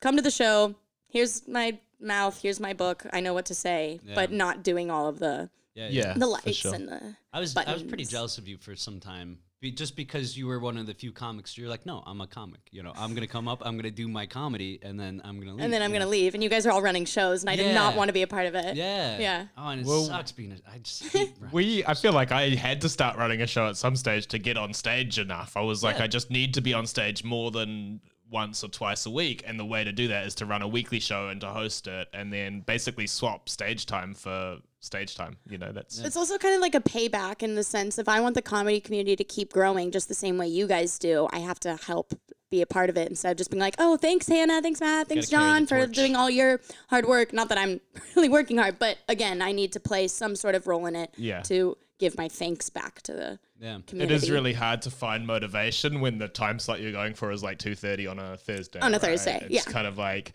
come 0.00 0.16
to 0.16 0.22
the 0.22 0.30
show. 0.30 0.74
Here's 1.08 1.46
my 1.48 1.78
mouth. 2.00 2.40
Here's 2.40 2.60
my 2.60 2.72
book. 2.72 3.04
I 3.12 3.20
know 3.20 3.34
what 3.34 3.46
to 3.46 3.54
say, 3.54 4.00
but 4.14 4.30
not 4.32 4.62
doing 4.62 4.90
all 4.90 5.08
of 5.08 5.18
the 5.18 5.50
Yeah, 5.74 5.88
Yeah. 5.88 6.12
the 6.14 6.20
for 6.20 6.26
lights 6.26 6.56
sure. 6.56 6.74
and 6.74 6.88
the 6.88 7.16
I 7.32 7.40
was 7.40 7.56
I 7.56 7.72
was 7.72 7.82
pretty 7.82 8.04
jealous 8.04 8.38
of 8.38 8.48
you 8.48 8.58
for 8.58 8.74
some 8.76 9.00
time, 9.00 9.38
Be, 9.60 9.70
just 9.70 9.94
because 9.94 10.38
you 10.38 10.46
were 10.46 10.58
one 10.58 10.78
of 10.78 10.86
the 10.86 10.94
few 10.94 11.12
comics. 11.12 11.58
You're 11.58 11.68
like, 11.68 11.84
no, 11.84 12.02
I'm 12.06 12.22
a 12.22 12.26
comic. 12.26 12.60
You 12.70 12.82
know, 12.82 12.94
I'm 12.96 13.12
gonna 13.14 13.26
come 13.26 13.46
up, 13.46 13.60
I'm 13.62 13.76
gonna 13.76 13.90
do 13.90 14.08
my 14.08 14.24
comedy, 14.24 14.78
and 14.82 14.98
then 14.98 15.20
I'm 15.22 15.38
gonna 15.38 15.52
leave. 15.52 15.60
and 15.62 15.70
then 15.70 15.82
I'm 15.82 15.92
gonna 15.92 16.06
know? 16.06 16.10
leave, 16.10 16.32
and 16.32 16.42
you 16.42 16.48
guys 16.48 16.64
are 16.64 16.70
all 16.72 16.80
running 16.80 17.04
shows, 17.04 17.42
and 17.42 17.50
I 17.50 17.56
did 17.56 17.74
not 17.74 17.94
want 17.94 18.08
to 18.08 18.14
be 18.14 18.22
a 18.22 18.26
part 18.26 18.46
of 18.46 18.54
it. 18.54 18.74
Yeah. 18.74 19.18
Yeah. 19.18 19.46
Oh, 19.58 19.68
and 19.68 19.82
it 19.82 19.86
Well- 19.86 20.04
sucks 20.04 20.32
being. 20.32 20.52
A, 20.52 20.56
I 20.74 20.78
just 20.78 21.02
hate 21.12 21.34
running. 21.38 21.52
We, 21.54 21.84
I 21.84 21.92
feel 21.92 22.12
like 22.14 22.32
I 22.32 22.48
had 22.54 22.80
to 22.80 22.88
start 22.88 23.18
running 23.18 23.42
a 23.42 23.46
show 23.46 23.68
at 23.68 23.76
some 23.76 23.96
stage 23.96 24.26
to 24.28 24.38
get 24.38 24.56
on 24.56 24.72
stage 24.72 25.18
enough. 25.18 25.58
I 25.58 25.60
was 25.60 25.82
like, 25.82 25.98
Yeah. 25.98 26.04
I 26.04 26.06
just 26.06 26.30
need 26.30 26.54
to 26.54 26.62
be 26.62 26.72
on 26.72 26.86
stage 26.86 27.22
more 27.22 27.50
than 27.50 28.00
once 28.30 28.62
or 28.64 28.68
twice 28.68 29.06
a 29.06 29.10
week. 29.10 29.42
And 29.46 29.58
the 29.58 29.64
way 29.64 29.84
to 29.84 29.92
do 29.92 30.08
that 30.08 30.26
is 30.26 30.34
to 30.36 30.46
run 30.46 30.62
a 30.62 30.68
weekly 30.68 31.00
show 31.00 31.28
and 31.28 31.40
to 31.40 31.48
host 31.48 31.86
it 31.86 32.08
and 32.12 32.32
then 32.32 32.60
basically 32.60 33.06
swap 33.06 33.48
stage 33.48 33.86
time 33.86 34.14
for 34.14 34.58
stage 34.80 35.16
time. 35.16 35.36
You 35.48 35.58
know, 35.58 35.72
that's 35.72 35.98
It's 35.98 36.16
also 36.16 36.38
kind 36.38 36.54
of 36.54 36.60
like 36.60 36.74
a 36.74 36.80
payback 36.80 37.42
in 37.42 37.54
the 37.54 37.64
sense 37.64 37.98
if 37.98 38.08
I 38.08 38.20
want 38.20 38.34
the 38.34 38.42
comedy 38.42 38.80
community 38.80 39.16
to 39.16 39.24
keep 39.24 39.52
growing 39.52 39.90
just 39.90 40.08
the 40.08 40.14
same 40.14 40.38
way 40.38 40.46
you 40.48 40.66
guys 40.66 40.98
do, 40.98 41.28
I 41.32 41.38
have 41.40 41.60
to 41.60 41.76
help 41.76 42.14
be 42.50 42.62
a 42.62 42.66
part 42.66 42.90
of 42.90 42.96
it 42.96 43.08
instead 43.08 43.30
of 43.30 43.36
just 43.36 43.50
being 43.50 43.60
like, 43.60 43.76
oh, 43.78 43.96
thanks, 43.96 44.26
Hannah, 44.26 44.60
thanks, 44.60 44.80
Matt, 44.80 45.08
thanks, 45.08 45.28
John, 45.28 45.66
for 45.66 45.86
doing 45.86 46.16
all 46.16 46.28
your 46.28 46.60
hard 46.88 47.06
work. 47.06 47.32
Not 47.32 47.48
that 47.50 47.58
I'm 47.58 47.80
really 48.16 48.28
working 48.28 48.58
hard, 48.58 48.78
but 48.78 48.98
again, 49.08 49.40
I 49.40 49.52
need 49.52 49.72
to 49.74 49.80
play 49.80 50.08
some 50.08 50.34
sort 50.34 50.56
of 50.56 50.66
role 50.66 50.86
in 50.86 50.96
it 50.96 51.14
Yeah. 51.16 51.42
to 51.42 51.76
give 52.00 52.16
my 52.18 52.28
thanks 52.28 52.68
back 52.70 53.00
to 53.02 53.12
the 53.12 53.38
Yeah. 53.60 53.78
Community. 53.86 54.14
is 54.14 54.30
really 54.30 54.52
hard 54.54 54.82
to 54.82 54.90
find 54.90 55.26
motivation 55.26 56.00
when 56.00 56.18
the 56.18 56.26
time 56.28 56.58
slot 56.58 56.80
you're 56.80 56.90
going 56.92 57.14
for 57.14 57.30
is 57.30 57.42
like 57.42 57.58
two 57.58 57.74
thirty 57.76 58.06
on 58.08 58.18
a 58.18 58.36
Thursday. 58.36 58.80
On 58.80 58.92
a 58.92 58.98
right? 58.98 59.00
Thursday, 59.02 59.40
it's 59.48 59.66
yeah. 59.66 59.72
kind 59.72 59.86
of 59.86 59.96
like 59.98 60.32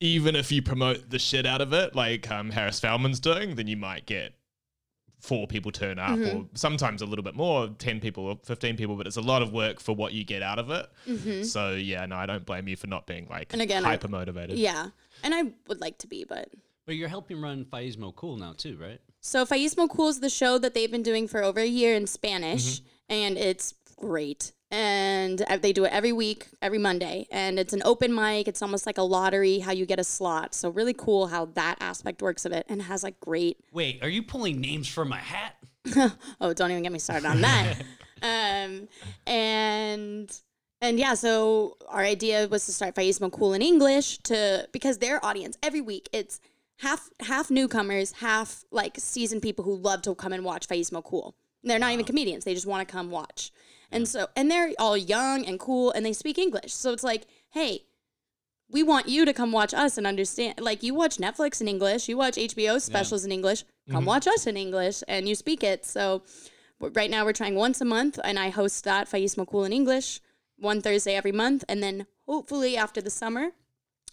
even 0.00 0.36
if 0.36 0.52
you 0.52 0.60
promote 0.62 1.08
the 1.10 1.18
shit 1.18 1.46
out 1.46 1.60
of 1.60 1.72
it, 1.72 1.94
like 1.96 2.30
um, 2.30 2.50
Harris 2.50 2.80
Fellman's 2.80 3.18
doing, 3.20 3.54
then 3.56 3.66
you 3.66 3.76
might 3.76 4.06
get 4.06 4.34
four 5.20 5.48
people 5.48 5.72
turn 5.72 5.98
up, 5.98 6.10
Mm-hmm. 6.10 6.36
or 6.38 6.46
sometimes 6.54 7.02
a 7.02 7.06
little 7.06 7.24
bit 7.24 7.34
more, 7.34 7.66
ten 7.78 7.98
people 8.00 8.24
or 8.26 8.38
fifteen 8.44 8.76
people. 8.76 8.94
But 8.96 9.06
it's 9.08 9.16
a 9.16 9.20
lot 9.22 9.42
of 9.42 9.52
work 9.52 9.80
for 9.80 9.94
what 9.96 10.12
you 10.12 10.24
get 10.24 10.42
out 10.42 10.58
of 10.58 10.70
it. 10.70 11.46
So 11.46 11.72
yeah, 11.74 12.04
no, 12.06 12.16
I 12.16 12.26
don't 12.26 12.44
blame 12.46 12.68
you 12.68 12.76
for 12.76 12.86
not 12.86 13.06
being 13.06 13.26
like 13.28 13.48
Mm-hmm. 13.48 13.54
And 13.54 13.62
again, 13.62 13.84
hyper 13.84 14.08
motivated. 14.08 14.58
Yeah. 14.58 14.88
And 15.24 15.34
I 15.34 15.44
would 15.68 15.80
like 15.80 15.98
to 15.98 16.06
be, 16.06 16.24
but 16.24 16.48
But 16.86 16.94
you're 16.96 17.08
helping 17.08 17.40
run 17.40 17.64
Faismo 17.64 18.14
Cool 18.14 18.36
now 18.36 18.52
too, 18.56 18.76
right? 18.80 19.00
So 19.20 19.44
Faismo 19.44 19.88
Cool 19.88 20.08
is 20.08 20.20
the 20.20 20.30
show 20.30 20.58
that 20.58 20.74
they've 20.74 20.90
been 20.90 21.02
doing 21.02 21.28
for 21.28 21.42
over 21.42 21.60
a 21.60 21.66
year 21.66 21.94
in 21.94 22.06
Spanish, 22.06 22.80
Mm-hmm. 22.80 23.12
and 23.12 23.38
it's 23.38 23.74
great. 23.96 24.52
And 24.70 25.38
they 25.62 25.72
do 25.72 25.84
it 25.86 25.92
every 25.92 26.12
week, 26.12 26.46
every 26.60 26.76
Monday, 26.78 27.26
and 27.30 27.58
it's 27.58 27.72
an 27.72 27.80
open 27.86 28.14
mic. 28.14 28.46
It's 28.48 28.60
almost 28.60 28.84
like 28.84 28.98
a 28.98 29.02
lottery, 29.02 29.60
how 29.60 29.72
you 29.72 29.86
get 29.86 29.98
a 29.98 30.04
slot. 30.04 30.54
So 30.54 30.68
really 30.68 30.92
cool 30.92 31.28
how 31.28 31.46
that 31.54 31.76
aspect 31.80 32.20
works 32.20 32.44
of 32.44 32.52
it, 32.52 32.66
and 32.68 32.82
has 32.82 33.02
like 33.02 33.18
great. 33.18 33.56
Wait, 33.72 34.02
are 34.02 34.10
you 34.10 34.22
pulling 34.22 34.60
names 34.60 34.86
from 34.88 35.12
a 35.12 35.16
hat? 35.16 35.54
Oh, 36.40 36.52
don't 36.52 36.70
even 36.70 36.82
get 36.82 36.92
me 36.92 36.98
started 36.98 37.26
on 37.26 37.40
that. 37.40 37.74
um, 38.22 38.88
and 39.26 40.30
and 40.82 40.98
yeah, 40.98 41.14
so 41.14 41.76
our 41.88 42.02
idea 42.02 42.46
was 42.48 42.66
to 42.66 42.72
start 42.72 42.94
Faismo 42.94 43.32
Cool 43.32 43.54
in 43.54 43.62
English 43.62 44.18
to 44.24 44.68
because 44.72 44.98
their 44.98 45.24
audience 45.24 45.56
every 45.62 45.80
week 45.80 46.08
it's 46.12 46.40
half 46.78 47.10
half 47.20 47.50
newcomers, 47.50 48.12
half 48.12 48.64
like 48.70 48.96
seasoned 48.98 49.42
people 49.42 49.64
who 49.64 49.76
love 49.76 50.02
to 50.02 50.14
come 50.14 50.32
and 50.32 50.44
watch 50.44 50.68
Faismo 50.68 51.02
Cool. 51.02 51.34
They're 51.62 51.78
not 51.78 51.92
even 51.92 52.04
comedians; 52.04 52.44
they 52.44 52.54
just 52.54 52.66
want 52.66 52.86
to 52.86 52.92
come 52.92 53.10
watch. 53.10 53.52
And 53.90 54.06
so, 54.06 54.28
and 54.36 54.50
they're 54.50 54.72
all 54.78 54.96
young 54.96 55.46
and 55.46 55.58
cool, 55.58 55.90
and 55.92 56.04
they 56.04 56.12
speak 56.12 56.38
English. 56.38 56.74
So 56.74 56.92
it's 56.92 57.02
like, 57.02 57.26
hey, 57.50 57.84
we 58.70 58.82
want 58.82 59.08
you 59.08 59.24
to 59.24 59.32
come 59.32 59.50
watch 59.50 59.72
us 59.72 59.96
and 59.96 60.06
understand. 60.06 60.60
Like 60.60 60.82
you 60.82 60.94
watch 60.94 61.16
Netflix 61.16 61.60
in 61.60 61.68
English, 61.68 62.08
you 62.08 62.16
watch 62.16 62.36
HBO 62.36 62.80
specials 62.80 63.24
in 63.24 63.32
English. 63.32 63.64
Come 63.88 64.00
mm-hmm. 64.00 64.06
watch 64.06 64.26
us 64.26 64.46
in 64.46 64.56
English, 64.56 65.02
and 65.08 65.28
you 65.28 65.34
speak 65.34 65.64
it. 65.64 65.84
So 65.86 66.22
right 66.80 67.10
now 67.10 67.24
we're 67.24 67.32
trying 67.32 67.54
once 67.54 67.80
a 67.80 67.84
month, 67.84 68.18
and 68.22 68.38
I 68.38 68.50
host 68.50 68.84
that 68.84 69.10
Faismo 69.10 69.46
Cool 69.46 69.64
in 69.64 69.72
English 69.72 70.20
one 70.58 70.82
Thursday 70.82 71.14
every 71.14 71.32
month, 71.32 71.64
and 71.68 71.82
then 71.82 72.06
hopefully 72.26 72.76
after 72.76 73.00
the 73.00 73.10
summer 73.10 73.52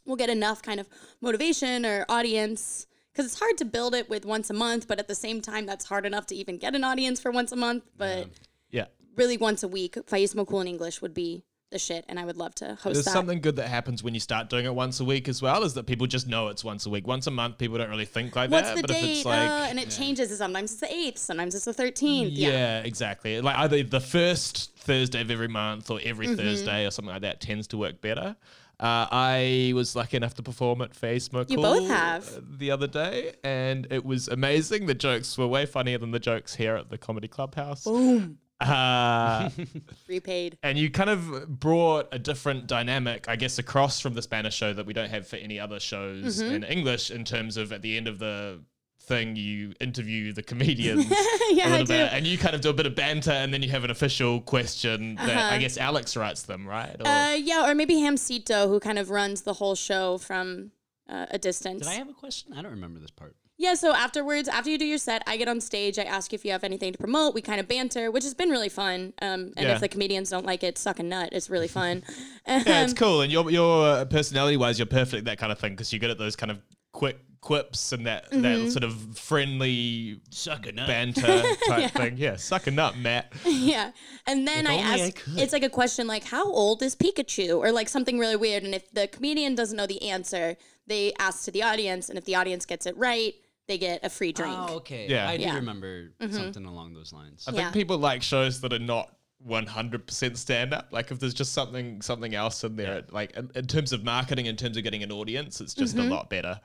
we'll 0.05 0.15
get 0.15 0.29
enough 0.29 0.61
kind 0.61 0.79
of 0.79 0.87
motivation 1.21 1.85
or 1.85 2.05
audience 2.09 2.87
because 3.11 3.25
it's 3.31 3.39
hard 3.39 3.57
to 3.57 3.65
build 3.65 3.95
it 3.95 4.09
with 4.09 4.25
once 4.25 4.49
a 4.49 4.53
month, 4.53 4.87
but 4.87 4.99
at 4.99 5.07
the 5.07 5.15
same 5.15 5.41
time, 5.41 5.65
that's 5.65 5.85
hard 5.85 6.05
enough 6.05 6.25
to 6.27 6.35
even 6.35 6.57
get 6.57 6.75
an 6.75 6.83
audience 6.83 7.19
for 7.21 7.31
once 7.31 7.51
a 7.51 7.55
month. 7.55 7.83
But 7.97 8.27
Yeah. 8.71 8.85
really, 9.15 9.37
once 9.37 9.63
a 9.63 9.67
week, 9.69 9.95
Faismo 10.05 10.45
Cool 10.45 10.61
in 10.61 10.67
English 10.67 11.01
would 11.01 11.13
be 11.13 11.45
the 11.71 11.79
shit, 11.79 12.03
and 12.09 12.19
I 12.19 12.25
would 12.25 12.35
love 12.37 12.53
to 12.55 12.75
host 12.75 12.83
There's 12.93 13.05
that. 13.05 13.11
something 13.11 13.39
good 13.41 13.55
that 13.55 13.69
happens 13.69 14.03
when 14.03 14.13
you 14.13 14.19
start 14.19 14.49
doing 14.49 14.65
it 14.65 14.75
once 14.75 14.99
a 14.99 15.05
week 15.05 15.27
as 15.29 15.41
well, 15.41 15.63
is 15.63 15.73
that 15.75 15.85
people 15.87 16.07
just 16.07 16.27
know 16.27 16.49
it's 16.49 16.63
once 16.63 16.85
a 16.85 16.89
week. 16.89 17.07
Once 17.07 17.25
a 17.25 17.31
month, 17.31 17.57
people 17.57 17.77
don't 17.77 17.89
really 17.89 18.05
think 18.05 18.35
like 18.35 18.51
What's 18.51 18.67
that. 18.67 18.75
the 18.75 18.81
but 18.81 18.91
if 18.91 19.01
date? 19.01 19.11
it's 19.17 19.25
like, 19.25 19.49
uh, 19.49 19.67
and 19.69 19.79
it 19.79 19.89
changes. 19.89 20.37
Sometimes 20.37 20.73
it's 20.73 20.81
the 20.81 20.93
eighth. 20.93 21.17
Sometimes 21.17 21.55
it's 21.55 21.65
the 21.65 21.73
thirteenth. 21.73 22.33
yeah, 22.33 22.49
Yeah. 22.49 22.79
exactly. 22.83 23.39
Like 23.41 23.57
either 23.57 23.81
the 23.83 23.99
first 24.01 24.75
Thursday 24.77 25.21
of 25.21 25.31
every 25.31 25.47
month 25.47 25.89
or 25.89 25.99
every 26.03 26.27
Mm-hmm. 26.27 26.35
Thursday 26.35 26.85
or 26.85 26.91
something 26.91 27.13
like 27.13 27.21
that 27.23 27.39
tends 27.41 27.67
to 27.67 27.77
work 27.77 28.01
better. 28.01 28.35
Uh, 28.79 29.07
I 29.11 29.71
was 29.75 29.95
lucky 29.95 30.17
enough 30.17 30.33
to 30.35 30.43
perform 30.43 30.81
at 30.81 30.93
Face 30.95 31.31
Mo 31.31 31.45
You 31.47 31.57
both 31.57 31.88
have. 31.88 32.27
uh, 32.27 32.41
the 32.57 32.71
other 32.71 32.88
day, 32.88 33.33
and 33.43 33.88
it 33.89 34.03
was 34.03 34.27
amazing. 34.27 34.85
The 34.85 34.93
jokes 34.93 35.38
were 35.38 35.47
way 35.47 35.65
funnier 35.65 35.97
than 35.97 36.11
the 36.11 36.19
jokes 36.19 36.55
here 36.55 36.75
at 36.75 36.89
the 36.89 36.97
Comedy 36.97 37.27
Clubhouse. 37.27 37.83
Boom. 37.85 38.38
Uh, 38.59 39.49
Repaid. 40.07 40.57
and 40.63 40.77
you 40.77 40.89
kind 40.89 41.09
of 41.09 41.59
brought 41.59 42.07
a 42.13 42.19
different 42.19 42.67
dynamic, 42.67 43.27
I 43.27 43.35
guess, 43.35 43.59
across 43.59 43.99
from 43.99 44.13
the 44.13 44.21
Spanish 44.21 44.55
show 44.55 44.73
that 44.73 44.85
we 44.85 44.93
don't 44.93 45.09
have 45.09 45.27
for 45.27 45.35
any 45.35 45.59
other 45.59 45.79
shows 45.79 46.41
Mm-hmm. 46.41 46.53
in 46.55 46.63
English. 46.63 47.11
In 47.11 47.25
terms 47.25 47.57
of 47.57 47.71
at 47.73 47.81
the 47.81 47.97
end 47.97 48.07
of 48.07 48.19
the 48.19 48.61
thing, 49.05 49.35
you 49.35 49.73
interview 49.79 50.33
the 50.33 50.43
comedians 50.51 51.05
Yeah, 51.51 51.65
a 51.65 51.67
I 51.67 51.71
little 51.71 51.85
do. 51.85 51.93
bit, 51.93 52.13
and 52.13 52.25
you 52.27 52.37
kind 52.37 52.55
of 52.55 52.61
do 52.61 52.69
a 52.69 52.73
bit 52.73 52.85
of 52.85 52.95
banter, 52.95 53.31
and 53.31 53.53
then 53.53 53.61
you 53.63 53.69
have 53.69 53.83
an 53.83 53.91
official 53.91 54.41
question 54.41 55.15
that 55.15 55.29
I 55.29 55.33
Uh-huh. 55.47 55.57
guess 55.59 55.77
Alex 55.77 56.15
writes 56.17 56.43
them, 56.43 56.67
right? 56.67 56.95
Or- 56.99 57.07
Uh, 57.07 57.33
yeah, 57.35 57.69
or 57.69 57.75
maybe 57.75 57.95
Hamcito, 57.95 58.67
who 58.67 58.79
kind 58.79 58.99
of 58.99 59.09
runs 59.09 59.41
the 59.43 59.53
whole 59.53 59.75
show 59.75 60.17
from 60.17 60.71
uh, 61.07 61.27
a 61.29 61.37
distance. 61.37 61.81
Did 61.83 61.89
I 61.89 61.95
have 61.95 62.09
a 62.09 62.13
question? 62.13 62.53
I 62.53 62.61
don't 62.63 62.71
remember 62.71 62.99
this 62.99 63.11
part. 63.11 63.35
Yeah, 63.57 63.75
so 63.75 63.93
afterwards, 63.93 64.49
after 64.49 64.69
you 64.69 64.77
do 64.77 64.83
your 64.85 64.97
set, 64.97 65.23
I 65.27 65.37
get 65.37 65.47
on 65.47 65.61
stage. 65.61 65.97
I 65.97 66.03
ask 66.03 66.33
you 66.33 66.35
if 66.35 66.43
you 66.43 66.51
have 66.51 66.63
anything 66.65 66.91
to 66.91 66.97
promote. 66.97 67.33
We 67.33 67.41
kind 67.41 67.59
of 67.61 67.67
banter, 67.69 68.11
which 68.11 68.23
has 68.25 68.33
been 68.33 68.49
really 68.49 68.67
fun. 68.67 69.13
Um, 69.21 69.53
and 69.55 69.65
Yeah. 69.67 69.75
if 69.75 69.79
the 69.81 69.87
comedians 69.87 70.29
don't 70.31 70.45
like 70.45 70.61
it, 70.63 70.77
suck 70.77 70.99
a 70.99 71.03
nut. 71.03 71.29
It's 71.31 71.49
really 71.49 71.69
fun. 71.69 72.03
yeah, 72.47 72.83
it's 72.83 72.91
Um, 72.91 72.97
cool, 72.97 73.21
and 73.21 73.31
your 73.31 73.49
your 73.51 74.03
personality 74.07 74.57
wise, 74.57 74.77
you're 74.77 74.87
perfect 74.87 75.19
at 75.19 75.25
that 75.25 75.37
kind 75.37 75.51
of 75.53 75.59
thing 75.59 75.71
because 75.73 75.93
you're 75.93 76.01
good 76.01 76.09
at 76.11 76.17
those 76.17 76.35
kind 76.35 76.51
of 76.51 76.59
quick 76.91 77.17
quips 77.45 77.91
and 77.93 78.05
that 78.08 78.29
Mm-hmm. 78.31 78.41
that 78.41 78.71
sort 78.71 78.84
of 78.84 78.93
friendly 79.17 80.19
Suck 80.31 80.65
banter 80.75 81.43
type 81.67 81.91
thing. 81.91 82.17
Yeah, 82.17 82.36
sucking 82.36 82.77
up, 82.79 82.97
Matt. 82.97 83.31
yeah. 83.45 83.91
And 84.27 84.47
then 84.47 84.65
If 84.65 84.71
I 84.71 84.73
only 84.77 84.84
I 85.03 85.05
ask, 85.08 85.21
it's 85.38 85.53
like 85.53 85.63
a 85.63 85.69
question 85.69 86.08
like, 86.08 86.23
how 86.25 86.45
old 86.51 86.81
is 86.84 86.95
Pikachu? 86.95 87.58
Or 87.58 87.71
like 87.71 87.88
something 87.88 88.17
really 88.19 88.36
weird. 88.36 88.63
And 88.63 88.73
if 88.75 88.91
the 88.91 89.08
comedian 89.08 89.55
doesn't 89.55 89.77
know 89.77 89.88
the 89.88 90.01
answer, 90.10 90.58
they 90.88 91.13
ask 91.19 91.45
to 91.45 91.51
the 91.51 91.63
audience. 91.63 92.10
And 92.10 92.17
if 92.17 92.25
the 92.25 92.36
audience 92.36 92.65
gets 92.65 92.86
it 92.86 92.97
right, 92.97 93.34
they 93.67 93.77
get 93.77 94.03
a 94.03 94.10
free 94.10 94.31
drink. 94.34 94.55
Oh, 94.58 94.75
okay. 94.77 95.08
Yeah. 95.08 95.29
I 95.29 95.38
do 95.38 95.43
Yeah. 95.43 95.47
Mm-hmm. 95.49 95.55
remember 95.58 96.12
something 96.31 96.65
along 96.65 96.93
those 96.93 97.13
lines. 97.13 97.45
I 97.47 97.51
Yeah. 97.51 97.58
think 97.63 97.73
people 97.73 97.97
like 97.99 98.21
shows 98.23 98.60
that 98.62 98.73
are 98.73 98.79
not 98.79 99.12
100% 99.47 100.38
stand 100.38 100.73
up. 100.73 100.88
Like 100.91 101.12
if 101.12 101.19
there's 101.19 101.34
just 101.34 101.53
something 101.53 102.01
something 102.01 102.34
else 102.34 102.63
in 102.63 102.75
there, 102.75 103.03
like 103.12 103.31
in, 103.38 103.49
in 103.55 103.67
terms 103.67 103.93
of 103.93 104.03
marketing, 104.03 104.47
in 104.47 104.55
terms 104.55 104.77
of 104.77 104.84
getting 104.84 105.03
an 105.03 105.12
audience, 105.12 105.62
it's 105.62 105.73
just 105.75 105.97
a 105.97 106.03
lot 106.03 106.29
better. 106.29 106.60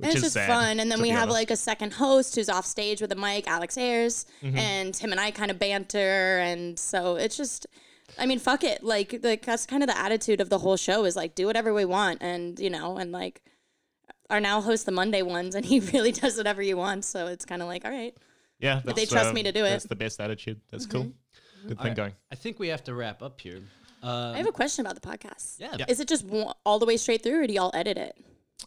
Which 0.00 0.06
And 0.08 0.16
it's 0.16 0.26
is 0.26 0.32
just 0.32 0.34
sad, 0.34 0.48
fun. 0.48 0.80
And 0.80 0.90
then 0.90 1.00
we 1.02 1.10
have 1.10 1.24
honest. 1.24 1.34
like 1.34 1.50
a 1.50 1.56
second 1.56 1.92
host 1.92 2.34
who's 2.34 2.48
off 2.48 2.64
stage 2.66 3.00
with 3.00 3.12
a 3.12 3.16
mic, 3.16 3.46
Alex 3.48 3.76
Ayers, 3.76 4.26
Mm-hmm. 4.42 4.56
and 4.58 4.96
him 4.96 5.12
and 5.12 5.20
I 5.20 5.30
kind 5.30 5.50
of 5.50 5.58
banter. 5.58 6.38
And 6.40 6.78
so 6.78 7.16
it's 7.16 7.36
just, 7.36 7.66
I 8.18 8.26
mean, 8.26 8.38
fuck 8.38 8.64
it. 8.64 8.82
Like, 8.82 9.20
like 9.22 9.44
that's 9.44 9.66
kind 9.66 9.82
of 9.82 9.88
the 9.88 9.98
attitude 9.98 10.40
of 10.40 10.48
the 10.48 10.58
whole 10.58 10.76
show 10.76 11.04
is 11.04 11.16
like, 11.16 11.34
do 11.34 11.46
whatever 11.46 11.72
we 11.74 11.84
want. 11.84 12.22
And, 12.22 12.58
you 12.58 12.70
know, 12.70 12.96
and 12.96 13.12
like, 13.12 13.42
our 14.30 14.40
now 14.40 14.60
host 14.60 14.86
the 14.86 14.92
Monday 14.92 15.22
ones, 15.22 15.54
and 15.54 15.64
he 15.66 15.80
really 15.92 16.12
does 16.12 16.36
whatever 16.36 16.62
you 16.62 16.76
want. 16.76 17.04
So 17.04 17.26
it's 17.26 17.44
kind 17.44 17.60
of 17.62 17.68
like, 17.68 17.84
all 17.84 17.90
right. 17.90 18.16
yeah, 18.58 18.80
but 18.84 18.96
they 18.96 19.04
trust 19.04 19.30
uh, 19.30 19.32
me 19.32 19.42
to 19.42 19.52
do 19.52 19.60
it. 19.60 19.62
Mm-hmm. 19.64 19.72
That's 19.72 19.84
the 19.86 19.96
best 19.96 20.20
attitude. 20.20 20.60
That's 20.70 20.86
cool. 20.86 21.12
Good 21.66 21.78
thing 21.80 21.94
going. 21.94 22.12
I 22.32 22.36
think 22.36 22.58
we 22.58 22.68
have 22.68 22.82
to 22.84 22.94
wrap 22.94 23.22
up 23.22 23.40
here. 23.40 23.60
Uh, 24.02 24.32
I 24.34 24.38
have 24.38 24.46
a 24.46 24.52
question 24.52 24.86
about 24.86 24.94
the 25.00 25.06
podcast. 25.06 25.56
yeah. 25.58 25.76
Yeah. 25.78 25.84
Is 25.88 26.00
it 26.00 26.08
just 26.08 26.24
one- 26.24 26.54
all 26.64 26.78
the 26.78 26.86
way 26.86 26.96
straight 26.96 27.22
through, 27.22 27.42
or 27.42 27.46
do 27.46 27.52
y'all 27.52 27.70
edit 27.74 27.98
it? 27.98 28.16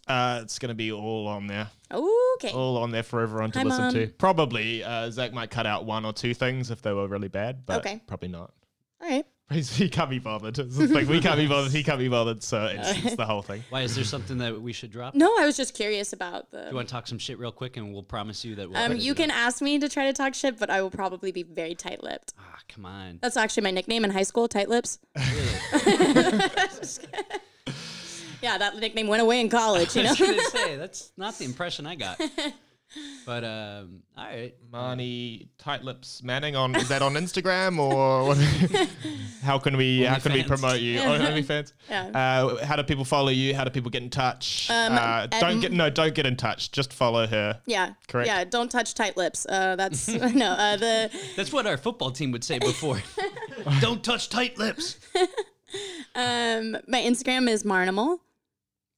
Uh, 0.08 0.40
it's 0.44 0.60
going 0.60 0.70
to 0.70 0.76
be 0.76 0.92
all 0.92 1.28
on 1.28 1.48
there. 1.48 1.70
Okay. 1.92 2.52
All 2.52 2.78
on 2.78 2.92
there 2.92 3.04
for 3.04 3.22
everyone 3.22 3.52
to 3.52 3.60
Hi, 3.60 3.66
listen 3.66 3.84
Mom. 3.84 3.94
to. 3.94 4.08
Probably 4.08 4.84
uh, 4.84 5.10
Zach 5.12 5.34
might 5.34 5.50
cut 5.52 5.66
out 5.66 5.86
one 5.86 6.06
or 6.06 6.14
two 6.14 6.34
things 6.34 6.72
if 6.72 6.82
they 6.82 6.92
were 6.94 7.08
really 7.08 7.28
bad, 7.28 7.66
but 7.66 7.80
Okay. 7.80 8.02
probably 8.08 8.30
not. 8.30 8.54
All 9.02 9.10
right. 9.10 9.26
He 9.54 9.88
can't 9.90 10.10
be 10.10 10.18
bothered. 10.18 10.58
It's 10.58 10.78
the 10.78 10.88
thing. 10.88 11.06
We 11.08 11.20
can't 11.22 11.38
be 11.38 11.46
bothered. 11.46 11.72
He 11.72 11.84
can't 11.84 12.00
be 12.00 12.08
bothered. 12.08 12.42
So 12.42 12.66
it's, 12.66 13.06
it's 13.06 13.16
the 13.16 13.26
whole 13.26 13.44
thing. 13.44 13.64
Why 13.70 13.82
is 13.82 13.94
there 13.94 14.04
something 14.04 14.40
that 14.40 14.60
we 14.60 14.74
should 14.74 14.90
drop? 14.90 15.14
No, 15.14 15.28
I 15.38 15.46
was 15.46 15.56
just 15.56 15.76
curious 15.76 16.12
about 16.12 16.50
the. 16.50 16.62
Do 16.64 16.70
you 16.70 16.76
want 16.76 16.88
to 16.88 16.92
talk 16.94 17.06
some 17.06 17.20
shit 17.20 17.38
real 17.38 17.52
quick, 17.52 17.78
and 17.78 17.94
we'll 17.94 18.02
promise 18.02 18.44
you 18.44 18.56
that 18.56 18.70
we'll. 18.70 18.78
Um, 18.80 18.94
edit 18.94 19.04
you 19.04 19.12
it 19.12 19.18
can 19.18 19.30
out. 19.30 19.38
ask 19.38 19.62
me 19.62 19.78
to 19.78 19.88
try 19.90 20.06
to 20.06 20.14
talk 20.14 20.34
shit, 20.34 20.58
but 20.58 20.72
I 20.72 20.82
will 20.82 20.90
probably 20.90 21.32
be 21.32 21.44
very 21.44 21.76
tight-lipped. 21.76 22.34
Ah, 22.40 22.58
come 22.68 22.86
on. 22.86 23.20
That's 23.22 23.38
actually 23.38 23.64
my 23.64 23.72
nickname 23.72 24.04
in 24.06 24.10
high 24.10 24.24
school, 24.24 24.48
tight 24.48 24.70
lips. 24.70 24.98
Really? 25.16 26.40
Yeah, 28.44 28.58
that 28.58 28.76
nickname 28.78 29.08
went 29.08 29.22
away 29.22 29.40
in 29.42 29.50
college, 29.50 29.96
you 29.96 30.02
I 30.04 30.06
know. 30.06 30.10
was 30.12 30.20
gonna 30.20 30.44
say 30.44 30.76
that's 30.76 31.12
not 31.18 31.38
the 31.38 31.46
impression 31.46 31.88
I 31.88 31.96
got. 31.96 32.22
But 33.26 33.44
um, 33.44 34.04
all 34.16 34.26
right. 34.26 34.54
Marnie 34.72 35.48
Tight 35.58 35.84
Lips 35.84 36.22
Manning 36.22 36.56
on 36.56 36.76
is 36.76 36.90
that 36.90 37.02
on 37.02 37.14
Instagram 37.14 37.80
or 37.80 38.36
how 39.44 39.58
can 39.58 39.78
we 39.78 40.04
how 40.04 40.20
can 40.20 40.34
we 40.34 40.44
promote 40.44 40.80
you? 40.80 41.00
Oh, 41.00 41.18
OnlyFans. 41.18 41.74
Yeah. 41.90 42.04
Uh, 42.14 42.64
how 42.64 42.76
do 42.76 42.84
people 42.84 43.04
follow 43.04 43.30
you? 43.30 43.56
How 43.56 43.64
do 43.64 43.72
people 43.72 43.90
get 43.90 44.04
in 44.04 44.12
touch? 44.12 44.70
Um, 44.70 44.94
uh, 44.94 45.26
don't 45.26 45.60
get 45.60 45.72
no, 45.72 45.90
don't 45.90 46.14
get 46.14 46.28
in 46.28 46.36
touch. 46.36 46.72
Just 46.72 46.94
follow 46.94 47.26
her. 47.26 47.62
yeah, 47.66 47.94
Correct. 48.08 48.28
Yeah, 48.28 48.44
don't 48.44 48.70
touch 48.70 48.94
tight 48.94 49.18
lips. 49.18 49.48
Uh, 49.50 49.76
that's 49.76 50.08
no. 50.10 50.52
Uh, 50.52 50.78
the 50.78 51.12
That's 51.36 51.52
what 51.52 51.66
our 51.66 51.78
football 51.78 52.12
team 52.12 52.32
would 52.32 52.44
say 52.44 52.60
before. 52.60 53.02
Don't 53.80 54.04
touch 54.04 54.30
tight 54.30 54.60
lips. 54.60 54.98
um, 56.14 56.78
my 56.88 57.02
Instagram 57.02 57.50
is 57.50 57.64
Marnimal, 57.64 58.20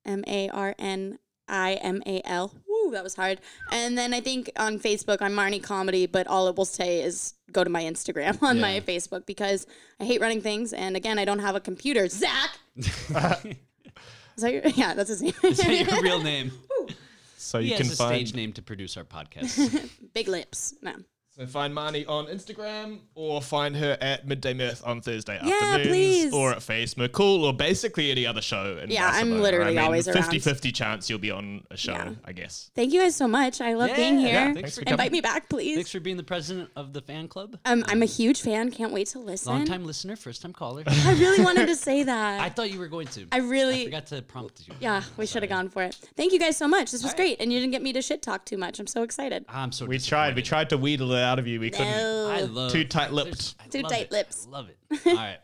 M 0.05 0.23
A 0.27 0.49
R 0.49 0.75
N 0.79 1.19
I 1.47 1.73
M 1.75 2.01
A 2.05 2.21
L. 2.25 2.53
Woo, 2.67 2.91
that 2.91 3.03
was 3.03 3.15
hard. 3.15 3.39
And 3.71 3.97
then 3.97 4.13
I 4.13 4.21
think 4.21 4.51
on 4.57 4.79
Facebook 4.79 5.17
I'm 5.21 5.33
Marnie 5.33 5.61
Comedy, 5.61 6.05
but 6.05 6.27
all 6.27 6.47
it 6.47 6.55
will 6.55 6.65
say 6.65 7.01
is 7.01 7.33
go 7.51 7.63
to 7.63 7.69
my 7.69 7.83
Instagram 7.83 8.41
on 8.43 8.59
my 8.59 8.81
Facebook 8.81 9.25
because 9.25 9.65
I 9.99 10.05
hate 10.05 10.21
running 10.21 10.41
things, 10.41 10.73
and 10.73 10.95
again 10.95 11.19
I 11.19 11.25
don't 11.25 11.39
have 11.39 11.55
a 11.55 11.59
computer. 11.59 12.07
Zach. 12.07 12.59
Is 14.35 14.43
that 14.43 14.53
your, 14.53 14.63
yeah, 14.75 14.93
that's 14.93 15.09
his 15.09 15.21
name. 15.21 15.33
Is 15.43 15.57
that 15.59 15.91
your 15.91 16.01
real 16.01 16.21
name? 16.21 16.51
So 17.37 17.59
you 17.59 17.65
He 17.65 17.71
you 17.71 17.77
has 17.77 17.87
can 17.87 17.93
a 17.93 17.95
find 17.95 18.27
stage 18.27 18.35
name 18.35 18.53
to 18.53 18.61
produce 18.61 18.97
our 18.97 19.03
podcast. 19.03 19.89
Big 20.13 20.27
lips. 20.27 20.73
No. 20.81 20.95
So 21.37 21.45
find 21.47 21.73
Marnie 21.73 22.07
on 22.07 22.27
Instagram 22.27 22.99
or 23.13 23.41
find 23.41 23.75
her 23.75 23.97
at 23.99 24.25
Midday 24.25 24.53
Mirth 24.53 24.81
on 24.85 25.01
Thursday 25.01 25.37
Yeah, 25.43 25.53
afternoons 25.53 25.87
please. 25.87 26.33
or 26.33 26.51
at 26.51 26.63
Face 26.63 26.95
Cool 27.11 27.43
or 27.43 27.53
basically 27.53 28.09
any 28.11 28.25
other 28.25 28.41
show. 28.41 28.77
In 28.81 28.89
Yeah, 28.89 29.09
I'm 29.11 29.41
literally 29.41 29.71
I 29.71 29.81
mean, 29.81 29.85
always 29.85 30.07
around. 30.07 30.23
50-50 30.23 30.73
chance 30.73 31.09
you'll 31.09 31.19
be 31.19 31.31
on 31.31 31.63
a 31.69 31.75
show. 31.77 31.91
Yeah. 31.91 32.11
I 32.23 32.31
guess. 32.31 32.71
Thank 32.75 32.93
you 32.93 33.01
guys 33.01 33.15
so 33.15 33.27
much. 33.27 33.59
I 33.59 33.73
love 33.73 33.93
being 33.95 34.17
here. 34.17 34.29
yeah, 34.29 34.53
thanks 34.53 34.75
for 34.75 34.81
Invite 34.81 34.97
coming. 34.97 35.11
me 35.11 35.21
back, 35.21 35.49
please. 35.49 35.75
Thanks 35.75 35.91
for 35.91 35.99
being 35.99 36.17
the 36.17 36.23
president 36.23 36.69
of 36.75 36.93
the 36.93 37.01
fan 37.01 37.27
club. 37.27 37.57
um, 37.65 37.83
I'm 37.87 38.01
a 38.01 38.05
huge 38.05 38.41
fan. 38.41 38.71
Can't 38.71 38.93
wait 38.93 39.07
to 39.07 39.19
listen. 39.19 39.51
Long 39.51 39.65
time 39.65 39.85
listener, 39.85 40.15
first 40.15 40.41
time 40.41 40.53
caller. 40.53 40.83
I 40.87 41.13
really 41.19 41.43
wanted 41.43 41.67
to 41.67 41.75
say 41.75 42.03
that. 42.03 42.39
I 42.39 42.49
thought 42.49 42.71
you 42.71 42.79
were 42.79 42.87
going 42.87 43.07
to. 43.07 43.27
I 43.31 43.37
I 43.37 43.39
really, 43.39 43.83
forgot 43.85 44.05
to 44.07 44.21
prompt 44.21 44.67
you. 44.67 44.73
yeah, 44.79 45.03
we 45.17 45.25
should 45.25 45.43
have 45.43 45.49
gone 45.49 45.67
for 45.69 45.83
it. 45.83 45.95
Thank 46.15 46.31
you 46.33 46.39
guys 46.39 46.55
so 46.57 46.67
much. 46.67 46.91
This 46.91 47.03
was 47.03 47.13
great, 47.13 47.41
and 47.41 47.51
you 47.51 47.59
didn't 47.59 47.71
get 47.71 47.81
me 47.83 47.91
to 47.93 48.01
shit 48.01 48.21
talk 48.21 48.45
too 48.45 48.57
much. 48.57 48.79
I'm 48.79 48.87
so 48.87 49.03
excited. 49.03 49.45
I'm 49.49 49.71
so. 49.71 49.85
We 49.85 49.99
tried. 49.99 50.35
We 50.35 50.41
tried 50.41 50.69
to 50.69 50.77
wheedle 50.77 51.11
it 51.11 51.24
out 51.25 51.39
of 51.39 51.47
you. 51.47 51.59
We 51.59 51.69
couldn't. 51.71 51.87
I 51.87 52.41
love 52.43 52.71
Too 52.71 52.85
tight-lipped. 52.85 53.25
there's- 53.31 53.55
I 53.59 53.67
Too 53.67 53.81
love 53.81 53.91
tight 53.91 54.01
it. 54.05 54.11
lips. 54.11 54.45
I 54.47 54.51
love 54.51 54.69
it. 54.69 54.77
All 55.07 55.13
right. 55.15 55.39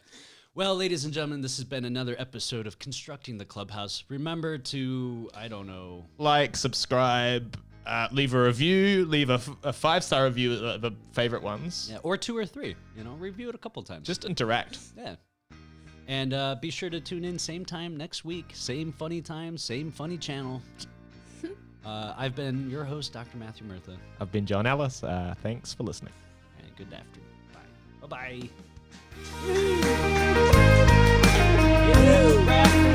Well, 0.54 0.76
ladies 0.76 1.06
and 1.06 1.14
gentlemen, 1.14 1.42
this 1.42 1.56
has 1.58 1.64
been 1.66 1.86
another 1.86 2.16
episode 2.20 2.68
of 2.68 2.78
Constructing 2.78 3.38
the 3.38 3.46
Clubhouse. 3.46 4.04
Remember 4.10 4.58
to, 4.58 5.30
I 5.34 5.48
don't 5.48 5.66
know, 5.68 6.06
like, 6.18 6.58
subscribe, 6.58 7.58
uh, 7.86 8.10
leave 8.12 8.34
a 8.34 8.44
review, 8.44 9.06
leave 9.06 9.30
a, 9.30 9.36
f- 9.36 9.50
a 9.64 9.72
five 9.74 10.04
star 10.04 10.26
review, 10.26 10.52
uh, 10.54 10.78
the 10.78 10.92
favorite 11.14 11.42
ones. 11.42 11.88
yeah, 11.90 12.00
or 12.04 12.18
two 12.18 12.36
or 12.38 12.46
three. 12.46 12.76
You 12.98 13.04
know, 13.06 13.14
review 13.14 13.48
it 13.50 13.56
a 13.56 13.58
couple 13.58 13.82
times. 13.84 14.06
Just 14.06 14.26
interact. 14.26 14.78
yeah. 14.98 15.16
And 16.08 16.34
uh, 16.34 16.56
be 16.62 16.70
sure 16.70 16.90
to 16.90 17.00
tune 17.00 17.24
in 17.24 17.40
same 17.40 17.64
time 17.64 17.96
next 17.96 18.26
week, 18.26 18.52
same 18.54 18.92
funny 18.92 19.22
time, 19.22 19.58
same 19.58 19.90
funny 19.90 20.18
channel. 20.18 20.62
Uh, 21.86 22.14
I've 22.18 22.36
been 22.36 22.70
your 22.70 22.84
host, 22.84 23.14
Dr. 23.14 23.38
Matthew 23.38 23.66
Murtha. 23.68 23.98
I've 24.20 24.32
been 24.32 24.46
John 24.46 24.68
Ellis. 24.68 25.04
Uh, 25.04 25.34
thanks 25.42 25.74
for 25.74 25.84
listening. 25.84 26.14
And 26.60 26.76
good 26.76 26.94
afternoon. 26.94 27.28
Bye. 27.54 28.08
Bye 28.08 28.50
bye. 32.74 32.91